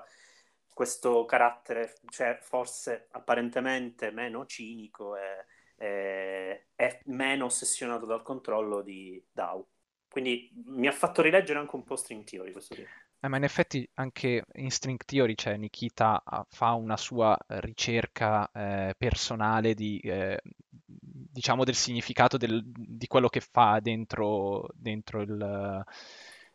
questo 0.71 1.25
carattere, 1.25 1.95
cioè 2.09 2.37
forse 2.39 3.07
apparentemente 3.13 4.11
meno 4.11 4.45
cinico 4.45 5.15
e, 5.15 5.45
e, 5.75 6.67
e 6.75 7.01
meno 7.05 7.45
ossessionato 7.45 8.05
dal 8.05 8.21
controllo 8.21 8.83
di 8.83 9.19
Dao. 9.31 9.69
Quindi 10.07 10.51
mi 10.65 10.85
ha 10.85 10.91
fatto 10.91 11.23
rileggere 11.23 11.57
anche 11.57 11.75
un 11.75 11.83
po' 11.83 11.95
String 11.95 12.23
Theory 12.25 12.51
questo 12.51 12.75
tipo. 12.75 13.02
Eh, 13.23 13.29
ma 13.29 13.37
in 13.37 13.43
effetti 13.43 13.87
anche 13.93 14.43
in 14.55 14.69
String 14.69 15.01
Theory 15.05 15.35
cioè, 15.35 15.55
Nikita 15.55 16.21
fa 16.49 16.73
una 16.73 16.97
sua 16.97 17.37
ricerca 17.47 18.51
eh, 18.51 18.95
personale 18.97 19.73
di, 19.73 19.97
eh, 19.99 20.41
diciamo 20.85 21.63
del 21.63 21.75
significato 21.75 22.35
del, 22.35 22.61
di 22.65 23.07
quello 23.07 23.29
che 23.29 23.39
fa 23.39 23.79
dentro, 23.79 24.67
dentro 24.73 25.21
il, 25.21 25.85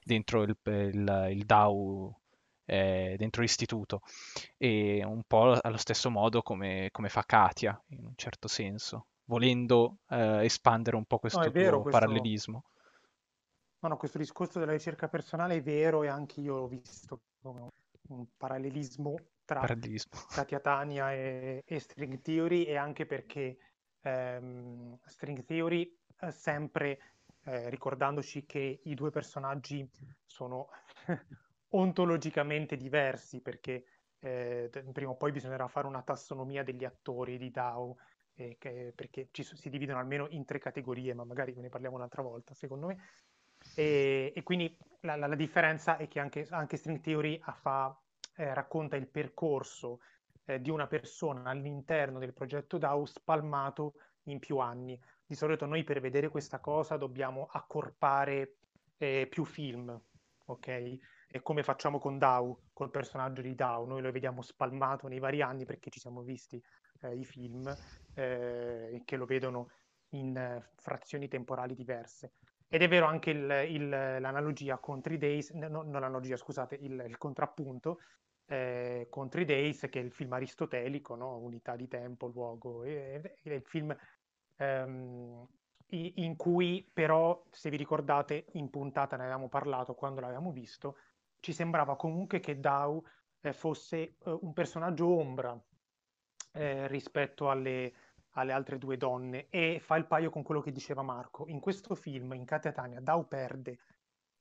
dentro 0.04 0.42
il, 0.42 0.54
il, 0.64 1.26
il 1.30 1.44
DAO, 1.46 2.20
eh, 2.66 3.14
dentro 3.16 3.40
l'istituto. 3.40 4.02
E 4.58 5.02
un 5.06 5.22
po' 5.26 5.58
allo 5.58 5.78
stesso 5.78 6.10
modo 6.10 6.42
come, 6.42 6.90
come 6.92 7.08
fa 7.08 7.22
Katia, 7.24 7.80
in 7.88 8.04
un 8.04 8.12
certo 8.14 8.46
senso, 8.46 9.06
volendo 9.24 10.00
eh, 10.10 10.44
espandere 10.44 10.96
un 10.96 11.06
po' 11.06 11.18
questo, 11.18 11.40
no, 11.40 11.50
vero, 11.50 11.80
questo... 11.80 11.98
No, 13.80 13.88
no, 13.88 13.96
questo 13.96 14.18
discorso 14.18 14.58
della 14.58 14.72
ricerca 14.72 15.08
personale 15.08 15.56
è 15.56 15.62
vero 15.62 16.02
e 16.02 16.08
anche 16.08 16.40
io 16.40 16.56
l'ho 16.56 16.66
visto 16.66 17.20
come 17.40 17.70
un 18.08 18.26
parallelismo 18.36 19.14
tra 19.44 19.60
parallelismo. 19.60 20.12
Katia 20.34 20.60
Tania 20.60 21.12
e, 21.12 21.62
e, 21.64 21.78
String 21.78 22.20
Theory 22.20 22.64
e 22.64 22.76
anche 22.76 23.06
perché 23.06 23.58
ehm, 24.00 24.98
String 25.04 25.44
Theory 25.44 25.96
sempre 26.30 26.98
eh, 27.44 27.70
ricordandoci 27.70 28.44
che 28.44 28.80
i 28.82 28.94
due 28.94 29.10
personaggi 29.10 29.88
sono 30.24 30.68
ontologicamente 31.70 32.76
diversi 32.76 33.40
perché 33.40 33.84
eh, 34.20 34.70
prima 34.92 35.10
o 35.10 35.16
poi 35.16 35.30
bisognerà 35.30 35.68
fare 35.68 35.86
una 35.86 36.02
tassonomia 36.02 36.64
degli 36.64 36.84
attori 36.84 37.38
di 37.38 37.50
Dao 37.50 37.96
eh, 38.34 38.56
che, 38.58 38.92
perché 38.94 39.28
ci, 39.30 39.44
si 39.44 39.68
dividono 39.68 39.98
almeno 39.98 40.26
in 40.30 40.44
tre 40.44 40.58
categorie, 40.58 41.14
ma 41.14 41.24
magari 41.24 41.54
ne 41.54 41.68
parliamo 41.68 41.96
un'altra 41.96 42.22
volta, 42.22 42.54
secondo 42.54 42.86
me. 42.86 42.98
E, 43.74 44.32
e 44.34 44.42
quindi 44.42 44.76
la, 45.00 45.16
la, 45.16 45.26
la, 45.26 45.34
differenza 45.34 45.96
è 45.96 46.08
che 46.08 46.20
anche, 46.20 46.46
anche 46.50 46.76
String 46.76 47.00
Theory 47.00 47.40
fa, 47.60 47.96
eh, 48.36 48.54
racconta 48.54 48.96
il 48.96 49.06
percorso 49.06 50.00
eh, 50.44 50.60
di 50.60 50.70
una 50.70 50.86
persona 50.86 51.50
all'interno 51.50 52.18
del 52.18 52.32
progetto 52.32 52.78
DAO 52.78 53.04
spalmato 53.04 53.94
in 54.24 54.38
più 54.38 54.58
anni. 54.58 55.00
Di 55.26 55.34
solito 55.34 55.66
noi 55.66 55.84
per 55.84 56.00
vedere 56.00 56.28
questa 56.28 56.58
cosa 56.58 56.96
dobbiamo 56.96 57.48
accorpare 57.50 58.56
eh, 58.98 59.26
più 59.28 59.44
film, 59.44 59.98
ok? 60.46 60.68
E 61.30 61.42
come 61.42 61.62
facciamo 61.62 61.98
con 61.98 62.18
Dao, 62.18 62.62
col 62.72 62.90
personaggio 62.90 63.42
di 63.42 63.54
Dao, 63.54 63.84
noi 63.84 64.00
lo 64.00 64.10
vediamo 64.10 64.40
spalmato 64.40 65.08
nei 65.08 65.18
vari 65.18 65.42
anni 65.42 65.66
perché 65.66 65.90
ci 65.90 66.00
siamo 66.00 66.22
visti 66.22 66.62
eh, 67.02 67.14
i 67.14 67.24
film 67.24 67.74
eh, 68.14 69.02
che 69.04 69.16
lo 69.16 69.26
vedono 69.26 69.70
in 70.12 70.36
eh, 70.36 70.70
frazioni 70.76 71.28
temporali 71.28 71.74
diverse. 71.74 72.32
Ed 72.68 72.82
è 72.82 72.88
vero 72.88 73.06
anche 73.06 73.30
il, 73.30 73.66
il, 73.70 73.88
l'analogia 73.88 74.78
con 74.78 75.00
3 75.00 75.16
Days, 75.16 75.50
no, 75.50 75.68
non 75.68 75.92
l'analogia, 75.92 76.36
scusate, 76.36 76.76
il, 76.76 77.02
il 77.08 77.16
contrappunto 77.16 78.00
eh, 78.46 79.06
con 79.08 79.28
3 79.28 79.44
Days, 79.44 79.86
che 79.90 80.00
è 80.00 80.02
il 80.02 80.12
film 80.12 80.32
aristotelico, 80.34 81.14
no? 81.14 81.38
unità 81.38 81.76
di 81.76 81.88
tempo, 81.88 82.26
luogo, 82.26 82.84
è, 82.84 83.20
è 83.20 83.52
il 83.52 83.62
film 83.62 83.96
ehm, 84.56 85.46
in 85.90 86.36
cui 86.36 86.88
però, 86.92 87.42
se 87.50 87.70
vi 87.70 87.76
ricordate, 87.76 88.46
in 88.52 88.68
puntata 88.68 89.16
ne 89.16 89.22
avevamo 89.22 89.48
parlato 89.48 89.94
quando 89.94 90.20
l'avevamo 90.20 90.50
visto, 90.52 90.98
ci 91.40 91.52
sembrava 91.52 91.96
comunque 91.96 92.40
che 92.40 92.60
Dao 92.60 93.02
eh, 93.40 93.52
fosse 93.52 93.96
eh, 93.96 94.16
un 94.40 94.52
personaggio 94.52 95.06
ombra 95.06 95.58
eh, 96.52 96.86
rispetto 96.88 97.50
alle, 97.50 97.92
alle, 98.38 98.52
altre 98.52 98.78
due 98.78 98.96
donne 98.96 99.48
e 99.50 99.80
fa 99.80 99.96
il 99.96 100.06
paio 100.06 100.30
con 100.30 100.42
quello 100.42 100.60
che 100.60 100.72
diceva 100.72 101.02
Marco. 101.02 101.46
In 101.48 101.60
questo 101.60 101.94
film, 101.94 102.32
in 102.32 102.44
Katia 102.44 102.72
Dao 103.00 103.24
perde 103.24 103.78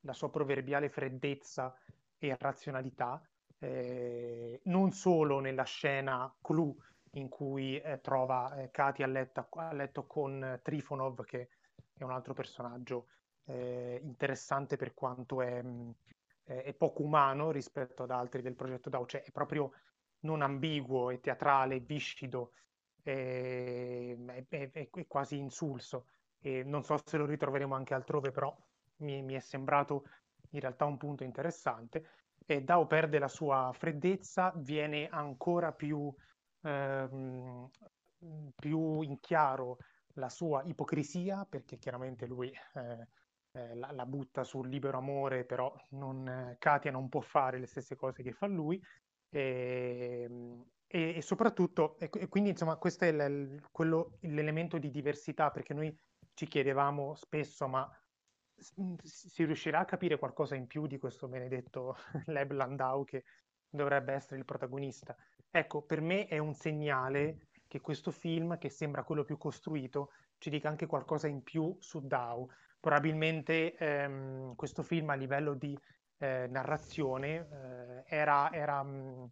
la 0.02 0.14
sua 0.14 0.30
proverbiale 0.30 0.90
freddezza 0.90 1.76
e 2.18 2.36
razionalità, 2.40 3.22
eh, 3.60 4.62
non 4.66 4.92
solo 4.92 5.40
nella 5.40 5.64
scena 5.64 6.34
clou 6.42 6.76
in 7.12 7.30
cui 7.30 7.80
eh, 7.80 8.00
trova 8.02 8.56
eh, 8.56 8.72
Katia 8.72 9.06
a, 9.06 9.10
letto, 9.10 9.48
a 9.52 9.74
letto 9.74 10.06
con 10.06 10.60
Trifonov, 10.62 11.24
che 11.24 11.50
è 11.94 12.04
un 12.04 12.12
altro 12.12 12.34
personaggio 12.34 13.08
eh, 13.46 14.00
interessante 14.04 14.76
per 14.76 14.94
quanto 14.94 15.42
è, 15.42 15.62
mh, 15.62 15.96
è, 16.44 16.74
poco 16.74 17.04
umano 17.04 17.52
rispetto 17.52 18.04
ad 18.04 18.12
altri 18.12 18.42
del 18.42 18.56
progetto 18.56 18.90
DAO, 18.90 19.06
cioè 19.06 19.24
è 19.24 19.32
proprio 19.32 19.72
non 20.22 20.42
ambiguo, 20.42 21.12
è 21.12 21.20
teatrale, 21.20 21.80
viscido, 21.80 22.52
è, 23.12 24.46
è, 24.50 24.72
è 24.72 25.08
quasi 25.08 25.38
insulso. 25.38 26.08
E 26.40 26.64
non 26.64 26.84
so 26.84 26.98
se 27.04 27.18
lo 27.18 27.26
ritroveremo 27.26 27.76
anche 27.76 27.94
altrove, 27.94 28.32
però 28.32 28.56
mi, 28.98 29.22
mi 29.22 29.34
è 29.34 29.40
sembrato 29.40 30.06
in 30.52 30.60
realtà 30.60 30.86
un 30.86 30.98
punto 30.98 31.24
interessante. 31.24 32.10
E 32.46 32.64
Dao 32.64 32.86
perde 32.86 33.20
la 33.20 33.28
sua 33.28 33.72
freddezza, 33.74 34.54
viene 34.56 35.08
ancora 35.10 35.72
più, 35.72 36.14
ehm, 36.62 37.70
più 38.56 39.02
in 39.02 39.20
chiaro 39.20 39.78
la 40.14 40.30
sua 40.30 40.64
ipocrisia, 40.64 41.46
perché 41.48 41.78
chiaramente 41.78 42.26
lui 42.26 42.50
eh, 42.76 43.08
eh, 43.52 43.76
la, 43.76 43.92
la, 43.92 44.06
butta 44.06 44.44
sul 44.44 44.70
libero 44.70 44.98
amore, 44.98 45.44
però 45.44 45.74
non, 45.90 46.56
Katia 46.58 46.92
non 46.92 47.10
può 47.10 47.22
fare 47.22 47.60
le 47.60 47.68
stesse 47.68 47.96
cose 47.96 48.24
che 48.24 48.32
fa 48.32 48.48
lui, 48.48 48.82
Ehm, 49.30 50.64
e, 50.88 51.16
e, 51.18 51.22
soprattutto, 51.22 51.98
e, 52.00 52.10
e, 52.14 52.28
quindi 52.28 52.52
insomma, 52.52 52.78
questo 52.78 53.06
è 53.06 53.10
il, 53.10 53.62
quello, 53.72 54.18
l'elemento 54.22 54.78
di 54.78 54.90
diversità, 54.90 55.52
perché 55.52 55.74
noi 55.74 55.96
ci 56.34 56.48
chiedevamo 56.48 57.14
spesso, 57.16 57.68
ma 57.68 57.90
si 59.04 59.44
riuscirà 59.44 59.80
a 59.80 59.86
capire 59.86 60.18
qualcosa 60.18 60.56
in 60.56 60.66
più 60.66 60.88
di 60.88 60.98
questo 60.98 61.28
benedetto 61.28 61.96
Leb 62.28 62.52
Landau 62.52 63.04
che 63.04 63.26
dovrebbe 63.70 64.14
essere 64.14 64.38
il 64.38 64.46
protagonista? 64.46 65.16
Ecco, 65.50 65.82
per 65.82 66.02
me 66.02 66.26
è 66.28 66.38
un 66.38 66.54
segnale 66.54 67.48
che 67.68 67.82
questo 67.82 68.12
film, 68.12 68.58
che 68.58 68.70
sembra 68.70 69.04
quello 69.04 69.24
più 69.24 69.38
costruito, 69.38 70.12
ci 70.38 70.50
dica 70.50 70.70
anche 70.70 70.86
qualcosa 70.86 71.28
in 71.28 71.44
più 71.44 71.76
su 71.80 72.06
Dao. 72.06 72.50
Probabilmente 72.80 73.76
ehm, 73.76 74.56
questo 74.56 74.84
film 74.84 75.10
a 75.10 75.16
livello 75.16 75.54
di 75.54 75.78
eh, 76.20 76.48
narrazione 76.48 77.48
eh, 77.50 78.04
era, 78.06 78.52
era 78.52 78.84
mh, 78.84 78.90
mm, 78.90 79.26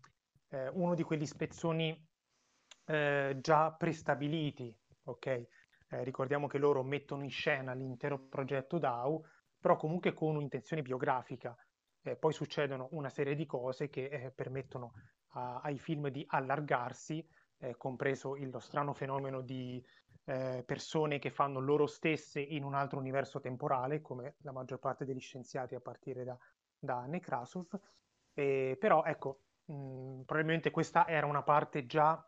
eh, 0.56 0.70
uno 0.70 0.96
di 0.96 1.04
quegli 1.04 1.26
spezzoni 1.26 2.08
eh, 2.86 3.38
già 3.42 3.72
prestabiliti, 3.74 4.76
ok? 5.04 5.26
Eh, 5.28 5.48
ricordiamo 6.04 6.48
che 6.48 6.58
loro 6.58 6.84
mettono 6.84 7.24
in 7.24 7.30
scena 7.30 7.74
l'intero 7.74 8.20
progetto 8.28 8.78
DAO, 8.78 9.24
però 9.60 9.76
comunque 9.76 10.14
con 10.14 10.36
un'intenzione 10.36 10.82
biografica. 10.82 11.56
poi 12.20 12.34
succedono 12.34 12.88
una 12.92 13.10
serie 13.10 13.34
di 13.34 13.48
cose 13.48 13.90
che 13.90 14.32
permettono 14.36 14.94
a, 15.30 15.62
ai 15.62 15.80
film 15.80 16.10
di 16.10 16.24
allargarsi, 16.28 17.28
compreso 17.78 18.36
il, 18.36 18.52
lo 18.52 18.60
strano 18.60 18.94
fenomeno 18.94 19.42
di 19.42 19.84
eh, 20.26 20.64
persone 20.64 21.18
che 21.18 21.32
fanno 21.32 21.60
loro 21.60 21.88
stesse 21.88 22.40
in 22.42 22.64
un 22.64 22.76
altro 22.76 23.00
universo 23.00 23.40
temporale, 23.40 24.02
come 24.02 24.36
la 24.44 24.52
maggior 24.52 24.78
parte 24.78 25.04
degli 25.04 25.20
scienziati 25.20 25.74
a 25.74 25.80
partire 25.80 26.24
da 26.24 26.38
da 26.86 27.06
Nekrasov, 27.06 27.68
eh, 28.34 28.78
però 28.80 29.04
ecco, 29.04 29.45
mh, 29.66 30.22
probabilmente 30.26 30.72
questa 30.72 31.08
era 31.08 31.26
una 31.26 31.44
parte 31.44 31.86
già, 31.86 32.26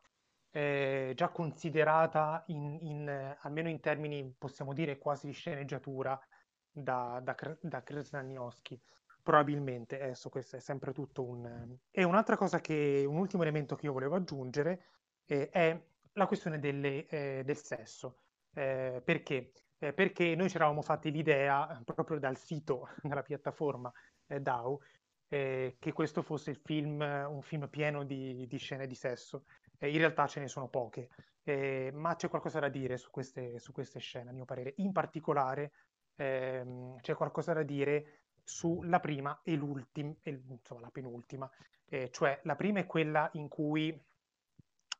eh, 0.52 1.14
già 1.16 1.30
considerata 1.30 2.44
in, 2.48 2.78
in, 2.82 3.38
almeno 3.42 3.70
in 3.70 3.80
termini, 3.80 4.34
possiamo 4.38 4.74
dire, 4.74 4.98
quasi 4.98 5.28
di 5.28 5.34
sceneggiatura 5.34 6.20
da, 6.70 7.20
da, 7.24 7.36
da. 7.62 7.84
Probabilmente, 9.24 10.02
adesso 10.02 10.30
questo 10.30 10.56
è 10.56 10.60
sempre 10.60 10.94
tutto 10.94 11.24
un... 11.24 11.78
E 11.92 12.04
un'altra 12.04 12.38
cosa 12.38 12.62
che, 12.62 13.04
un 13.06 13.18
ultimo 13.18 13.44
elemento 13.44 13.76
che 13.76 13.86
io 13.88 13.94
volevo 13.94 14.16
aggiungere 14.16 14.86
eh, 15.26 15.50
è 15.50 15.78
la 16.14 16.28
questione 16.28 16.60
delle, 16.60 17.06
eh, 17.08 17.42
del 17.44 17.58
sesso. 17.58 18.22
Eh, 18.54 19.02
perché? 19.04 19.52
Eh, 19.80 19.94
perché 19.94 20.34
noi 20.36 20.50
ci 20.50 20.56
eravamo 20.56 20.82
fatti 20.82 21.12
l'idea 21.12 21.80
proprio 21.84 22.20
dal 22.20 22.38
sito, 22.38 22.88
dalla 23.04 23.22
piattaforma 23.22 23.92
eh, 24.28 24.40
DAO, 24.40 24.80
eh, 25.30 25.76
che 25.80 25.92
questo 25.92 26.22
fosse 26.22 26.52
il 26.52 26.58
film, 26.58 27.02
un 27.02 27.42
film 27.42 27.68
pieno 27.70 28.04
di, 28.04 28.48
di 28.48 28.58
scene 28.58 28.88
di 28.88 28.96
sesso. 28.96 29.46
Eh, 29.78 29.90
in 29.90 29.98
realtà 29.98 30.28
ce 30.28 30.40
ne 30.40 30.48
sono 30.48 30.68
poche, 30.68 31.10
eh, 31.44 31.92
ma 31.94 32.16
c'è 32.16 32.30
qualcosa 32.30 32.60
da 32.60 32.70
dire 32.70 32.98
su 32.98 33.10
queste, 33.10 33.60
su 33.60 33.72
queste 33.72 34.00
scene, 34.00 34.30
a 34.30 34.34
mio 34.34 34.46
parere. 34.46 34.74
In 34.78 34.92
particolare 34.92 35.72
ehm, 36.16 37.00
c'è 37.00 37.14
qualcosa 37.14 37.54
da 37.54 37.64
dire 37.64 38.22
sulla 38.44 39.00
prima 39.00 39.42
e 39.44 39.56
l'ultima, 39.56 40.14
insomma 40.24 40.82
la 40.82 40.90
penultima, 40.90 41.50
eh, 41.86 42.10
cioè 42.12 42.40
la 42.44 42.56
prima 42.56 42.80
è 42.80 42.86
quella 42.86 43.30
in 43.34 43.50
cui, 43.50 43.98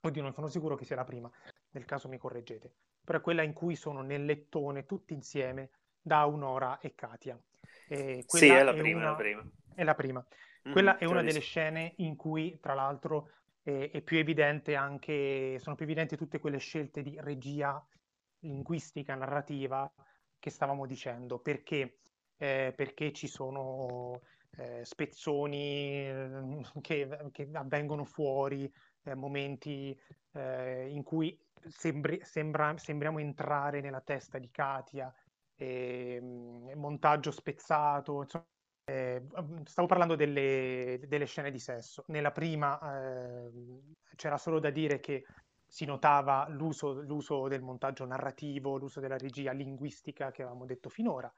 oddio 0.02 0.22
non 0.22 0.34
sono 0.34 0.48
sicuro 0.48 0.76
che 0.76 0.86
sia 0.86 0.98
la 0.98 1.06
prima, 1.06 1.32
nel 1.72 1.86
caso 1.86 2.10
mi 2.10 2.18
correggete, 2.18 2.74
però 3.04 3.20
è 3.20 3.22
quella 3.22 3.44
in 3.44 3.54
cui 3.54 3.76
sono 3.76 4.02
nel 4.02 4.26
lettone 4.26 4.86
tutti 4.86 5.14
insieme 5.14 5.70
da 6.02 6.26
Unora 6.26 6.80
e 6.80 6.94
Katia. 6.94 7.40
E 7.88 8.24
sì, 8.28 8.50
è 8.50 8.64
la 8.64 8.74
è 8.74 8.78
prima, 8.78 9.00
una... 9.00 9.10
la 9.12 9.16
prima. 9.16 9.50
È 9.78 9.84
la 9.84 9.94
prima. 9.94 10.26
Mm, 10.68 10.72
quella 10.72 10.98
è 10.98 11.06
una 11.06 11.22
delle 11.22 11.40
scene 11.40 11.94
in 11.98 12.16
cui, 12.16 12.58
tra 12.60 12.74
l'altro, 12.74 13.30
è, 13.62 13.92
è, 13.94 14.02
più 14.02 14.18
evidente 14.18 14.74
anche, 14.74 15.60
sono 15.60 15.76
più 15.76 15.86
evidenti 15.86 16.18
tutte 16.18 16.40
quelle 16.40 16.58
scelte 16.58 17.04
di 17.04 17.16
regia 17.20 17.80
linguistica, 18.40 19.14
narrativa 19.14 19.88
che 20.40 20.50
stavamo 20.50 20.88
dicendo. 20.88 21.38
Perché? 21.38 22.00
Eh, 22.38 22.74
perché 22.76 23.14
ci 23.14 23.28
sono 23.28 24.22
eh, 24.58 24.84
spezzoni 24.84 26.08
eh, 26.08 26.62
che, 26.82 27.30
che, 27.32 27.50
avvengono 27.54 28.04
fuori, 28.04 28.72
eh, 29.04 29.14
momenti 29.14 29.96
eh, 30.32 30.88
in 30.90 31.04
cui 31.04 31.40
sembri, 31.68 32.20
sembra, 32.24 32.76
sembriamo 32.80 33.20
entrare 33.20 33.80
nella 33.82 34.02
testa 34.02 34.40
di 34.40 34.50
Katia 34.50 35.14
eh, 35.56 36.20
montaggio 36.74 37.30
spezzato, 37.30 38.24
insomma, 38.24 38.46
eh, 38.90 39.22
stavo 39.66 39.86
parlando 39.86 40.16
delle, 40.16 41.02
delle, 41.08 41.26
scene 41.26 41.52
di 41.52 41.60
sesso. 41.60 42.06
Nella 42.08 42.32
prima 42.32 42.80
eh, 42.80 43.52
c'era 44.16 44.38
solo 44.38 44.60
da 44.60 44.70
dire 44.70 45.02
che 45.02 45.26
si 45.66 45.84
notava 45.84 46.48
l'uso, 46.50 47.02
l'uso, 47.02 47.50
del 47.50 47.62
montaggio 47.62 48.06
narrativo, 48.06 48.78
l'uso 48.78 49.02
della 49.02 49.18
regia 49.18 49.52
linguistica 49.52 50.32
che 50.32 50.44
avevamo 50.44 50.66
detto 50.66 50.88
finora. 50.88 51.32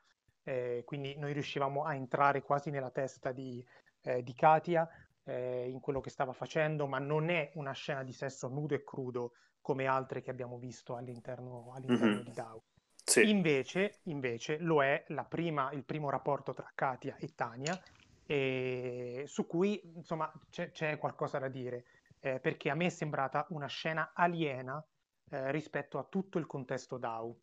Eh, 0.43 0.84
quindi 0.86 1.16
noi 1.18 1.34
riuscivamo 1.34 1.86
a 1.86 1.95
entrare 1.95 2.43
quasi 2.43 2.70
nella 2.70 2.91
testa 2.91 3.32
di, 3.32 3.66
eh, 4.02 4.22
di 4.22 4.34
Katia 4.36 4.88
eh, 5.24 5.68
in 5.70 5.80
quello 5.80 6.02
che 6.02 6.12
stava 6.12 6.34
facendo, 6.34 6.86
ma 6.86 7.00
non 7.00 7.30
è 7.30 7.52
una 7.56 7.72
scena 7.72 8.04
di 8.04 8.14
sesso 8.14 8.47
nudo 8.47 8.76
e 8.76 8.84
crudo 8.84 9.34
come 9.60 9.88
altre 9.88 10.22
che 10.22 10.30
abbiamo 10.30 10.60
visto 10.60 10.95
all'interno, 10.95 11.72
all'interno 11.74 12.14
mm-hmm. 12.14 12.24
di 12.24 12.32
DAO. 12.32 12.64
Sì. 13.10 13.28
Invece, 13.28 14.01
invece, 14.03 14.60
lo 14.60 14.84
è 14.84 15.03
prima, 15.28 15.72
il 15.72 15.84
primo 15.84 16.12
rapporto 16.12 16.53
tra 16.53 16.72
Katia 16.76 17.16
e 17.18 17.34
Tania, 17.34 17.82
e 18.28 19.24
su 19.26 19.47
cui 19.47 19.82
insomma 19.95 20.32
c'è, 20.51 20.70
c'è 20.70 20.99
qualcosa 20.99 21.39
da 21.39 21.47
dire, 21.47 21.86
eh, 22.20 22.39
perché 22.39 22.70
a 22.70 22.76
me 22.76 22.86
è 22.86 22.89
sembrata 22.89 23.47
una 23.49 23.66
scena 23.66 24.12
aliena 24.14 24.84
eh, 25.32 25.51
rispetto 25.51 25.97
a 25.97 26.03
tutto 26.03 26.38
il 26.38 26.45
contesto 26.45 26.97
DAO. 26.99 27.36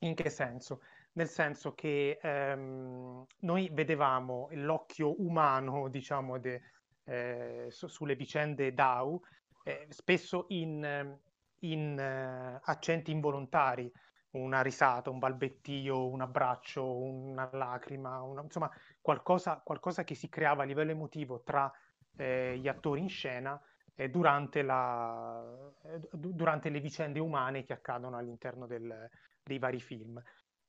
In 0.00 0.14
che 0.14 0.30
senso? 0.30 0.82
Nel 1.14 1.28
senso 1.28 1.74
che 1.74 2.20
ehm, 2.22 3.26
noi 3.40 3.68
vedevamo 3.72 4.50
l'occhio 4.52 5.20
umano, 5.20 5.88
diciamo, 5.90 6.38
de, 6.38 6.62
eh, 7.06 7.66
su, 7.70 7.88
sulle 7.88 8.14
vicende 8.14 8.72
DAO, 8.72 9.20
eh, 9.64 9.88
spesso 9.90 10.46
in, 10.50 11.18
in 11.58 11.96
uh, 11.98 12.60
accenti 12.70 13.10
involontari, 13.10 13.92
una 14.32 14.62
risata, 14.62 15.10
un 15.10 15.18
balbettio, 15.18 16.06
un 16.06 16.20
abbraccio, 16.20 16.84
una 16.84 17.48
lacrima, 17.52 18.22
una, 18.22 18.42
insomma 18.42 18.70
qualcosa, 19.00 19.60
qualcosa, 19.64 20.04
che 20.04 20.14
si 20.14 20.28
creava 20.28 20.62
a 20.62 20.66
livello 20.66 20.90
emotivo 20.90 21.42
tra 21.42 21.70
eh, 22.16 22.56
gli 22.58 22.68
attori 22.68 23.00
in 23.00 23.08
scena 23.08 23.60
eh, 23.94 24.08
durante, 24.08 24.62
la, 24.62 25.42
eh, 25.84 26.08
durante, 26.12 26.70
le 26.70 26.80
vicende 26.80 27.18
umane 27.18 27.64
che 27.64 27.72
accadono 27.72 28.16
all'interno 28.16 28.66
del, 28.66 29.08
dei 29.42 29.58
vari 29.58 29.80
film. 29.80 30.22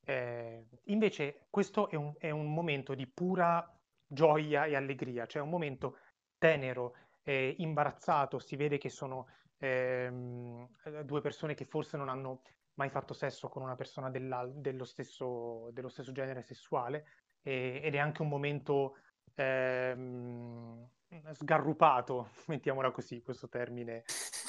Eh, 0.06 0.66
invece 0.86 1.46
questo 1.50 1.90
è 1.90 1.96
un, 1.96 2.14
è 2.18 2.30
un, 2.30 2.54
momento 2.54 2.94
di 2.94 3.08
pura 3.08 3.66
gioia 4.06 4.66
e 4.66 4.76
allegria, 4.76 5.26
cioè 5.26 5.42
un 5.42 5.50
momento 5.50 5.98
tenero, 6.38 6.96
imbarazzato, 7.26 8.38
si 8.38 8.58
vede 8.58 8.78
che 8.78 8.90
sono 8.90 9.28
ehm, 9.60 10.68
due 11.04 11.22
persone 11.22 11.54
che 11.54 11.64
forse 11.64 11.96
non 11.96 12.10
hanno 12.10 12.42
mai 12.76 12.90
fatto 12.90 13.14
sesso 13.14 13.50
con 13.50 13.62
una 13.62 13.76
persona 13.76 14.10
dello 14.10 14.86
stesso, 14.86 15.70
dello, 15.72 15.90
stesso, 15.90 16.12
genere 16.12 16.42
sessuale 16.42 17.06
e, 17.42 17.82
ed 17.84 17.96
è 17.96 17.98
anche 17.98 18.22
un 18.22 18.30
momento 18.30 18.98
ehm, 19.36 20.88
sgarrupato, 21.32 22.30
mettiamola 22.48 22.92
così, 22.92 23.22
questo 23.22 23.48
termine, 23.48 24.04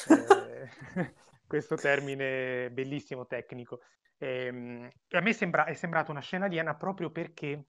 eh, 0.09 0.69
questo 1.47 1.77
termine 1.77 2.71
bellissimo 2.71 3.27
tecnico. 3.27 3.81
E, 4.17 4.47
ehm, 4.47 4.89
a 5.11 5.21
me 5.21 5.33
sembra, 5.33 5.65
è 5.65 5.75
sembrata 5.75 6.11
una 6.11 6.21
scena 6.21 6.47
aliena 6.47 6.75
proprio 6.75 7.11
perché 7.11 7.67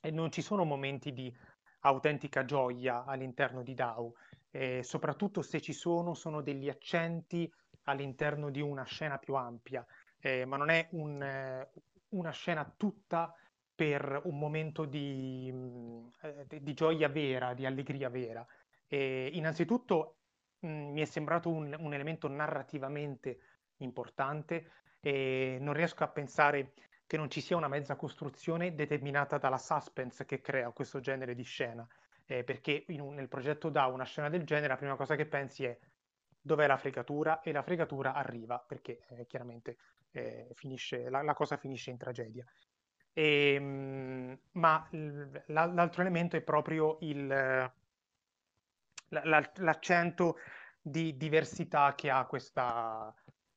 eh, 0.00 0.10
non 0.10 0.30
ci 0.30 0.42
sono 0.42 0.64
momenti 0.64 1.12
di 1.12 1.34
autentica 1.80 2.44
gioia 2.44 3.04
all'interno 3.04 3.62
di 3.62 3.74
DAO, 3.74 4.14
e 4.50 4.82
soprattutto 4.82 5.42
se 5.42 5.60
ci 5.60 5.72
sono, 5.72 6.14
sono 6.14 6.40
degli 6.40 6.68
accenti 6.68 7.50
all'interno 7.86 8.50
di 8.50 8.60
una 8.60 8.84
scena 8.84 9.18
più 9.18 9.34
ampia, 9.34 9.84
eh, 10.18 10.44
ma 10.44 10.56
non 10.56 10.70
è 10.70 10.88
un, 10.92 11.22
eh, 11.22 11.70
una 12.10 12.30
scena 12.30 12.72
tutta 12.76 13.34
per 13.74 14.22
un 14.24 14.38
momento 14.38 14.84
di, 14.84 15.50
mh, 15.52 16.10
eh, 16.22 16.62
di 16.62 16.74
gioia 16.74 17.08
vera, 17.08 17.54
di 17.54 17.66
allegria 17.66 18.08
vera. 18.08 18.44
E 18.88 19.30
innanzitutto 19.32 20.16
mh, 20.60 20.68
mi 20.68 21.00
è 21.00 21.04
sembrato 21.04 21.50
un, 21.50 21.74
un, 21.78 21.94
elemento 21.94 22.28
narrativamente 22.28 23.38
importante 23.78 24.70
e 25.00 25.58
non 25.60 25.74
riesco 25.74 26.04
a 26.04 26.08
pensare 26.08 26.72
che 27.06 27.16
non 27.16 27.30
ci 27.30 27.40
sia 27.40 27.56
una 27.56 27.68
mezza 27.68 27.96
costruzione 27.96 28.74
determinata 28.74 29.38
dalla 29.38 29.58
suspense 29.58 30.24
che 30.24 30.40
crea 30.40 30.70
questo 30.70 31.00
genere 31.00 31.34
di 31.34 31.44
scena. 31.44 31.86
Eh, 32.28 32.42
perché 32.42 32.84
un, 32.88 33.14
nel 33.14 33.28
progetto 33.28 33.68
da 33.68 33.86
una 33.86 34.04
scena 34.04 34.28
del 34.28 34.44
genere 34.44 34.68
la 34.68 34.76
prima 34.76 34.96
cosa 34.96 35.14
che 35.14 35.26
pensi 35.26 35.64
è 35.64 35.78
dov'è 36.46 36.66
la 36.68 36.76
fregatura 36.76 37.40
e 37.40 37.50
la 37.50 37.62
fregatura 37.62 38.14
arriva 38.14 38.58
perché 38.58 39.00
eh, 39.08 39.26
chiaramente 39.26 39.76
eh, 40.12 40.48
finisce, 40.54 41.10
la, 41.10 41.20
la, 41.22 41.34
cosa 41.34 41.56
finisce 41.56 41.90
in 41.90 41.98
tragedia. 41.98 42.46
E, 43.12 43.54
ehm, 43.54 43.64
mh, 43.64 44.38
ma 44.52 44.86
l- 44.92 45.42
l'altro 45.46 46.02
elemento 46.02 46.36
è 46.36 46.40
proprio 46.42 46.98
il, 47.00 47.26
la, 47.26 47.72
l'accento 49.56 50.36
di 50.80 51.16
diversità 51.16 51.94
che 51.96 52.10
ha 52.10 52.24
questa, 52.26 53.12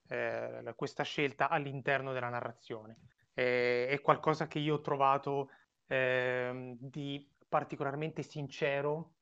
eh, 0.07 0.73
questa 0.75 1.03
scelta 1.03 1.47
all'interno 1.47 2.11
della 2.11 2.29
narrazione. 2.29 2.97
È, 3.31 3.87
è 3.87 4.01
qualcosa 4.01 4.47
che 4.47 4.57
io 4.57 4.75
ho 4.75 4.81
trovato 4.81 5.51
ehm, 5.85 6.75
di 6.79 7.29
particolarmente 7.47 8.23
sincero, 8.23 9.13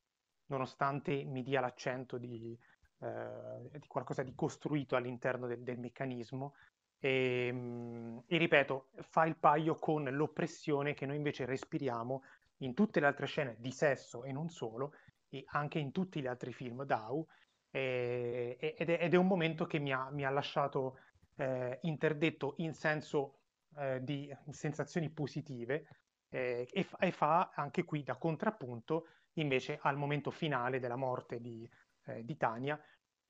nonostante 0.47 1.26
mi 1.26 1.43
dia 1.43 1.59
l'accento 1.59 2.18
di, 2.18 2.57
eh, 3.00 3.80
di 3.80 3.88
qualcosa 3.88 4.24
di 4.24 4.34
costruito 4.36 4.95
all'interno 4.95 5.48
del, 5.48 5.64
del 5.64 5.80
meccanismo. 5.80 6.56
E, 7.00 7.48
ehm, 7.48 8.24
e, 8.26 8.38
ripeto, 8.38 8.89
fa 9.02 9.26
il 9.26 9.36
paio 9.36 9.76
con 9.76 10.04
l'oppressione 10.04 10.93
che 10.93 11.06
noi 11.06 11.18
invece 11.18 11.45
respiriamo 11.45 12.24
in 12.62 12.74
tutte 12.74 13.00
le 13.00 13.06
altre 13.06 13.28
scene 13.28 13.56
di 13.60 13.72
sesso 13.72 14.24
e 14.24 14.32
non 14.32 14.50
solo, 14.50 14.93
e 15.30 15.43
anche 15.50 15.80
in 15.80 15.91
tutti 15.91 16.22
gli 16.22 16.28
altri 16.28 16.54
film 16.54 16.84
DAO. 16.84 17.28
E, 17.70 18.58
ed, 18.60 18.89
è, 18.89 18.98
ed, 19.04 19.14
è, 19.14 19.18
un 19.18 19.28
momento 19.28 19.66
che 19.66 19.78
mi 19.78 19.91
ha, 19.91 20.10
mi 20.10 20.26
ha 20.26 20.30
lasciato 20.30 21.00
eh, 21.36 21.78
interdetto 21.84 22.56
in 22.58 22.74
senso 22.74 23.41
eh, 23.78 24.04
di 24.04 24.36
sensazioni 24.50 25.10
positive 25.10 25.88
eh, 26.30 26.68
e, 26.72 26.84
fa, 26.84 26.98
e, 26.98 27.12
fa 27.12 27.52
anche 27.54 27.84
qui 27.84 28.04
da 28.04 28.16
contrappunto 28.16 29.08
invece 29.34 29.78
al 29.82 29.98
momento 29.98 30.32
finale 30.32 30.80
della 30.80 30.95
morte 30.95 31.39
di, 31.39 31.70
eh, 32.08 32.24
di 32.24 32.38
Tania, 32.38 32.80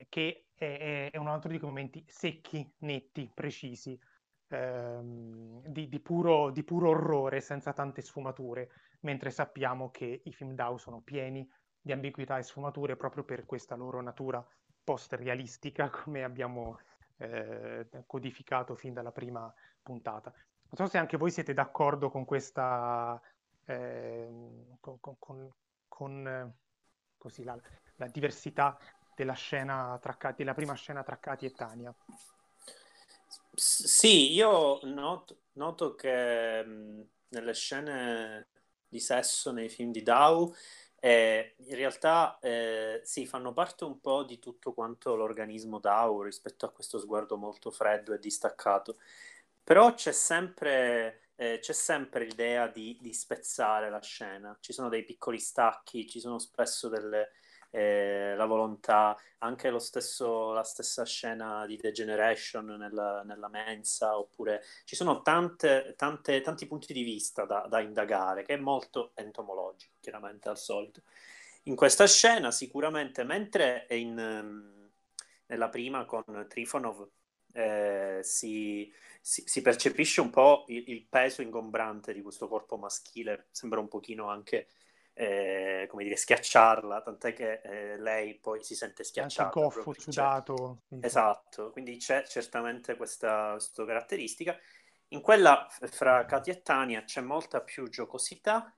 che 0.08 0.48
è, 0.54 1.10
è, 1.12 1.16
un 1.16 1.28
altro 1.28 1.50
di 1.50 1.58
quei 1.58 1.70
momenti 1.70 2.04
secchi, 2.08 2.68
netti, 2.78 3.30
precisi, 3.32 3.98
ehm, 4.48 5.62
di, 5.66 5.88
di, 5.88 6.00
puro, 6.00 6.50
di, 6.50 6.62
puro, 6.64 6.90
orrore, 6.90 7.40
senza 7.40 7.72
tante 7.72 8.02
sfumature, 8.02 8.70
mentre 9.00 9.30
sappiamo 9.30 9.90
che 9.90 10.22
i 10.24 10.32
film 10.32 10.54
DAO 10.54 10.76
sono 10.76 11.00
pieni 11.00 11.48
di 11.80 11.92
ambiguità 11.92 12.38
e 12.38 12.42
sfumature 12.42 12.96
proprio 12.96 13.24
per 13.24 13.44
questa 13.44 13.74
loro 13.74 14.00
natura 14.00 14.44
post-realistica, 14.82 15.90
come 16.04 16.24
abbiamo 16.24 16.78
eh, 17.18 17.88
codificato 18.06 18.74
fin 18.74 18.92
dalla 18.92 19.12
prima 19.12 19.52
puntata. 19.82 20.32
Non 20.32 20.86
so 20.86 20.86
se 20.86 20.98
anche 20.98 21.16
voi 21.16 21.30
siete 21.30 21.54
d'accordo 21.54 22.10
con 22.10 22.24
questa... 22.24 23.20
Eh, 23.64 24.28
con, 24.80 24.98
con, 25.00 25.50
con 25.86 26.54
così, 27.18 27.42
la, 27.42 27.58
la 27.98 28.08
diversità 28.08 28.76
della 29.14 29.34
scena 29.34 29.98
tra 30.00 30.16
della 30.32 30.54
prima 30.54 30.74
scena 30.74 31.04
tra 31.04 31.18
Katy 31.18 31.46
e 31.46 31.52
Tania. 31.52 31.94
Sì, 33.54 34.32
io 34.32 34.80
noto, 34.82 35.36
noto 35.52 35.94
che 35.94 36.64
mh, 36.64 37.08
nelle 37.28 37.54
scene 37.54 38.48
di 38.88 39.00
sesso 39.00 39.52
nei 39.52 39.68
film 39.68 39.92
di 39.92 40.02
Dow 40.02 40.52
eh, 41.00 41.54
in 41.58 41.76
realtà 41.76 42.38
eh, 42.40 43.00
sì, 43.04 43.24
fanno 43.26 43.52
parte 43.52 43.84
un 43.84 44.00
po' 44.00 44.24
di 44.24 44.38
tutto 44.40 44.72
quanto 44.72 45.14
l'organismo 45.14 45.78
DAO 45.78 46.22
rispetto 46.22 46.66
a 46.66 46.70
questo 46.72 46.98
sguardo 46.98 47.36
molto 47.36 47.70
freddo 47.70 48.12
e 48.14 48.18
distaccato. 48.18 48.98
Però 49.62 49.94
c'è 49.94 50.12
sempre, 50.12 51.30
eh, 51.36 51.58
c'è 51.60 51.72
sempre 51.72 52.24
l'idea 52.24 52.66
di, 52.68 52.98
di, 53.00 53.12
spezzare 53.12 53.90
la 53.90 54.00
scena. 54.00 54.56
Ci 54.60 54.72
sono 54.72 54.88
dei 54.88 55.04
piccoli 55.04 55.38
stacchi, 55.38 56.08
ci 56.08 56.20
sono 56.20 56.38
spesso 56.38 56.88
delle, 56.88 57.32
eh, 57.70 58.34
la 58.36 58.46
volontà, 58.46 59.16
anche 59.38 59.76
stesso, 59.78 60.52
la 60.52 60.62
stessa 60.62 61.04
scena 61.04 61.66
di 61.66 61.76
The 61.76 61.92
Generation 61.92 62.66
nella, 62.66 63.22
nella 63.24 63.48
mensa, 63.48 64.18
oppure 64.18 64.62
ci 64.84 64.96
sono 64.96 65.22
tante, 65.22 65.94
tante, 65.96 66.40
tanti 66.40 66.66
punti 66.66 66.92
di 66.92 67.02
vista 67.02 67.44
da, 67.44 67.66
da 67.68 67.80
indagare, 67.80 68.44
che 68.44 68.54
è 68.54 68.58
molto 68.58 69.12
entomologico, 69.14 69.94
chiaramente 70.00 70.48
al 70.48 70.58
solito. 70.58 71.02
In 71.64 71.76
questa 71.76 72.06
scena, 72.06 72.50
sicuramente, 72.50 73.24
mentre 73.24 73.86
è 73.86 73.94
in, 73.94 74.16
um, 74.18 74.90
nella 75.46 75.68
prima 75.68 76.04
con 76.06 76.46
Trifonov 76.48 77.08
eh, 77.52 78.20
si, 78.22 78.90
si, 79.20 79.42
si, 79.46 79.60
percepisce 79.62 80.20
un 80.20 80.30
po' 80.30 80.64
il, 80.68 80.84
il, 80.88 81.06
peso 81.08 81.42
ingombrante 81.42 82.12
di 82.12 82.22
questo 82.22 82.48
corpo 82.48 82.76
maschile, 82.76 83.48
sembra 83.50 83.80
un 83.80 83.88
pochino 83.88 84.28
anche 84.28 84.68
eh, 85.20 85.88
come 85.90 86.04
dire, 86.04 86.14
schiacciarla, 86.14 87.02
tant'è 87.02 87.32
che 87.32 87.60
eh, 87.64 87.98
lei 87.98 88.36
poi 88.36 88.62
si 88.62 88.76
sente 88.76 89.02
schiacciata. 89.02 89.48
Anche 89.48 89.60
goffo, 89.60 89.92
sudato. 89.98 90.82
Esatto, 91.00 91.72
quindi 91.72 91.96
c'è 91.96 92.24
certamente 92.24 92.94
questa, 92.94 93.50
questa 93.50 93.84
caratteristica. 93.84 94.56
In 95.08 95.20
quella 95.20 95.66
fra 95.68 96.24
Katia 96.24 96.52
e 96.52 96.62
Tania 96.62 97.02
c'è 97.02 97.20
molta 97.20 97.60
più 97.62 97.88
giocosità, 97.88 98.72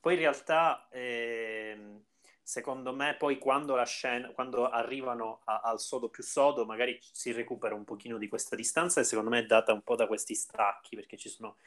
poi 0.00 0.14
in 0.14 0.18
realtà, 0.18 0.88
eh, 0.90 2.00
secondo 2.42 2.92
me, 2.92 3.14
poi 3.14 3.38
quando 3.38 3.76
la 3.76 3.86
scena, 3.86 4.32
quando 4.32 4.68
arrivano 4.68 5.42
a, 5.44 5.60
al 5.60 5.78
sodo 5.78 6.08
più 6.08 6.24
sodo, 6.24 6.64
magari 6.64 6.98
si 7.00 7.30
recupera 7.30 7.76
un 7.76 7.84
pochino 7.84 8.18
di 8.18 8.26
questa 8.26 8.56
distanza 8.56 9.00
e 9.00 9.04
secondo 9.04 9.30
me 9.30 9.38
è 9.38 9.46
data 9.46 9.72
un 9.72 9.82
po' 9.82 9.94
da 9.94 10.08
questi 10.08 10.34
stacchi, 10.34 10.96
perché 10.96 11.16
ci 11.16 11.28
sono 11.28 11.58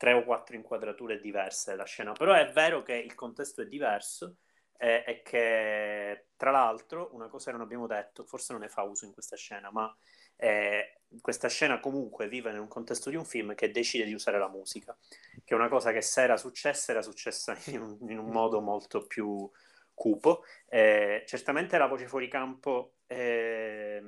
tre 0.00 0.14
o 0.14 0.24
quattro 0.24 0.56
inquadrature 0.56 1.20
diverse 1.20 1.72
della 1.72 1.84
scena, 1.84 2.12
però 2.12 2.32
è 2.32 2.50
vero 2.52 2.82
che 2.82 2.94
il 2.94 3.14
contesto 3.14 3.60
è 3.60 3.66
diverso 3.66 4.36
eh, 4.78 5.04
e 5.06 5.20
che 5.20 6.28
tra 6.38 6.50
l'altro 6.50 7.10
una 7.12 7.28
cosa 7.28 7.50
che 7.50 7.56
non 7.58 7.66
abbiamo 7.66 7.86
detto, 7.86 8.24
forse 8.24 8.54
non 8.54 8.62
ne 8.62 8.70
fa 8.70 8.80
uso 8.80 9.04
in 9.04 9.12
questa 9.12 9.36
scena, 9.36 9.70
ma 9.70 9.94
Eh, 10.42 11.02
questa 11.20 11.48
scena 11.48 11.80
comunque 11.80 12.26
vive 12.26 12.50
in 12.50 12.58
un 12.58 12.66
contesto 12.66 13.10
di 13.10 13.16
un 13.16 13.26
film 13.26 13.54
che 13.54 13.70
decide 13.70 14.06
di 14.06 14.14
usare 14.14 14.38
la 14.38 14.48
musica, 14.48 14.96
che 15.44 15.54
è 15.54 15.58
una 15.58 15.68
cosa 15.68 15.92
che 15.92 16.00
se 16.00 16.22
era 16.22 16.38
successa 16.38 16.92
era 16.92 17.02
successa 17.02 17.54
in 17.66 17.82
un, 17.82 17.98
in 18.08 18.18
un 18.18 18.30
modo 18.30 18.62
molto 18.62 19.06
più 19.06 19.50
cupo. 19.92 20.44
Eh, 20.66 21.24
certamente 21.26 21.76
la 21.76 21.88
voce 21.88 22.06
fuori 22.06 22.26
campo 22.26 22.94
è 23.06 24.00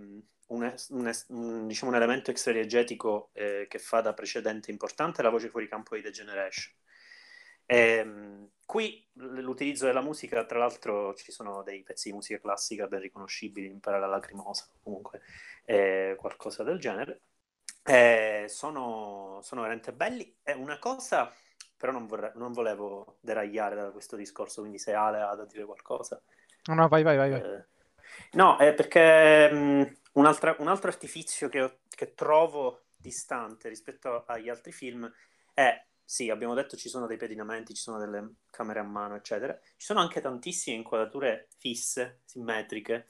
un, 0.52 0.74
un, 0.90 1.12
un, 1.28 1.66
diciamo, 1.66 1.90
un 1.90 1.96
elemento 1.96 2.30
extradiegetico 2.30 3.30
eh, 3.32 3.66
che 3.68 3.78
fa 3.78 4.00
da 4.00 4.12
precedente 4.12 4.70
importante 4.70 5.22
la 5.22 5.30
voce 5.30 5.48
fuori 5.48 5.68
campo 5.68 5.96
di 5.96 6.02
The 6.02 6.10
Generation. 6.10 6.74
Eh, 7.64 8.48
qui 8.66 9.06
l'utilizzo 9.14 9.86
della 9.86 10.02
musica, 10.02 10.44
tra 10.44 10.58
l'altro 10.58 11.14
ci 11.14 11.32
sono 11.32 11.62
dei 11.62 11.82
pezzi 11.82 12.08
di 12.08 12.14
musica 12.14 12.40
classica 12.40 12.86
ben 12.86 13.00
riconoscibili, 13.00 13.66
Imparare 13.66 14.02
la 14.02 14.08
lacrimosa, 14.08 14.66
comunque 14.82 15.22
eh, 15.64 16.14
qualcosa 16.18 16.62
del 16.62 16.78
genere. 16.78 17.20
Eh, 17.84 18.44
sono, 18.48 19.40
sono, 19.42 19.62
veramente 19.62 19.92
belli. 19.92 20.36
È 20.42 20.52
una 20.52 20.78
cosa, 20.78 21.32
però 21.76 21.92
non, 21.92 22.06
vorrei, 22.06 22.30
non, 22.34 22.52
volevo 22.52 23.16
deragliare 23.20 23.74
da 23.74 23.90
questo 23.90 24.16
discorso, 24.16 24.60
quindi 24.60 24.78
se 24.78 24.92
Ale 24.92 25.20
ha 25.20 25.34
da 25.34 25.44
dire 25.44 25.64
qualcosa. 25.64 26.20
No, 26.66 26.74
no, 26.74 26.88
vai, 26.88 27.02
vai, 27.02 27.16
vai. 27.16 27.30
vai. 27.30 27.40
Eh, 27.40 27.64
no, 28.32 28.56
è 28.58 28.72
perché 28.74 29.50
mh, 29.50 29.96
un, 30.12 30.26
altro, 30.26 30.56
artifizio 30.58 31.48
che, 31.48 31.78
che 31.88 32.14
trovo 32.14 32.82
distante 32.96 33.68
rispetto 33.68 34.24
agli 34.26 34.48
altri 34.48 34.72
film 34.72 35.10
è 35.54 35.84
sì, 36.04 36.28
abbiamo 36.28 36.52
detto 36.52 36.76
ci 36.76 36.90
sono 36.90 37.06
dei 37.06 37.16
pedinamenti, 37.16 37.72
ci 37.72 37.80
sono 37.80 37.98
delle 37.98 38.34
camere 38.50 38.80
a 38.80 38.82
mano, 38.82 39.14
eccetera. 39.14 39.58
Ci 39.76 39.86
sono 39.86 40.00
anche 40.00 40.20
tantissime 40.20 40.76
inquadrature 40.76 41.48
fisse, 41.56 42.20
simmetriche, 42.26 43.06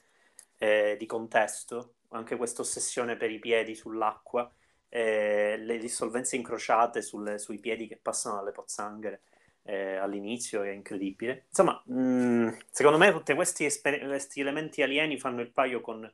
eh, 0.57 0.95
di 0.97 1.05
contesto, 1.05 1.95
anche 2.09 2.37
questa 2.37 2.61
ossessione 2.61 3.17
per 3.17 3.29
i 3.29 3.39
piedi 3.39 3.75
sull'acqua, 3.75 4.49
eh, 4.87 5.57
le 5.57 5.77
dissolvenze 5.79 6.37
incrociate 6.37 7.01
sulle, 7.01 7.39
sui 7.39 7.59
piedi 7.59 7.87
che 7.87 7.97
passano 7.97 8.35
dalle 8.35 8.51
pozzanghere 8.51 9.21
eh, 9.63 9.95
all'inizio 9.95 10.61
è 10.63 10.69
incredibile. 10.69 11.45
Insomma, 11.49 11.81
mh, 11.85 11.93
mm, 11.95 12.49
secondo 12.71 12.97
me 12.97 13.11
tutti 13.11 13.65
esper- 13.65 14.05
questi 14.05 14.39
elementi 14.39 14.81
alieni 14.81 15.19
fanno 15.19 15.41
il 15.41 15.51
paio 15.51 15.81
con 15.81 16.09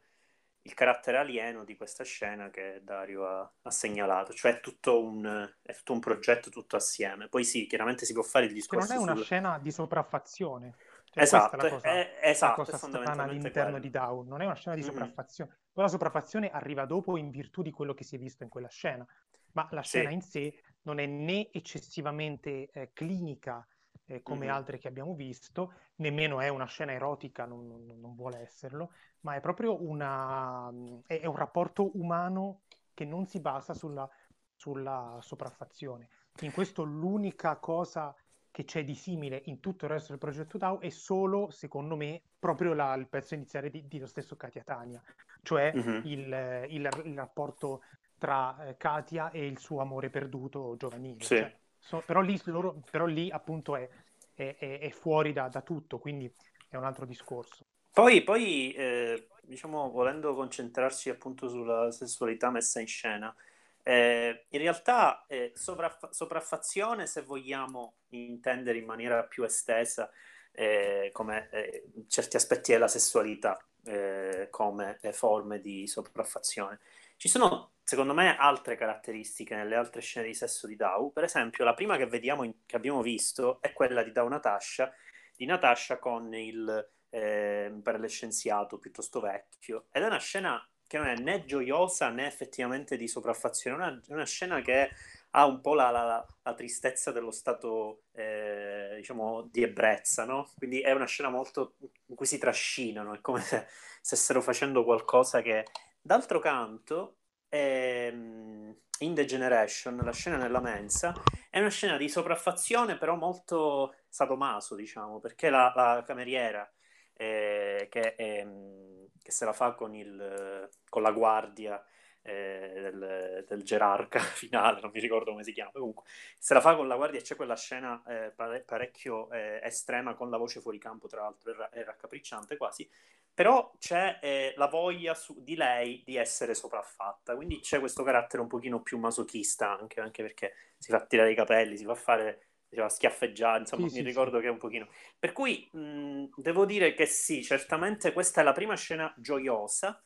il 0.64 0.74
carattere 0.74 1.18
alieno 1.18 1.64
di 1.64 1.76
questa 1.76 2.04
scena 2.04 2.50
che 2.50 2.82
Dario 2.84 3.26
ha, 3.26 3.52
ha 3.62 3.72
segnalato, 3.72 4.34
cioè 4.34 4.58
è 4.58 4.60
tutto, 4.60 5.04
un, 5.04 5.50
è 5.62 5.74
tutto, 5.74 5.94
un, 5.94 6.00
progetto 6.00 6.50
tutto 6.50 6.76
assieme. 6.76 7.28
Poi 7.30 7.44
sì, 7.44 7.66
chiaramente 7.66 8.06
si 8.06 8.14
può 8.14 8.24
fare 8.24 8.46
il 8.46 8.54
discorso. 8.54 8.88
Che 8.88 8.94
non 8.94 9.02
è 9.02 9.04
una 9.04 9.16
sul... 9.16 9.24
scena 9.24 9.60
di 9.60 9.72
sopraffazione. 9.72 10.76
Cioè, 11.12 11.24
esatto, 11.24 11.58
è 11.58 11.70
cosa, 11.70 11.88
è, 11.88 12.20
esatto, 12.22 12.62
la 12.62 12.68
cosa 12.70 12.78
strana 12.78 13.24
all'interno 13.24 13.72
quello. 13.72 13.80
di 13.80 13.90
Down, 13.90 14.28
non 14.28 14.42
è 14.42 14.46
una 14.46 14.54
scena 14.54 14.76
di 14.76 14.82
mm-hmm. 14.82 14.92
sopraffazione. 14.92 15.58
Poi 15.72 15.84
la 15.84 15.90
sopraffazione 15.90 16.50
arriva 16.52 16.86
dopo 16.86 17.18
in 17.18 17.30
virtù 17.32 17.62
di 17.62 17.72
quello 17.72 17.94
che 17.94 18.04
si 18.04 18.16
è 18.16 18.20
visto 18.20 18.44
in 18.44 18.50
quella 18.50 18.68
scena, 18.68 19.08
ma 19.54 19.68
la 19.72 19.82
scena 19.82 20.10
sì. 20.10 20.14
in 20.16 20.22
sé 20.22 20.62
non 20.84 21.00
è 21.00 21.06
né 21.08 21.50
eccessivamente 21.52 22.70
eh, 22.72 22.92
clinica 22.94 23.66
eh, 24.10 24.24
come 24.24 24.48
mm-hmm. 24.48 24.56
altre 24.56 24.78
che 24.80 24.88
abbiamo 24.88 25.14
visto, 25.14 25.74
nemmeno 25.98 26.40
è 26.42 26.48
una 26.48 26.66
scena 26.66 26.92
erotica, 26.92 27.46
non, 27.46 27.68
non, 27.68 28.00
non 28.00 28.16
vuole 28.16 28.40
esserlo, 28.40 28.92
ma 29.22 29.36
è 29.36 29.40
proprio 29.40 29.84
una, 29.84 30.72
è, 31.06 31.20
è, 31.20 31.26
un 31.26 31.36
rapporto 31.36 31.92
umano 31.98 32.62
che 32.94 33.06
non 33.06 33.28
si 33.28 33.40
basa 33.40 33.74
sulla, 33.74 34.10
sulla 34.56 35.20
sopraffazione. 35.22 36.10
In 36.42 36.52
questo 36.52 36.84
l'unica 36.84 37.58
cosa 37.58 38.16
che 38.50 38.64
c'è 38.64 38.84
di 38.84 38.96
simile 38.96 39.44
in 39.46 39.60
tutto 39.60 39.86
il 39.86 39.92
resto 39.92 40.10
del 40.10 40.18
progetto 40.18 40.58
DAO 40.58 40.80
è 40.80 40.90
solo, 40.90 41.52
secondo 41.52 41.96
me, 41.96 42.20
proprio 42.40 42.74
la, 42.74 42.96
il 42.96 43.08
pezzo 43.08 43.36
iniziale 43.36 43.70
di, 43.70 43.88
di 43.88 44.00
lo 44.00 44.08
stesso 44.08 44.36
Katia 44.36 44.64
Tania, 44.64 45.02
cioè 45.44 45.72
mm-hmm. 45.76 46.02
il, 46.06 46.66
il, 46.70 46.90
il, 47.04 47.16
rapporto 47.16 47.84
tra 48.18 48.66
eh, 48.66 48.78
Katia 48.78 49.30
e 49.30 49.46
il 49.46 49.60
suo 49.60 49.82
amore 49.82 50.10
perduto 50.10 50.76
giovanile. 50.78 51.22
Sì. 51.24 51.38
Cioè, 51.38 51.58
so, 51.80 52.04
però, 52.06 52.22
lì, 52.22 52.40
loro, 52.46 52.82
però, 52.90 53.06
lì, 53.06 53.32
appunto 53.32 53.76
è, 53.76 53.88
è, 54.34 54.56
è 54.58 54.90
fuori 54.92 55.34
da, 55.34 55.48
da, 55.48 55.62
tutto, 55.62 56.00
quindi 56.00 56.32
è 56.68 56.76
un 56.76 56.84
altro 56.84 57.06
discorso. 57.06 57.66
Poi, 57.92 58.24
poi 58.24 58.72
eh, 58.74 59.28
diciamo, 59.42 59.90
volendo 59.90 60.36
concentrarsi 60.36 61.10
appunto 61.10 61.50
sulla 61.50 61.92
sessualità 61.92 62.50
messa 62.52 62.80
in 62.80 62.88
scena, 62.88 63.36
eh, 63.84 64.46
in 64.50 64.60
realtà 64.60 65.26
eh, 65.28 65.52
sopraff- 65.56 66.10
sopraffazione, 66.10 67.08
se 67.08 67.24
vogliamo 67.24 67.96
intendere 68.10 68.78
in 68.78 68.86
maniera 68.86 69.24
più 69.24 69.44
estesa, 69.44 70.10
eh, 70.52 71.10
come 71.14 71.50
eh, 71.52 71.86
certi 72.08 72.36
aspetti 72.36 72.72
della 72.72 72.88
sessualità 72.88 73.58
eh, 73.86 74.48
come 74.50 75.00
forme 75.12 75.60
di 75.60 75.88
sopraffazione. 75.88 76.80
Ci 77.18 77.28
sono, 77.28 77.72
secondo 77.90 78.14
me, 78.14 78.38
altre 78.38 78.76
caratteristiche 78.76 79.56
nelle 79.56 79.76
altre 79.76 80.00
scene 80.02 80.28
di 80.28 80.36
sesso 80.36 80.68
di 80.68 80.76
Dao. 80.76 81.10
Per 81.10 81.24
esempio, 81.24 81.66
la 81.66 81.74
prima 81.74 81.98
che, 81.98 82.06
vediamo 82.06 82.44
in, 82.44 82.54
che 82.68 82.76
abbiamo 82.76 83.02
visto 83.02 83.60
è 83.62 83.74
quella 83.74 84.04
di 84.04 84.12
Dao 84.12 84.28
Natasha, 84.28 84.94
di 85.36 85.48
Natasha 85.48 85.98
con 85.98 86.32
il 86.36 86.92
eh, 87.10 87.82
scienziato 88.06 88.78
piuttosto 88.78 89.20
vecchio. 89.20 89.88
Ed 89.92 90.04
è 90.04 90.06
una 90.06 90.20
scena 90.20 90.64
che 90.86 91.00
non 91.00 91.08
è 91.08 91.16
né 91.16 91.46
gioiosa 91.46 92.10
né 92.10 92.28
effettivamente 92.28 92.96
di 92.96 93.08
sopraffazione, 93.08 93.76
è 93.76 93.80
una, 93.80 94.02
una 94.10 94.26
scena 94.26 94.62
che 94.62 94.92
ha 95.32 95.48
un 95.48 95.60
po' 95.60 95.74
la, 95.74 95.90
la, 95.90 96.24
la 96.44 96.54
tristezza 96.54 97.12
dello 97.12 97.32
stato, 97.32 98.04
eh, 98.12 98.94
diciamo, 98.98 99.50
di 99.52 99.64
ebbrezza, 99.64 100.26
no? 100.26 100.48
Quindi 100.56 100.82
è 100.82 100.92
una 100.92 101.08
scena 101.08 101.30
molto 101.30 101.74
in 102.06 102.14
cui 102.14 102.28
si 102.28 102.38
trascinano, 102.38 103.16
è 103.16 103.20
come 103.22 103.42
se 103.42 103.66
stessero 104.00 104.42
facendo 104.44 104.84
qualcosa 104.84 105.42
che... 105.42 105.66
D'altro 106.02 106.40
canto, 106.40 107.19
ehm, 107.50 108.76
in 109.00 109.14
The 109.14 109.26
Generation, 109.26 109.98
la 110.04 110.12
scena 110.12 110.38
nella 110.38 110.60
mensa, 110.62 111.14
è 111.50 111.60
una 111.60 111.70
scena 111.70 111.98
di 111.98 112.10
sopraffazione 112.10 112.98
però 112.98 113.16
molto 113.16 113.96
sadomaso, 114.08 114.76
diciamo, 114.76 115.20
perché 115.20 115.50
la, 115.50 115.72
la 115.76 116.04
cameriera 116.06 116.70
eh, 117.14 117.88
che, 117.90 118.16
ehm, 118.18 119.08
che, 119.22 119.32
se 119.32 119.46
la 119.46 119.54
fa 119.54 119.74
con, 119.74 119.96
il, 119.96 120.70
con 120.90 121.02
la 121.02 121.12
guardia 121.12 121.84
eh, 122.22 122.72
del, 122.74 123.46
del, 123.48 123.64
gerarca 123.64 124.20
finale, 124.20 124.82
non 124.82 124.92
mi 124.94 125.00
ricordo 125.00 125.32
come 125.32 125.44
si 125.44 125.54
chiama, 125.54 125.72
comunque 125.72 126.04
se 126.38 126.54
la 126.54 126.62
fa 126.62 126.76
con 126.76 126.88
la 126.88 126.96
guardia 126.96 127.20
e 127.20 127.24
c'è 127.24 127.36
quella 127.36 127.56
scena 127.56 128.02
eh, 128.08 128.32
pare, 128.36 128.62
parecchio 128.62 129.32
eh, 129.32 129.60
estrema 129.64 130.14
con 130.14 130.30
la 130.30 130.38
voce 130.38 130.62
fuori 130.62 130.78
campo, 130.78 131.08
tra 131.08 131.22
l'altro 131.22 131.52
è, 131.52 131.80
è 131.80 131.84
raccapricciante 131.84 132.58
quasi, 132.58 132.90
però 133.34 133.72
c'è 133.80 134.20
eh, 134.22 134.54
la 134.58 134.68
voglia 134.68 135.14
su, 135.14 135.42
di 135.42 135.56
lei 135.56 136.04
di 136.06 136.16
essere 136.18 136.54
sopraffatta, 136.54 137.36
quindi 137.36 137.60
c'è 137.60 137.80
questo 137.80 138.04
carattere 138.04 138.42
un 138.42 138.50
pochino 138.50 138.82
più 138.82 138.98
masochista 138.98 139.78
anche, 139.78 140.02
anche 140.02 140.22
perché 140.22 140.54
si 140.78 140.92
fa 140.92 141.06
tirare 141.06 141.32
i 141.32 141.36
capelli, 141.36 141.78
si 141.78 141.86
fa 141.86 141.96
fare 141.96 142.50
diceva 142.70 142.88
schiaffeggiare, 142.88 143.60
insomma, 143.60 143.88
sì, 143.88 143.96
mi 143.96 144.02
sì, 144.02 144.08
ricordo 144.08 144.36
sì. 144.38 144.44
che 144.44 144.48
è 144.48 144.52
un 144.52 144.58
pochino. 144.58 144.88
Per 145.18 145.32
cui 145.32 145.68
mh, 145.72 146.26
devo 146.36 146.66
dire 146.66 146.94
che 146.94 147.06
sì, 147.06 147.44
certamente 147.44 148.14
questa 148.14 148.42
è 148.42 148.44
la 148.44 148.52
prima 148.52 148.76
scena 148.76 149.12
gioiosa, 149.18 150.02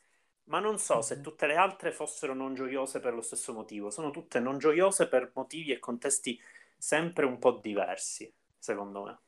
ma 0.46 0.60
non 0.60 0.78
so 0.78 1.02
se 1.02 1.22
tutte 1.22 1.48
le 1.48 1.56
altre 1.56 1.92
fossero 1.92 2.34
non 2.34 2.54
gioiose 2.54 3.00
per 3.00 3.14
lo 3.14 3.22
stesso 3.22 3.54
motivo. 3.54 3.90
Sono 3.90 4.12
tutte 4.12 4.40
non 4.40 4.58
gioiose 4.58 5.08
per 5.08 5.32
motivi 5.36 5.72
e 5.72 5.80
contesti 5.80 6.40
sempre 6.78 7.26
un 7.26 7.40
po' 7.40 7.60
diversi, 7.62 8.32
secondo 8.58 9.04
me. 9.04 9.20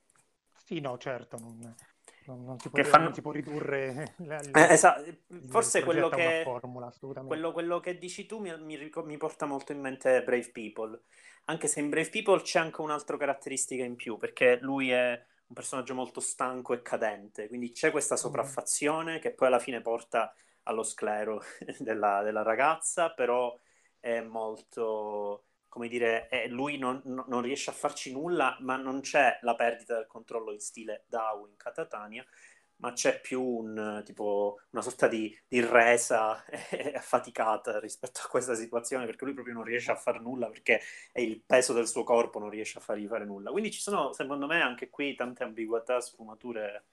Sì, 0.65 0.79
no, 0.79 0.97
certo, 0.97 1.37
non, 1.37 1.75
non, 2.25 2.43
non, 2.43 2.59
si, 2.59 2.69
può, 2.69 2.83
fanno... 2.83 3.03
non 3.05 3.13
si, 3.13 3.21
può, 3.21 3.31
ridurre 3.31 4.15
la, 4.17 4.41
la, 4.51 4.67
eh, 4.67 4.73
esatto. 4.73 5.03
forse 5.47 5.83
quello 5.83 6.09
che, 6.09 6.41
formula, 6.43 6.91
quello, 7.25 7.51
quello 7.51 7.79
che, 7.79 7.97
dici 7.97 8.25
tu 8.25 8.39
mi, 8.39 8.51
mi, 8.59 8.91
mi, 8.91 9.17
porta 9.17 9.45
molto 9.45 9.71
in 9.71 9.79
mente 9.79 10.23
Brave 10.23 10.49
People 10.51 10.99
anche 11.45 11.67
se 11.67 11.79
in 11.79 11.89
Brave 11.89 12.09
People 12.09 12.41
c'è 12.41 12.59
anche 12.59 12.81
un'altra 12.81 13.15
caratteristica 13.17 13.83
in 13.83 13.95
più 13.95 14.17
perché 14.17 14.57
lui 14.61 14.89
è 14.89 15.23
un 15.47 15.53
personaggio 15.53 15.93
molto 15.93 16.19
stanco 16.19 16.73
e 16.73 16.81
cadente 16.81 17.47
quindi 17.47 17.71
c'è 17.71 17.91
questa 17.91 18.15
mm. 18.15 18.17
sopraffazione 18.17 19.19
che 19.19 19.31
poi 19.31 19.47
alla 19.47 19.59
fine 19.59 19.81
porta 19.81 20.33
allo 20.65 20.83
sclero 20.83 21.41
della, 21.79 22.21
della 22.21 22.43
ragazza 22.43 23.11
però 23.11 23.57
è 23.99 24.21
molto 24.21 25.45
come 25.75 25.89
dire, 25.89 26.29
eh, 26.29 26.47
lui 26.47 26.77
non, 26.77 27.01
non, 27.03 27.41
riesce 27.41 27.69
a 27.69 27.73
farci 27.73 28.13
nulla, 28.13 28.55
ma 28.61 28.77
non 28.77 29.01
c'è 29.01 29.39
la 29.41 29.55
perdita 29.55 29.95
del 29.95 30.07
controllo 30.07 30.53
in 30.53 30.61
stile 30.61 31.03
Dao 31.09 31.47
in 31.47 31.57
Katatania, 31.57 32.25
ma 32.77 32.93
c'è 32.93 33.19
più 33.19 33.41
un, 33.41 34.01
tipo, 34.05 34.61
una 34.69 34.81
sorta 34.81 35.09
di, 35.09 35.37
di 35.45 35.59
resa 35.59 36.41
affaticata 36.95 37.79
rispetto 37.79 38.21
a 38.23 38.29
questa 38.29 38.55
situazione, 38.55 39.05
perché 39.05 39.25
lui 39.25 39.33
proprio 39.33 39.53
non 39.55 39.63
riesce 39.63 39.91
a 39.91 39.95
fare 39.95 40.19
nulla, 40.19 40.47
perché 40.47 40.79
è 41.11 41.19
il 41.19 41.41
peso 41.41 41.73
del 41.73 41.87
suo 41.87 42.03
corpo 42.03 42.39
non 42.39 42.49
riesce 42.49 42.77
a 42.77 42.81
fargli 42.81 43.07
fare 43.07 43.25
nulla. 43.25 43.51
Quindi 43.51 43.71
ci 43.71 43.81
sono, 43.81 44.13
secondo 44.13 44.45
me, 44.47 44.61
anche 44.61 44.89
qui 44.89 45.13
tante 45.13 45.43
ambiguità, 45.43 45.99
sfumature 45.99 46.85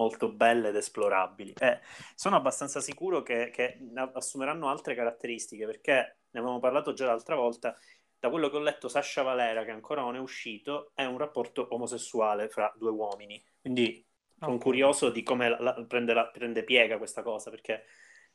molto 0.00 0.32
belle 0.32 0.68
ed 0.68 0.76
esplorabili. 0.76 1.54
E 1.58 1.80
sono 2.14 2.36
abbastanza 2.36 2.80
sicuro 2.80 3.22
che, 3.22 3.50
che 3.50 3.78
assumeranno 4.14 4.68
altre 4.68 4.94
caratteristiche, 4.94 5.66
perché 5.66 5.92
ne 6.30 6.40
avevamo 6.40 6.58
parlato 6.58 6.92
già 6.94 7.06
l'altra 7.06 7.36
volta, 7.36 7.76
da 8.18 8.30
quello 8.30 8.48
che 8.48 8.56
ho 8.56 8.60
letto, 8.60 8.88
Sasha 8.88 9.22
Valera, 9.22 9.64
che 9.64 9.70
ancora 9.70 10.02
non 10.02 10.16
è 10.16 10.18
uscito, 10.18 10.92
è 10.94 11.04
un 11.04 11.18
rapporto 11.18 11.68
omosessuale 11.70 12.48
fra 12.48 12.72
due 12.76 12.90
uomini. 12.90 13.42
Quindi 13.60 14.04
sono 14.38 14.52
okay. 14.52 14.62
curioso 14.62 15.10
di 15.10 15.22
come 15.22 15.48
la, 15.48 15.58
la, 15.60 15.84
prende, 15.86 16.12
la, 16.12 16.26
prende, 16.26 16.64
piega 16.64 16.98
questa 16.98 17.22
cosa, 17.22 17.50
perché 17.50 17.84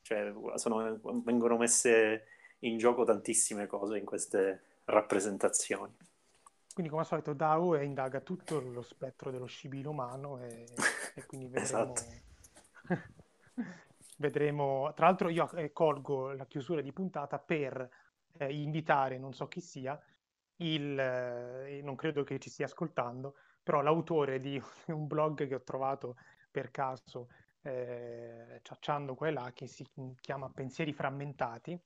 cioè 0.01 0.31
sono, 0.55 0.99
vengono 1.23 1.57
messe 1.57 2.25
in 2.59 2.77
gioco 2.77 3.03
tantissime 3.03 3.65
cose 3.67 3.97
in 3.97 4.05
queste 4.05 4.81
rappresentazioni. 4.85 5.95
Quindi 6.75 6.91
come 6.91 7.03
al 7.03 7.07
solito 7.07 7.31
DAO 7.31 7.81
indaga 7.81 8.19
tutto 8.19 8.59
lo 8.59 8.81
spettro 8.81 9.31
dello 9.31 9.45
scibile 9.45 9.87
umano 9.87 10.41
e, 10.41 10.65
e 11.15 11.25
quindi 11.25 11.47
vedremo... 11.47 11.93
Esatto. 11.93 12.01
vedremo... 14.17 14.91
Tra 14.93 15.05
l'altro 15.05 15.29
io 15.29 15.49
eh, 15.53 15.71
colgo 15.71 16.33
la 16.33 16.45
chiusura 16.45 16.81
di 16.81 16.91
puntata 16.91 17.39
per 17.39 17.89
eh, 18.33 18.53
invitare, 18.53 19.17
non 19.17 19.31
so 19.31 19.47
chi 19.47 19.61
sia, 19.61 19.97
il... 20.57 20.99
Eh, 20.99 21.79
non 21.81 21.95
credo 21.95 22.25
che 22.25 22.39
ci 22.39 22.49
stia 22.49 22.65
ascoltando, 22.65 23.37
però 23.63 23.79
l'autore 23.79 24.41
di 24.41 24.61
un 24.87 25.07
blog 25.07 25.47
che 25.47 25.55
ho 25.55 25.63
trovato 25.63 26.17
per 26.51 26.71
caso 26.71 27.29
eh, 27.61 28.59
ciacciando 28.61 29.15
qua 29.15 29.29
e 29.29 29.31
là, 29.31 29.49
che 29.53 29.67
si 29.67 29.87
chiama 30.19 30.49
Pensieri 30.49 30.91
frammentati, 30.91 31.81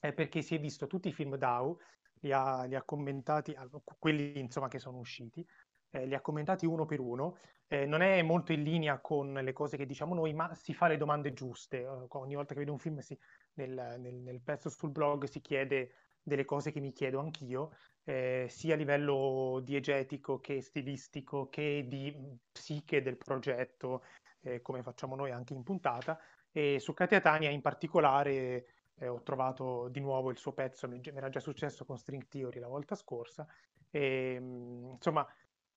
è 0.00 0.10
perché 0.14 0.40
si 0.40 0.54
è 0.54 0.58
visto 0.58 0.86
tutti 0.86 1.08
i 1.08 1.12
film 1.12 1.36
DAO, 1.36 1.78
li 2.20 2.32
ha, 2.32 2.64
li 2.64 2.74
ha 2.74 2.82
commentati, 2.82 3.56
quelli 3.98 4.38
insomma 4.38 4.68
che 4.68 4.78
sono 4.78 4.98
usciti, 4.98 5.46
eh, 5.90 6.06
li 6.06 6.14
ha 6.14 6.20
commentati 6.20 6.66
uno 6.66 6.86
per 6.86 7.00
uno. 7.00 7.38
Eh, 7.66 7.86
non 7.86 8.02
è 8.02 8.20
molto 8.22 8.52
in 8.52 8.62
linea 8.62 8.98
con 8.98 9.32
le 9.32 9.52
cose 9.52 9.76
che 9.76 9.86
diciamo 9.86 10.14
noi, 10.14 10.34
ma 10.34 10.54
si 10.54 10.74
fa 10.74 10.88
le 10.88 10.96
domande 10.96 11.32
giuste. 11.32 11.84
Uh, 11.84 12.06
ogni 12.10 12.34
volta 12.34 12.52
che 12.52 12.60
vedo 12.60 12.72
un 12.72 12.78
film, 12.78 12.98
si, 12.98 13.16
nel, 13.54 13.96
nel, 13.98 14.14
nel, 14.14 14.40
pezzo 14.40 14.68
sul 14.68 14.90
blog 14.90 15.24
si 15.26 15.40
chiede 15.40 15.92
delle 16.22 16.44
cose 16.44 16.72
che 16.72 16.80
mi 16.80 16.92
chiedo 16.92 17.20
anch'io, 17.20 17.72
eh, 18.04 18.46
sia 18.48 18.74
a 18.74 18.76
livello 18.76 19.60
diegetico 19.62 20.40
che 20.40 20.60
stilistico 20.60 21.48
che 21.48 21.84
di 21.86 22.14
psiche 22.50 23.02
del 23.02 23.16
progetto, 23.16 24.02
eh, 24.40 24.60
come 24.60 24.82
facciamo 24.82 25.14
noi 25.14 25.30
anche 25.30 25.54
in 25.54 25.62
puntata. 25.62 26.18
E 26.52 26.80
su 26.80 26.92
Katia 26.92 27.20
Tania 27.20 27.50
in 27.50 27.60
particolare 27.60 28.66
eh, 29.00 29.08
ho 29.08 29.22
trovato 29.22 29.88
di 29.88 30.00
nuovo 30.00 30.30
il 30.30 30.36
suo 30.36 30.52
pezzo, 30.52 30.86
mi, 30.86 30.98
mi, 30.98 31.16
era 31.16 31.28
già 31.28 31.40
successo 31.40 31.84
con 31.84 31.98
String 31.98 32.28
Theory 32.28 32.60
la 32.60 32.68
volta 32.68 32.94
scorsa, 32.94 33.46
e, 33.90 34.38
mh, 34.38 34.90
insomma 34.94 35.26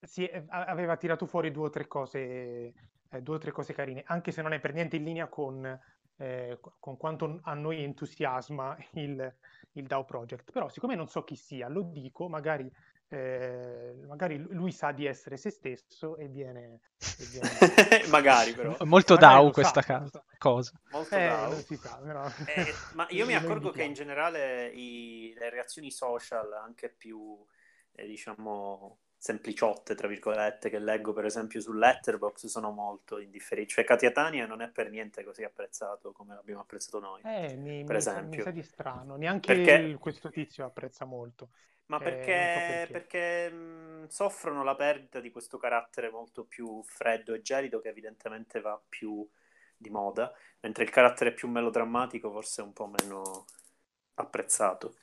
si, 0.02 0.30
aveva 0.50 0.98
tirato 0.98 1.26
fuori 1.26 1.52
due 1.52 1.68
o 1.68 1.70
tre 1.70 1.88
cose, 1.88 2.74
eh, 3.10 3.22
due 3.22 3.36
o 3.36 3.40
tre 3.40 3.52
cose 3.52 3.74
carine, 3.74 4.04
anche 4.06 4.32
se 4.32 4.41
non 4.41 4.54
è 4.54 4.60
per 4.60 4.74
niente 4.74 4.98
in 4.98 5.04
linea 5.04 5.28
con, 5.28 5.80
eh, 6.18 6.60
con 6.80 6.98
quanto 6.98 7.40
a 7.44 7.54
noi 7.54 7.82
entusiasma 7.82 8.78
il, 8.94 9.36
il 9.74 9.88
DAO 9.88 10.04
Project. 10.04 10.52
Però 10.52 10.68
siccome 10.68 10.95
non 10.95 11.08
so 11.08 11.24
chi 11.24 11.36
sia, 11.36 11.70
lo 11.70 11.82
dico, 11.82 12.28
magari 12.28 12.70
eh, 13.14 13.94
magari 14.07 14.38
lui 14.38 14.72
sa 14.72 14.91
di 14.91 15.06
essere 15.06 15.38
se 15.38 15.52
stesso 15.52 16.18
e 16.18 16.27
viene... 16.27 16.80
E 17.19 17.26
viene... 17.30 17.49
magari 18.10 18.53
però. 18.53 18.76
Molto 18.85 19.14
magari 19.14 19.34
DAO 19.34 19.52
questa 19.52 19.81
sa, 19.81 19.99
ca- 20.10 20.23
cosa. 20.38 20.72
Molto 20.91 21.15
eh, 21.15 21.27
DAO. 21.27 21.61
Sa, 21.61 21.98
però... 21.98 22.27
eh, 22.48 22.73
ma 22.94 23.06
io 23.10 23.26
mi 23.26 23.35
accorgo 23.35 23.69
che 23.69 23.84
in 23.84 23.94
generale 23.94 24.68
i, 24.69 25.34
le 25.38 25.49
reazioni 25.49 25.91
social, 25.91 26.52
anche 26.53 26.90
più, 26.90 27.38
eh, 27.91 28.07
diciamo, 28.07 28.98
sempliciotte, 29.15 29.95
tra 29.95 30.07
virgolette, 30.07 30.69
che 30.69 30.80
leggo 30.80 31.14
per 31.14 31.26
esempio 31.26 31.61
su 31.61 31.72
Letterboxd 31.72 32.48
sono 32.48 32.72
molto 32.72 33.19
indifferenti. 33.19 33.73
Cioè 33.73 33.85
Katia 33.85 34.11
Tania 34.11 34.48
non 34.48 34.61
è 34.61 34.69
per 34.69 34.90
niente 34.90 35.23
così 35.23 35.44
apprezzato 35.44 36.11
come 36.11 36.34
l'abbiamo 36.34 36.61
apprezzato 36.61 36.99
noi, 36.99 37.22
eh, 37.23 37.56
mi, 37.56 37.84
per 37.84 37.94
mi 37.94 37.98
esempio. 37.98 38.11
Sa, 38.11 38.38
mi 38.38 38.41
sa 38.41 38.52
di 38.52 38.64
strano, 38.64 39.15
neanche 39.15 39.56
perché... 39.56 39.72
il, 39.76 39.98
questo 39.98 40.30
tizio 40.30 40.65
apprezza 40.65 41.06
molto. 41.06 41.52
Ma 41.88 42.00
perché, 42.00 42.34
eh, 42.34 42.88
perché. 42.88 42.92
perché 42.92 43.50
mh, 43.52 44.08
soffrono 44.08 44.64
la 44.64 44.76
perdita 44.76 45.20
di 45.20 45.32
questo 45.32 45.58
carattere 45.58 46.10
molto 46.10 46.46
più 46.46 46.82
freddo 46.84 47.34
e 47.34 47.42
gelido 47.42 47.82
che 47.82 47.90
evidentemente 47.90 48.62
va 48.62 48.82
più 48.88 49.28
di 49.76 49.90
moda, 49.90 50.34
mentre 50.62 50.84
il 50.84 50.90
carattere 50.90 51.34
più 51.34 51.50
melodrammatico 51.50 52.32
forse 52.32 52.62
è 52.62 52.66
un 52.66 52.74
po' 52.74 52.88
meno 52.88 53.46
apprezzato. 54.16 54.96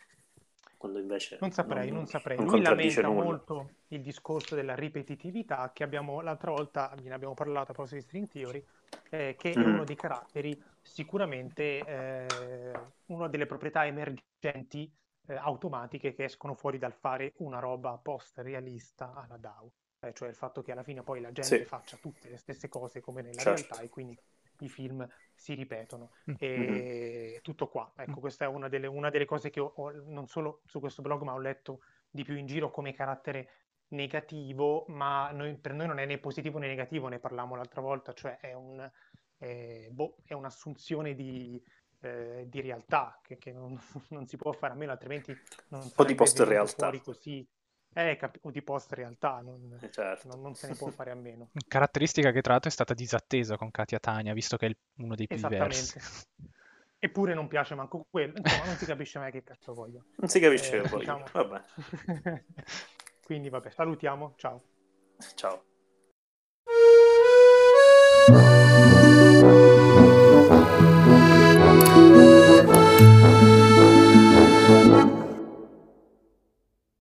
Quando 0.76 0.98
invece 0.98 1.36
non 1.42 1.50
saprei, 1.50 1.88
non, 1.88 1.96
non 1.98 2.06
saprei. 2.06 2.38
Non 2.38 2.46
Lui 2.46 2.62
lamenta 2.62 3.02
nulla. 3.02 3.22
molto 3.22 3.70
il 3.88 4.00
discorso 4.00 4.54
della 4.54 4.74
ripetitività 4.74 5.72
che 5.74 5.82
abbiamo 5.82 6.22
l'altra 6.22 6.52
volta, 6.52 6.94
ne 7.02 7.12
abbiamo 7.12 7.34
parlato 7.34 7.72
a 7.72 7.74
proposito 7.74 7.96
di 7.96 8.02
String 8.02 8.28
Theory, 8.28 8.64
eh, 9.10 9.36
che 9.38 9.50
mm. 9.50 9.62
è 9.62 9.66
uno 9.66 9.84
dei 9.84 9.96
caratteri 9.96 10.62
sicuramente 10.80 11.80
eh, 11.84 12.26
una 13.06 13.28
delle 13.28 13.44
proprietà 13.44 13.84
emergenti 13.84 14.90
eh, 15.26 15.34
automatiche 15.34 16.12
che 16.12 16.24
escono 16.24 16.54
fuori 16.54 16.78
dal 16.78 16.92
fare 16.92 17.32
una 17.38 17.58
roba 17.58 17.96
post-realista 17.96 19.12
alla 19.14 19.36
DAO. 19.36 19.72
Eh, 20.00 20.12
cioè 20.14 20.28
il 20.28 20.34
fatto 20.34 20.62
che 20.62 20.72
alla 20.72 20.82
fine 20.82 21.02
poi 21.02 21.20
la 21.20 21.32
gente 21.32 21.58
sì. 21.58 21.64
faccia 21.64 21.96
tutte 21.98 22.30
le 22.30 22.38
stesse 22.38 22.68
cose 22.68 23.00
come 23.00 23.20
nella 23.22 23.42
certo. 23.42 23.62
realtà 23.62 23.80
e 23.80 23.88
quindi 23.90 24.18
i 24.60 24.68
film 24.68 25.06
si 25.34 25.54
ripetono. 25.54 26.12
Mm. 26.30 26.34
E 26.38 26.58
mm-hmm. 26.58 27.42
tutto 27.42 27.68
qua. 27.68 27.92
Ecco, 27.96 28.18
mm. 28.18 28.20
questa 28.20 28.44
è 28.44 28.48
una 28.48 28.68
delle, 28.68 28.86
una 28.86 29.10
delle 29.10 29.26
cose 29.26 29.50
che 29.50 29.60
ho, 29.60 29.72
ho, 29.74 29.90
non 30.06 30.26
solo 30.26 30.62
su 30.66 30.80
questo 30.80 31.02
blog, 31.02 31.22
ma 31.22 31.34
ho 31.34 31.38
letto 31.38 31.82
di 32.10 32.24
più 32.24 32.36
in 32.36 32.46
giro 32.46 32.70
come 32.70 32.92
carattere 32.92 33.50
negativo, 33.88 34.84
ma 34.88 35.30
noi, 35.32 35.56
per 35.56 35.74
noi 35.74 35.86
non 35.86 35.98
è 35.98 36.06
né 36.06 36.18
positivo 36.18 36.58
né 36.58 36.66
negativo, 36.66 37.08
ne 37.08 37.18
parlavamo 37.18 37.56
l'altra 37.56 37.80
volta, 37.80 38.12
cioè 38.12 38.38
è, 38.38 38.52
un, 38.52 38.88
eh, 39.38 39.88
boh, 39.90 40.16
è 40.24 40.32
un'assunzione 40.32 41.14
di, 41.14 41.62
eh, 42.02 42.46
di 42.48 42.60
realtà, 42.60 43.18
che, 43.22 43.38
che 43.38 43.52
non, 43.52 43.78
non, 44.10 44.26
si 44.26 44.36
può 44.36 44.52
fare 44.52 44.72
a 44.72 44.76
meno, 44.76 44.92
altrimenti 44.92 45.36
non 45.68 45.82
un 45.82 45.92
po' 45.94 46.04
di 46.04 46.14
post 46.14 46.40
realtà. 46.40 46.90
Così. 47.02 47.46
Eh, 47.92 48.16
cap- 48.16 48.38
o 48.42 48.50
di 48.52 48.62
post 48.62 48.92
realtà, 48.92 49.40
non, 49.40 49.76
eh, 49.80 49.90
certo. 49.90 50.28
non, 50.28 50.40
non, 50.40 50.54
se 50.54 50.68
ne 50.68 50.74
può 50.76 50.88
fare 50.92 51.10
a 51.10 51.14
meno. 51.14 51.50
Caratteristica 51.66 52.30
che 52.30 52.40
tra 52.40 52.52
l'altro 52.52 52.70
è 52.70 52.72
stata 52.72 52.94
disattesa 52.94 53.56
con 53.56 53.70
Katia 53.70 53.98
Tania, 53.98 54.32
visto 54.32 54.56
che 54.56 54.66
è 54.66 54.76
uno 54.98 55.14
dei 55.14 55.26
più 55.26 55.36
diversi. 55.36 55.98
Eppure 57.02 57.32
non 57.32 57.48
piace 57.48 57.74
manco 57.74 58.06
quello, 58.10 58.34
insomma 58.36 58.66
non 58.66 58.76
si 58.76 58.84
capisce 58.84 59.18
mai 59.18 59.32
che 59.32 59.42
cazzo 59.42 59.72
voglio. 59.72 60.04
Non 60.16 60.28
si 60.28 60.38
capisce 60.38 60.76
eh, 60.76 60.80
voglio, 60.82 60.98
diciamo... 60.98 61.24
vabbè. 61.32 61.62
Quindi 63.24 63.48
vabbè, 63.48 63.70
salutiamo, 63.70 64.34
ciao. 64.36 64.62
Ciao. 65.34 65.64